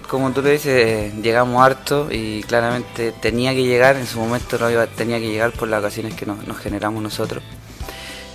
[0.07, 4.87] Como tú le dices, llegamos harto y claramente tenía que llegar, en su momento no
[4.87, 7.43] tenía que llegar por las ocasiones que nos, generamos nosotros.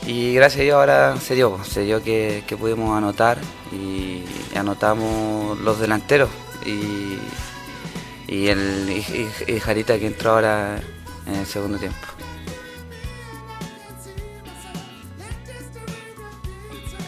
[0.06, 3.38] Y gracias a Dios ahora se dio, se dio que, pudimos anotar
[3.72, 4.22] y
[4.54, 6.28] anotamos los delanteros
[6.66, 7.18] y,
[8.28, 9.02] y el
[9.46, 10.78] y Jarita que entró ahora
[11.26, 12.21] en el segundo tiempo.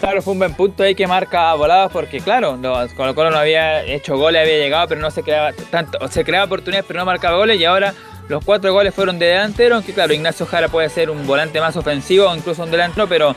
[0.04, 3.38] Claro, fue un buen punto ahí que marca Volados porque claro, no, Colo Colo no
[3.38, 7.06] había hecho goles, había llegado, pero no se creaba tanto, se creaba oportunidades, pero no
[7.06, 7.94] marcaba goles y ahora
[8.28, 11.74] los cuatro goles fueron de delantero, aunque claro, Ignacio Jara puede ser un volante más
[11.78, 13.34] ofensivo o incluso un delantero, pero,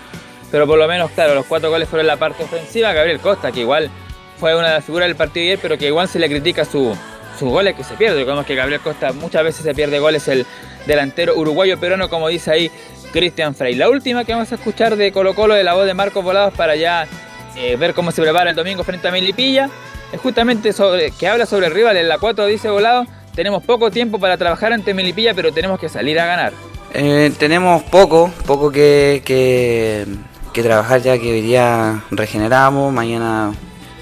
[0.51, 2.91] pero por lo menos, claro, los cuatro goles fueron la parte ofensiva.
[2.91, 3.89] Gabriel Costa, que igual
[4.37, 6.65] fue una de las figuras del partido de ayer, pero que igual se le critica
[6.65, 6.93] su,
[7.39, 8.19] sus goles que se pierde.
[8.19, 10.45] Recordemos que Gabriel Costa muchas veces se pierde goles el
[10.85, 12.71] delantero uruguayo peruano, como dice ahí
[13.17, 13.73] Cristian Frey.
[13.73, 16.53] La última que vamos a escuchar de Colo Colo de la voz de Marcos Volados
[16.53, 17.07] para ya
[17.55, 19.71] eh, ver cómo se prepara el domingo frente a Milipilla.
[20.11, 21.97] Es justamente sobre, que habla sobre el rival.
[21.97, 25.89] En la 4 dice Volado, tenemos poco tiempo para trabajar ante Milipilla, pero tenemos que
[25.89, 26.53] salir a ganar.
[26.93, 33.51] Eh, tenemos poco, poco que, que, trabajar ya que hoy día regeneramos, mañana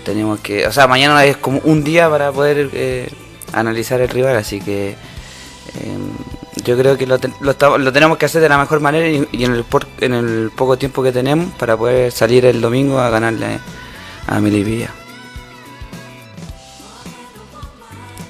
[0.03, 3.09] tenemos que, o sea, mañana es como un día para poder eh,
[3.53, 4.95] analizar el rival, así que
[6.65, 9.53] yo creo que lo, lo, lo tenemos que hacer de la mejor manera y, en,
[9.53, 13.59] el por- en el poco tiempo que tenemos para poder salir el domingo a ganarle
[14.27, 14.89] a Milipilla.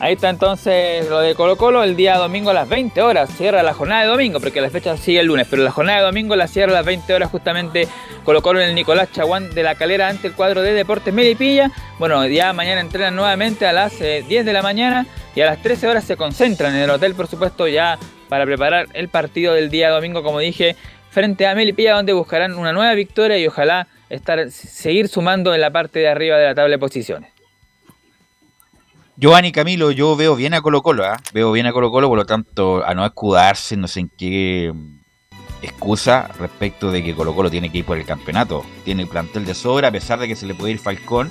[0.05, 3.27] Ahí está entonces lo de Colo Colo el día domingo a las 20 horas.
[3.35, 6.05] Cierra la jornada de domingo, porque la fecha sigue el lunes, pero la jornada de
[6.05, 7.87] domingo la cierra a las 20 horas justamente
[8.23, 11.71] Colo Colo en el Nicolás Chaguán de la Calera ante el cuadro de Deportes Melipilla.
[11.97, 15.63] Bueno, ya mañana entrenan nuevamente a las eh, 10 de la mañana y a las
[15.63, 17.97] 13 horas se concentran en el hotel, por supuesto, ya
[18.29, 20.75] para preparar el partido del día domingo, como dije,
[21.09, 25.71] frente a Melipilla, donde buscarán una nueva victoria y ojalá estar, seguir sumando en la
[25.71, 27.34] parte de arriba de la tabla de posiciones.
[29.17, 31.17] Giovanni Camilo, yo veo bien a Colo Colo, ¿ah?
[31.33, 34.73] veo bien a Colo Colo, por lo tanto, a no escudarse, no sé en qué
[34.73, 34.99] mm,
[35.61, 38.65] excusa respecto de que Colo Colo tiene que ir por el campeonato.
[38.83, 41.29] Tiene el plantel de sobra, a pesar de que se le puede ir Falcón,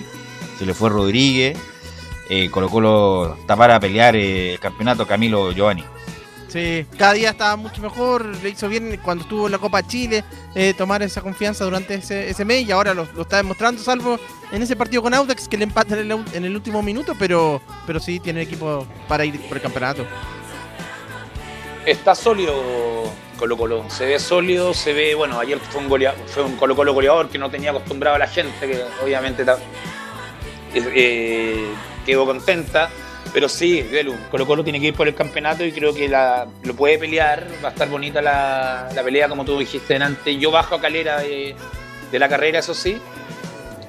[0.58, 1.58] se le fue Rodríguez,
[2.30, 5.84] eh, Colo Colo está para pelear eh, el campeonato, Camilo Giovanni.
[6.54, 10.22] Sí, cada día estaba mucho mejor, le hizo bien cuando estuvo en la Copa Chile,
[10.54, 14.20] eh, tomar esa confianza durante ese, mes y ahora lo, está demostrando, salvo
[14.52, 15.98] en ese partido con Audax que le empatan
[16.32, 20.06] en el, último minuto, pero, pero sí tiene equipo para ir por el campeonato.
[21.84, 22.54] Está sólido
[23.36, 26.76] Colo Colo, se ve sólido, se ve, bueno, ayer fue un, golea- fue un Colo
[26.76, 29.58] Colo goleador que no tenía acostumbrado a la gente, que obviamente ta-
[30.72, 31.66] eh,
[32.06, 32.90] quedó contenta,
[33.34, 33.84] pero sí,
[34.30, 37.70] Colo Colo tiene que ir por el campeonato y creo que lo puede pelear, va
[37.70, 41.56] a estar bonita la, pelea como tú dijiste antes, yo bajo a Calera de,
[42.12, 42.96] la carrera, eso sí,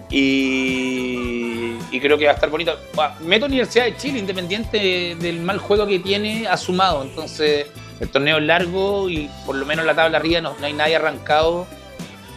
[0.09, 2.77] y, creo que va a estar bonito.
[2.95, 7.03] Bah, Meto Universidad de Chile, independiente del mal juego que tiene, ha sumado.
[7.03, 7.67] Entonces,
[7.99, 11.65] el torneo es largo y por lo menos la tabla arriba no, hay nadie arrancado.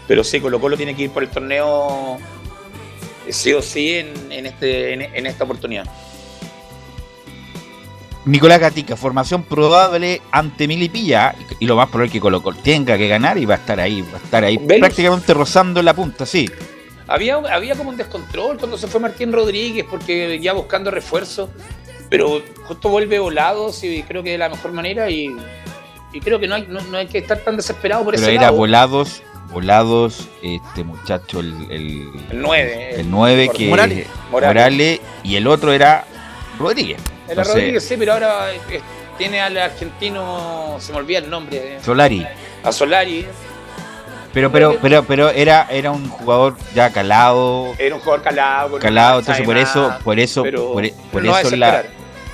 [0.07, 2.19] Pero sí, Colo Colo tiene que ir por el torneo
[3.29, 5.87] sí o sí en, este, esta oportunidad.
[8.29, 12.99] Nicolás Gatica, formación probable ante Milipilla y lo más probable es que Colo Colo tenga
[12.99, 15.95] que ganar y va a estar ahí, va a estar ahí prácticamente rozando en la
[15.95, 16.49] punta, sí.
[17.07, 21.49] Había, había como un descontrol cuando se fue Martín Rodríguez porque ya buscando refuerzo,
[22.11, 25.35] pero justo vuelve volados y creo que de la mejor manera y,
[26.13, 28.35] y creo que no hay, no, no hay que estar tan desesperado por Pero ese
[28.35, 28.57] era lado.
[28.59, 33.01] volados, volados, este muchacho, el, el, El 9.
[33.01, 34.07] el 9 que Morales.
[34.31, 35.01] Morales.
[35.25, 36.05] y el otro era
[36.59, 36.99] Rodríguez.
[37.25, 38.81] El Entonces, Rodríguez sí, pero ahora eh,
[39.17, 41.77] tiene al argentino, se me olvida el nombre.
[41.77, 42.27] eh, Solari.
[42.63, 43.27] A Solari.
[44.33, 48.79] Pero, pero, pero, pero era, era un jugador ya calado, Era un jugador calado.
[48.79, 51.83] calado, entonces por eso, por eso, por, e- por no eso la,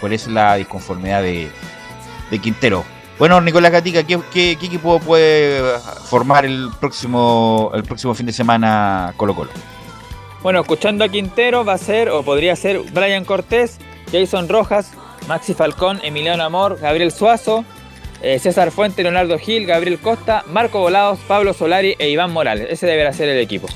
[0.01, 1.49] por eso la disconformidad de,
[2.31, 2.85] de Quintero.
[3.17, 5.63] Bueno, Nicolás Gatica, ¿qué, qué, qué equipo puede
[6.11, 9.51] formar el próximo, el próximo fin de semana Colo Colo?
[10.43, 13.79] Bueno, escuchando a Quintero va a ser o podría ser Brian Cortés,
[14.15, 14.93] Jason Rojas,
[15.27, 17.65] Maxi Falcón, Emiliano Amor, Gabriel Suazo,
[18.23, 22.69] eh, César Fuente, Leonardo Gil, Gabriel Costa, Marco Volados, Pablo Solari e Iván Morales.
[22.71, 23.67] Ese deberá ser el equipo.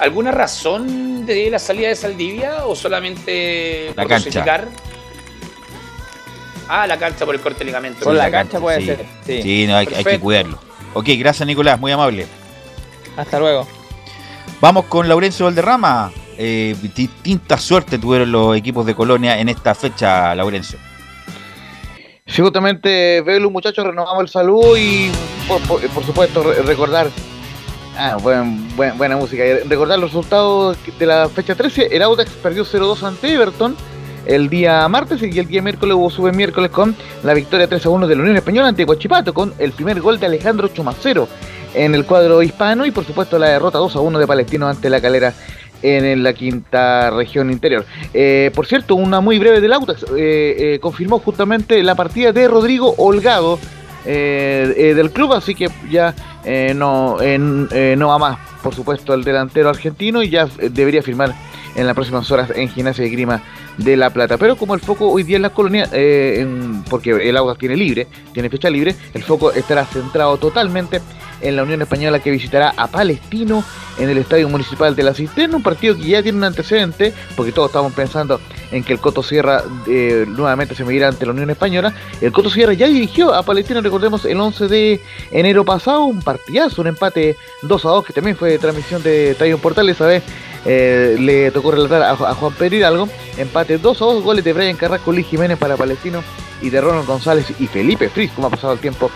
[0.00, 4.64] ¿Alguna razón de la salida de Saldivia o solamente La por cancha.
[6.68, 8.04] Ah, la cancha por el corte de ligamento.
[8.04, 8.86] Por la cancha puede sí.
[8.86, 9.06] ser.
[9.26, 9.42] Sí.
[9.42, 10.58] Sí, no, hay, hay que cuidarlo.
[10.94, 12.26] Ok, gracias Nicolás, muy amable.
[13.16, 13.66] Hasta luego.
[14.60, 16.12] Vamos con Laurencio Valderrama.
[16.42, 20.78] Eh, distinta suerte tuvieron los equipos de Colonia en esta fecha, Laurencio.
[22.26, 25.10] Sí, justamente, Velu, muchachos, renovamos el saludo y,
[25.46, 27.08] por, supuesto, re- recordar.
[27.98, 29.42] Ah, buen- buen- buena música.
[29.68, 31.88] Recordar los resultados de la fecha 13.
[31.94, 33.76] El Audax perdió 0-2 ante Everton
[34.24, 38.14] el día martes y el día miércoles hubo sube miércoles con la victoria 3-1 de
[38.16, 41.26] la Unión Española ante Guachipato con el primer gol de Alejandro Chumacero
[41.74, 45.34] en el cuadro hispano y, por supuesto, la derrota 2-1 de Palestino ante la calera
[45.82, 47.84] en la quinta región interior.
[48.14, 52.48] Eh, por cierto, una muy breve del Audax eh, eh, confirmó justamente la partida de
[52.48, 53.58] Rodrigo Holgado
[54.04, 56.14] del club, así que ya
[56.74, 61.34] no, no va más, por supuesto, el delantero argentino y ya debería firmar
[61.74, 63.42] en las próximas horas en Gimnasia de Grima
[63.76, 64.38] de La Plata.
[64.38, 66.46] Pero como el foco hoy día en la colonia, eh,
[66.88, 71.00] porque el Audax tiene libre, tiene fecha libre, el foco estará centrado totalmente
[71.40, 73.64] en la Unión Española que visitará a Palestino
[73.98, 77.52] en el Estadio Municipal de la Cisterna, un partido que ya tiene un antecedente, porque
[77.52, 78.40] todos estamos pensando
[78.70, 81.94] en que el Coto Sierra eh, nuevamente se medirá ante la Unión Española.
[82.20, 85.00] El Coto Sierra ya dirigió a Palestino, recordemos, el 11 de
[85.30, 89.32] enero pasado, un partidazo, un empate 2 a 2, que también fue de transmisión de
[89.32, 90.22] Estadio Portales, esa vez
[90.64, 94.76] eh, le tocó relatar a, Juan Pedro Hidalgo, empate 2 a 2, goles de Brian
[94.76, 96.22] Carrasco, Luis Jiménez para Palestino
[96.62, 99.10] y de Ronald González y Felipe Fris, como ha pasado el tiempo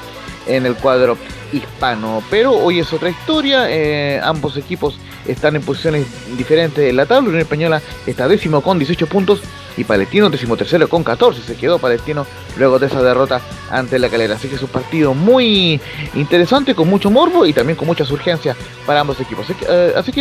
[0.46, 1.16] en el cuadro
[1.52, 2.22] hispano.
[2.30, 6.06] Pero hoy es otra historia, eh, ambos equipos están en posiciones
[6.36, 9.40] diferentes en la tabla, la Unión Española está décimo con 18 puntos
[9.76, 12.26] y Palestino décimo tercero con 14, se quedó Palestino
[12.56, 13.40] luego de esa derrota
[13.70, 15.80] ante la calera, así que es un partido muy
[16.14, 18.56] interesante, con mucho morbo y también con muchas urgencias
[18.86, 19.46] para ambos equipos.
[19.48, 19.66] Así que,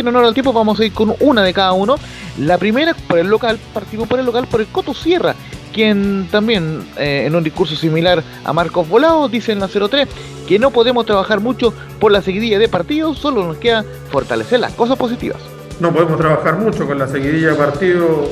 [0.00, 1.96] en honor al tiempo vamos a ir con una de cada uno.
[2.38, 5.34] La primera por el local, partimos por el local por el Coto Sierra,
[5.74, 10.08] quien también eh, en un discurso similar a Marcos Volado dice en la 03
[10.46, 14.72] que no podemos trabajar mucho por la seguidilla de partidos, solo nos queda fortalecer las
[14.72, 15.40] cosas positivas.
[15.80, 18.28] no podemos trabajar mucho con la seguidilla de partido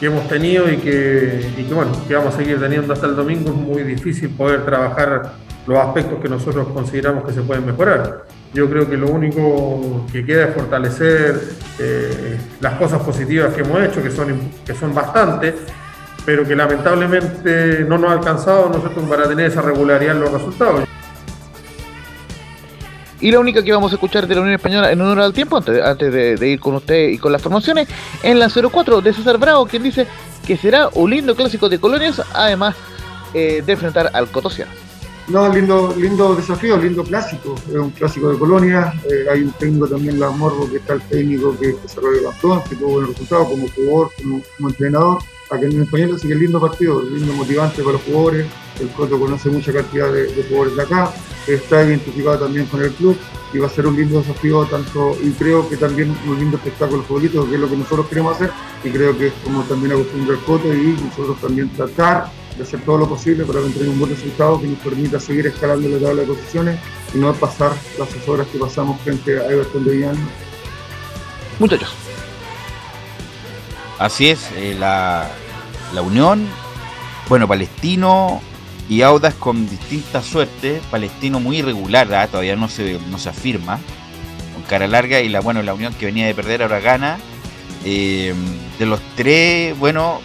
[0.00, 1.44] que hemos tenido y que
[2.10, 3.50] vamos a seguir teniendo hasta el domingo.
[3.50, 5.32] Es muy difícil poder trabajar
[5.66, 8.24] los aspectos que nosotros consideramos que se pueden mejorar.
[8.54, 11.40] Yo creo que lo único que queda es fortalecer
[11.78, 15.54] eh, las cosas positivas que hemos hecho, que son, que son bastantes,
[16.28, 20.84] pero que lamentablemente no nos ha alcanzado nosotros para tener esa regularidad en los resultados.
[23.18, 25.56] Y la única que vamos a escuchar de la Unión Española en honor al tiempo,
[25.56, 27.88] antes, antes de, de ir con usted y con las formaciones,
[28.22, 30.06] en la 04 de César Bravo, quien dice
[30.46, 32.76] que será un lindo clásico de colonias, además
[33.32, 34.70] eh, de enfrentar al Cotosierra.
[35.28, 37.54] No, lindo, lindo desafío, lindo clásico.
[37.70, 38.92] Es un clásico de colonia.
[39.10, 42.62] eh, hay un técnico también, la Morbo, que está el técnico que desarrolló el campeón,
[42.68, 45.18] que tuvo buenos resultados como jugador, como, como entrenador.
[45.50, 48.46] Acá en español, así que lindo partido, lindo motivante para los jugadores.
[48.80, 51.12] El Coto conoce mucha cantidad de, jugadores de acá.
[51.46, 53.16] Está identificado también con el club
[53.54, 57.02] y va a ser un lindo desafío tanto y creo que también un lindo espectáculo
[57.02, 58.50] futbolístico que es lo que nosotros queremos hacer
[58.84, 62.80] y creo que es como también acostumbra el Coto y nosotros también tratar de hacer
[62.82, 66.22] todo lo posible para tener un buen resultado que nos permita seguir escalando la tabla
[66.22, 66.78] de posiciones
[67.14, 70.20] y no pasar las horas que pasamos frente a Everton de Villano.
[71.58, 72.07] Muchachos.
[73.98, 75.28] Así es, eh, la,
[75.92, 76.46] la Unión,
[77.28, 78.40] bueno, Palestino
[78.88, 82.28] y Audas con distinta suerte, Palestino muy irregular, ¿ah?
[82.28, 83.80] todavía no se, no se afirma,
[84.54, 87.18] con cara larga, y la bueno, la Unión que venía de perder ahora gana.
[87.84, 88.34] Eh,
[88.78, 90.20] de los tres, bueno,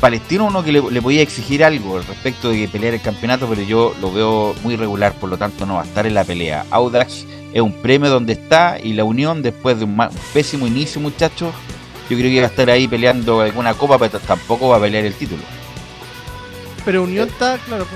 [0.00, 3.62] Palestino uno que le, le podía exigir algo respecto de que pelear el campeonato, pero
[3.62, 6.66] yo lo veo muy regular, por lo tanto no va a estar en la pelea.
[6.70, 11.00] Audax es un premio donde está y la Unión después de un, un pésimo inicio,
[11.00, 11.54] muchachos,
[12.08, 15.04] yo creo que va a estar ahí peleando alguna copa, pero tampoco va a pelear
[15.04, 15.42] el título.
[16.84, 17.86] Pero Unión está, claro,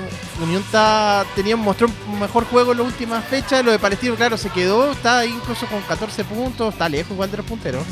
[0.43, 3.63] Unión está, tenía, mostró un mejor juego en las últimas fechas.
[3.63, 7.31] Lo de Palestino, claro, se quedó, está ahí incluso con 14 puntos, está lejos igual
[7.31, 7.85] de los punteros.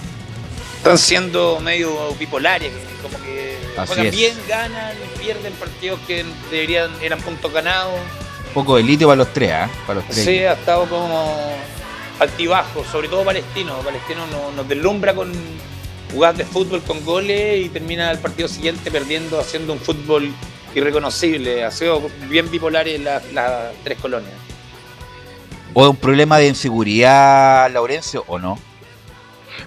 [0.79, 2.73] Están siendo medio bipolares,
[3.03, 4.17] como que Así juegan es.
[4.17, 7.93] bien, ganan, pierden partidos que deberían eran puntos ganados.
[8.49, 9.69] Un poco de litio para los tres, ¿ah?
[9.87, 10.25] Para los tres.
[10.25, 11.37] Sí, ha estado como
[12.21, 13.75] altibajo, sobre todo Palestino.
[13.81, 15.31] Palestino no- nos deslumbra con
[16.13, 20.31] jugadas de fútbol con goles y termina el partido siguiente perdiendo, haciendo un fútbol
[20.75, 21.65] irreconocible.
[21.65, 24.33] Ha sido bien bipolares las las tres colonias.
[25.75, 28.59] ¿O es un problema de inseguridad, Laurencio, o no?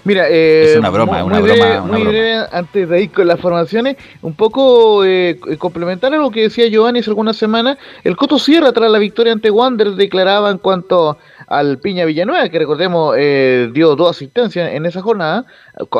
[0.04, 2.10] Mira, eh, Es una broma, muy- es una muy broma, breve- una muy broma.
[2.10, 6.68] breve, antes de ir con las formaciones, un poco eh, complementar a lo que decía
[6.68, 7.76] Giovanni hace algunas semanas.
[8.02, 11.18] El Coto Sierra, tras la victoria ante Wander, declaraba en cuanto
[11.50, 15.46] al Piña Villanueva, que recordemos eh, dio dos asistencias en esa jornada,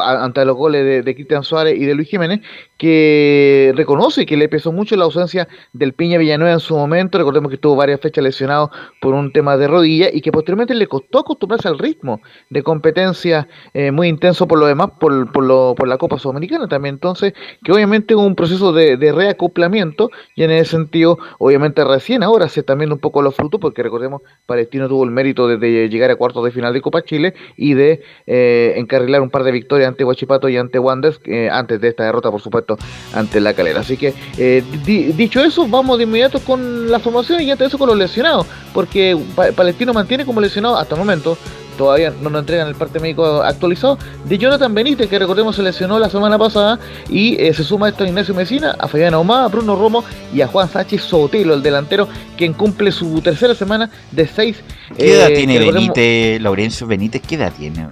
[0.01, 2.41] ante los goles de, Cristian Suárez y de Luis Jiménez,
[2.79, 7.19] que reconoce que le pesó mucho la ausencia del Piña Villanueva en su momento.
[7.19, 8.71] Recordemos que estuvo varias fechas lesionado
[9.01, 13.49] por un tema de rodilla y que posteriormente le costó acostumbrarse al ritmo de competencia
[13.75, 16.95] eh, muy intenso por lo demás, por, por, lo, por la Copa Sudamericana también.
[16.95, 22.49] Entonces, que obviamente un proceso de, de reacoplamiento y en ese sentido, obviamente recién ahora
[22.49, 25.89] se están viendo un poco los frutos, porque recordemos, Palestino tuvo el mérito de, de
[25.89, 29.53] llegar a cuartos de final de Copa Chile y de eh, encarrilar un par de
[29.53, 32.77] victorias ante Huachipato y ante Wanderers, eh, antes de esta derrota, por supuesto,
[33.15, 33.81] ante la calera.
[33.81, 37.67] Así que, eh, di- dicho eso, vamos de inmediato con la formación y antes de
[37.69, 41.37] eso con los lesionados, porque Pa- Palestino mantiene como lesionado hasta el momento
[41.81, 43.97] todavía no nos entregan el parte médico actualizado,
[44.27, 46.79] de Jonathan Benítez, que recordemos se lesionó la semana pasada,
[47.09, 50.05] y eh, se suma esto a Ignacio Mesina, a Fabián Ahumada, a Bruno Romo
[50.35, 54.59] y a Juan Sánchez Sotelo, el delantero, quien cumple su tercera semana de seis.
[54.95, 57.23] ¿Qué edad eh, tiene Benítez, Laurencio Benítez?
[57.27, 57.89] ¿Qué edad tiene?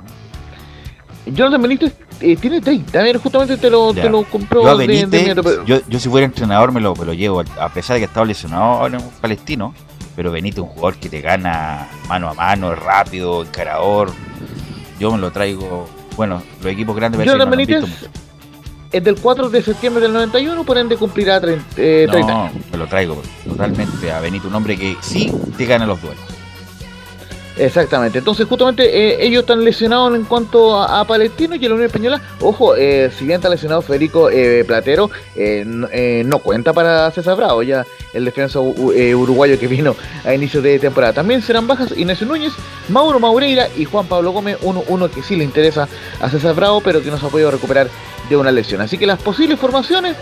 [1.27, 4.03] Jonathan Benítez eh, tiene 30, a ver, justamente te lo, Ya.
[4.03, 7.15] te lo compró Yo de- de yo, yo si fuera entrenador me lo, me lo
[7.15, 9.75] llevo, a pesar de que ha estado lesionado ahora en Palestino,
[10.19, 14.11] pero Benítez un jugador que te gana mano a mano, es rápido, encarador.
[14.99, 18.09] Yo me lo traigo, bueno, los equipos grandes Jonathan no lo Benítez
[18.91, 22.53] es del 4 de septiembre del 91, por ende cumplirá 30, eh, 30 No, años.
[22.73, 26.21] me lo traigo totalmente a Benito, un hombre que sí te gana los duelos.
[27.59, 31.87] Exactamente, entonces justamente eh, ellos están lesionados en cuanto a, a Palestino y la Unión
[31.87, 32.23] Española.
[32.41, 37.85] Ojo, eh, si bien está lesionado Federico eh, Platero, no, cuenta para César Bravo, ya
[38.15, 41.15] el defensa uruguayo que vino a inicio de temporada.
[41.15, 42.53] También serán bajas Ignacio Núñez,
[42.89, 45.89] Mauro Maureira y Juan Pablo Gómez, uno, uno que sí le interesa
[46.21, 47.89] a César Bravo, pero que no se ha podido recuperar
[48.29, 48.81] de una lesión.
[48.81, 50.17] Así que las posibles formaciones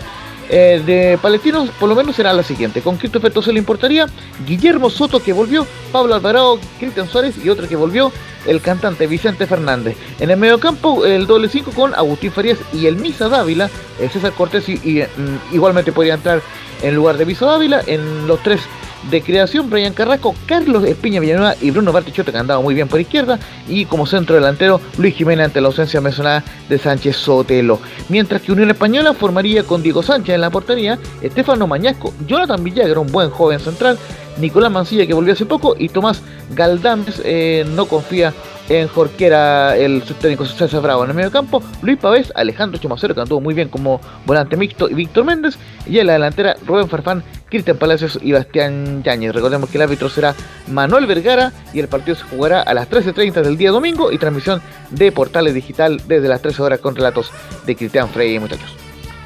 [0.49, 2.81] eh, de palestinos por lo menos será la siguiente.
[2.81, 4.07] Con Christopher Tosel le importaría,
[4.45, 8.11] Guillermo Soto que volvió, Pablo Alvarado, Cristian Suárez y otro que volvió,
[8.45, 9.97] el cantante Vicente Fernández.
[10.19, 13.69] En el mediocampo el doble 5 con Agustín Farías y el Misa Dávila,
[14.11, 16.41] César Cortés y, mm, igualmente podría entrar
[16.81, 17.81] en lugar de Misa Dávila.
[17.85, 18.61] En los tres
[19.09, 22.87] de creación, Brian Carrasco, Carlos Espiña Villanueva y Bruno Bartichotto que han dado muy bien
[22.87, 23.39] por izquierda.
[23.67, 27.79] Y como centro delantero, Luis Jiménez ante la ausencia mencionada de Sánchez Sotelo.
[28.09, 32.99] Mientras que Unión Española formaría con Diego Sánchez en la portería, Estefano Mañasco, Jonathan Villagra,
[32.99, 33.97] un buen joven central,
[34.39, 36.21] Nicolás Mancilla que volvió hace poco y Tomás
[36.55, 38.33] Galdames eh, no confía
[38.69, 43.21] en Jorquera, el subtécnico César Bravo en el medio campo, Luis Pavés, Alejandro Chumacero que
[43.21, 47.23] anduvo muy bien como volante mixto y Víctor Méndez y en la delantera Rubén Farfán,
[47.49, 49.33] Cristian Palacios y Bastián Yáñez.
[49.33, 50.35] Recordemos que el árbitro será
[50.69, 54.61] Manuel Vergara y el partido se jugará a las 13.30 del día domingo y transmisión
[54.91, 57.31] de Portales Digital desde las 13 horas con relatos
[57.65, 58.75] de Cristian Frey, muchachos.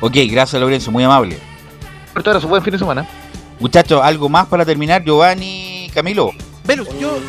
[0.01, 1.37] Ok, gracias Lorenzo, muy amable.
[2.13, 3.07] Por todo buen fin de semana.
[3.61, 6.31] Muchachos, ¿algo más para terminar, Giovanni, Camilo?
[6.65, 7.19] Velus, yo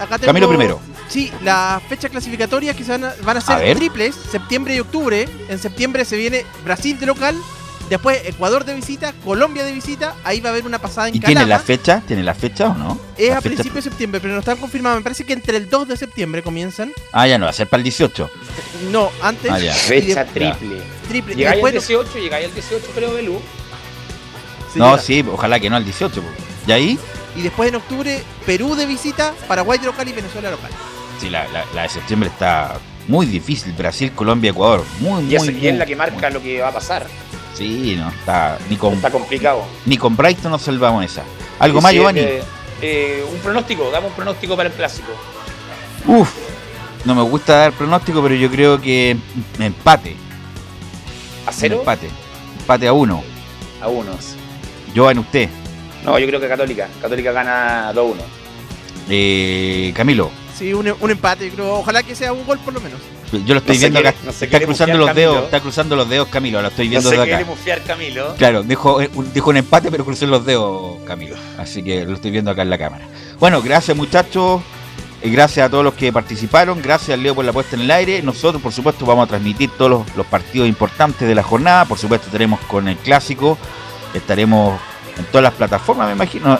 [0.00, 0.26] acá tengo...
[0.26, 0.80] Camilo primero.
[1.08, 4.80] Sí, las fechas clasificatorias que se van a, van a ser A triples, septiembre y
[4.80, 5.28] octubre.
[5.48, 7.36] En septiembre se viene Brasil de local,
[7.88, 11.20] después Ecuador de visita, Colombia de visita, ahí va a haber una pasada en ¿Y
[11.20, 12.02] tiene la fecha?
[12.04, 12.98] ¿Tiene la fecha o no?
[13.16, 14.98] Es La a fecha- principios de septiembre, pero no están confirmadas.
[14.98, 16.92] Me parece que entre el 2 de septiembre comienzan.
[17.12, 18.28] Ah, ya no, va a ser para el 18.
[18.90, 19.52] No, antes.
[19.52, 19.72] Ah, ya.
[19.72, 20.82] Fecha de- triple.
[21.08, 21.34] Triple.
[21.36, 23.40] Llegáis al después 18, llegáis al 18, creo, Belú.
[24.78, 26.20] No, sí, ojalá que no al 18.
[26.22, 26.28] po.
[26.66, 26.98] ¿Y ahí?
[27.36, 30.70] Y después en octubre, Perú de visita, Paraguay de local y Venezuela local.
[31.20, 32.78] Sí, la, la- la de septiembre está
[33.08, 33.72] muy difícil.
[33.72, 34.84] Brasil, Colombia, Ecuador.
[35.00, 37.06] Muy, muy, Y, es, y es muy- la que marca lo que va a pasar.
[37.54, 38.58] Sí, no, está.
[38.68, 39.64] Ni con, Está complicado.
[39.86, 41.22] ni con Brighton nos salvamos esa.
[41.58, 42.20] ¿Algo más, Giovanni?
[42.20, 42.42] de-
[42.82, 45.08] eh, un pronóstico, dame un pronóstico para el clásico.
[46.06, 46.30] Uf,
[47.06, 49.16] no me gusta dar pronóstico, pero yo creo que
[49.58, 50.16] empate.
[51.46, 51.76] ¿A cero?
[51.78, 52.10] Empate.
[52.60, 53.22] Empate a uno.
[53.80, 54.34] A unos.
[54.94, 55.48] Giovanni, usted.
[56.04, 56.88] No, yo creo que Católica.
[57.00, 58.14] Católica gana 2-1.
[59.08, 60.30] Eh, Camilo.
[60.56, 61.74] Sí, un, un empate, yo creo.
[61.76, 62.98] Ojalá que sea un gol por lo menos.
[63.44, 64.18] Yo lo estoy No viendo quiere- acá.
[64.24, 65.34] no está cruzando los dedos.
[65.34, 65.44] Camilo.
[65.44, 66.62] Está cruzando los dedos, Camilo.
[66.62, 67.50] Lo estoy No viendo desde quiere acá.
[67.50, 68.34] mufiar Camilo.
[68.36, 71.36] Claro, dijo, eh, un- dijo un empate, pero crucé los dedos, Camilo.
[71.58, 73.04] Así que lo estoy viendo acá en la cámara.
[73.38, 74.62] Bueno, gracias muchachos.
[75.22, 76.80] Y gracias a todos los que participaron.
[76.80, 78.22] Gracias Leo por la puesta en el aire.
[78.22, 81.84] Nosotros, por supuesto, vamos a transmitir todos los, los partidos importantes de la jornada.
[81.84, 83.58] Por supuesto, tenemos con el clásico.
[84.16, 84.80] Estaremos
[85.18, 86.58] en todas las plataformas, me imagino.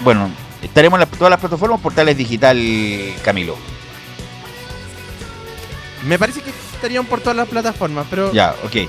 [0.00, 0.30] Bueno,
[0.62, 2.56] estaremos en las- todas las plataformas, portales digital,
[3.24, 3.56] Camilo.
[6.06, 8.32] Me parece que estarían por todas las plataformas, pero.
[8.32, 8.88] Ya, ok.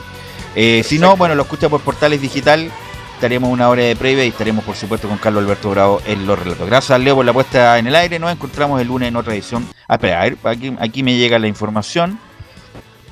[0.55, 2.71] Eh, si no, bueno, lo escucha por portales digital
[3.15, 6.39] estaremos una hora de previa y estaremos por supuesto con Carlos Alberto Bravo en los
[6.39, 6.65] relatos.
[6.65, 8.17] Gracias Leo por la puesta en el aire.
[8.17, 9.67] Nos encontramos el lunes en otra edición.
[9.89, 12.17] Ah, espera, a ver, aquí, aquí me llega la información.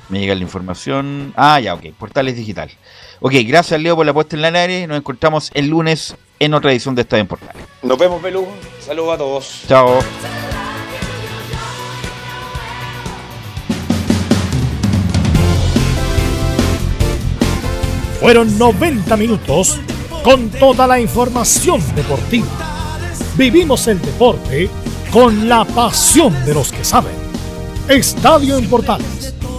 [0.08, 1.32] Me llega la información.
[1.36, 1.92] Ah, ya, ok.
[1.98, 2.70] Portales Digital.
[3.20, 4.86] Ok, gracias Leo por la puesta en el aire.
[4.86, 7.62] Nos encontramos el lunes en otra edición de Estadio en Portales.
[7.82, 8.46] Nos vemos, Belú.
[8.80, 9.64] Saludos a todos.
[9.68, 9.98] Chao.
[18.20, 19.78] Fueron 90 minutos
[20.24, 22.46] con toda la información deportiva.
[23.36, 24.68] Vivimos el deporte
[25.12, 27.14] con la pasión de los que saben.
[27.88, 29.37] Estadio en Portales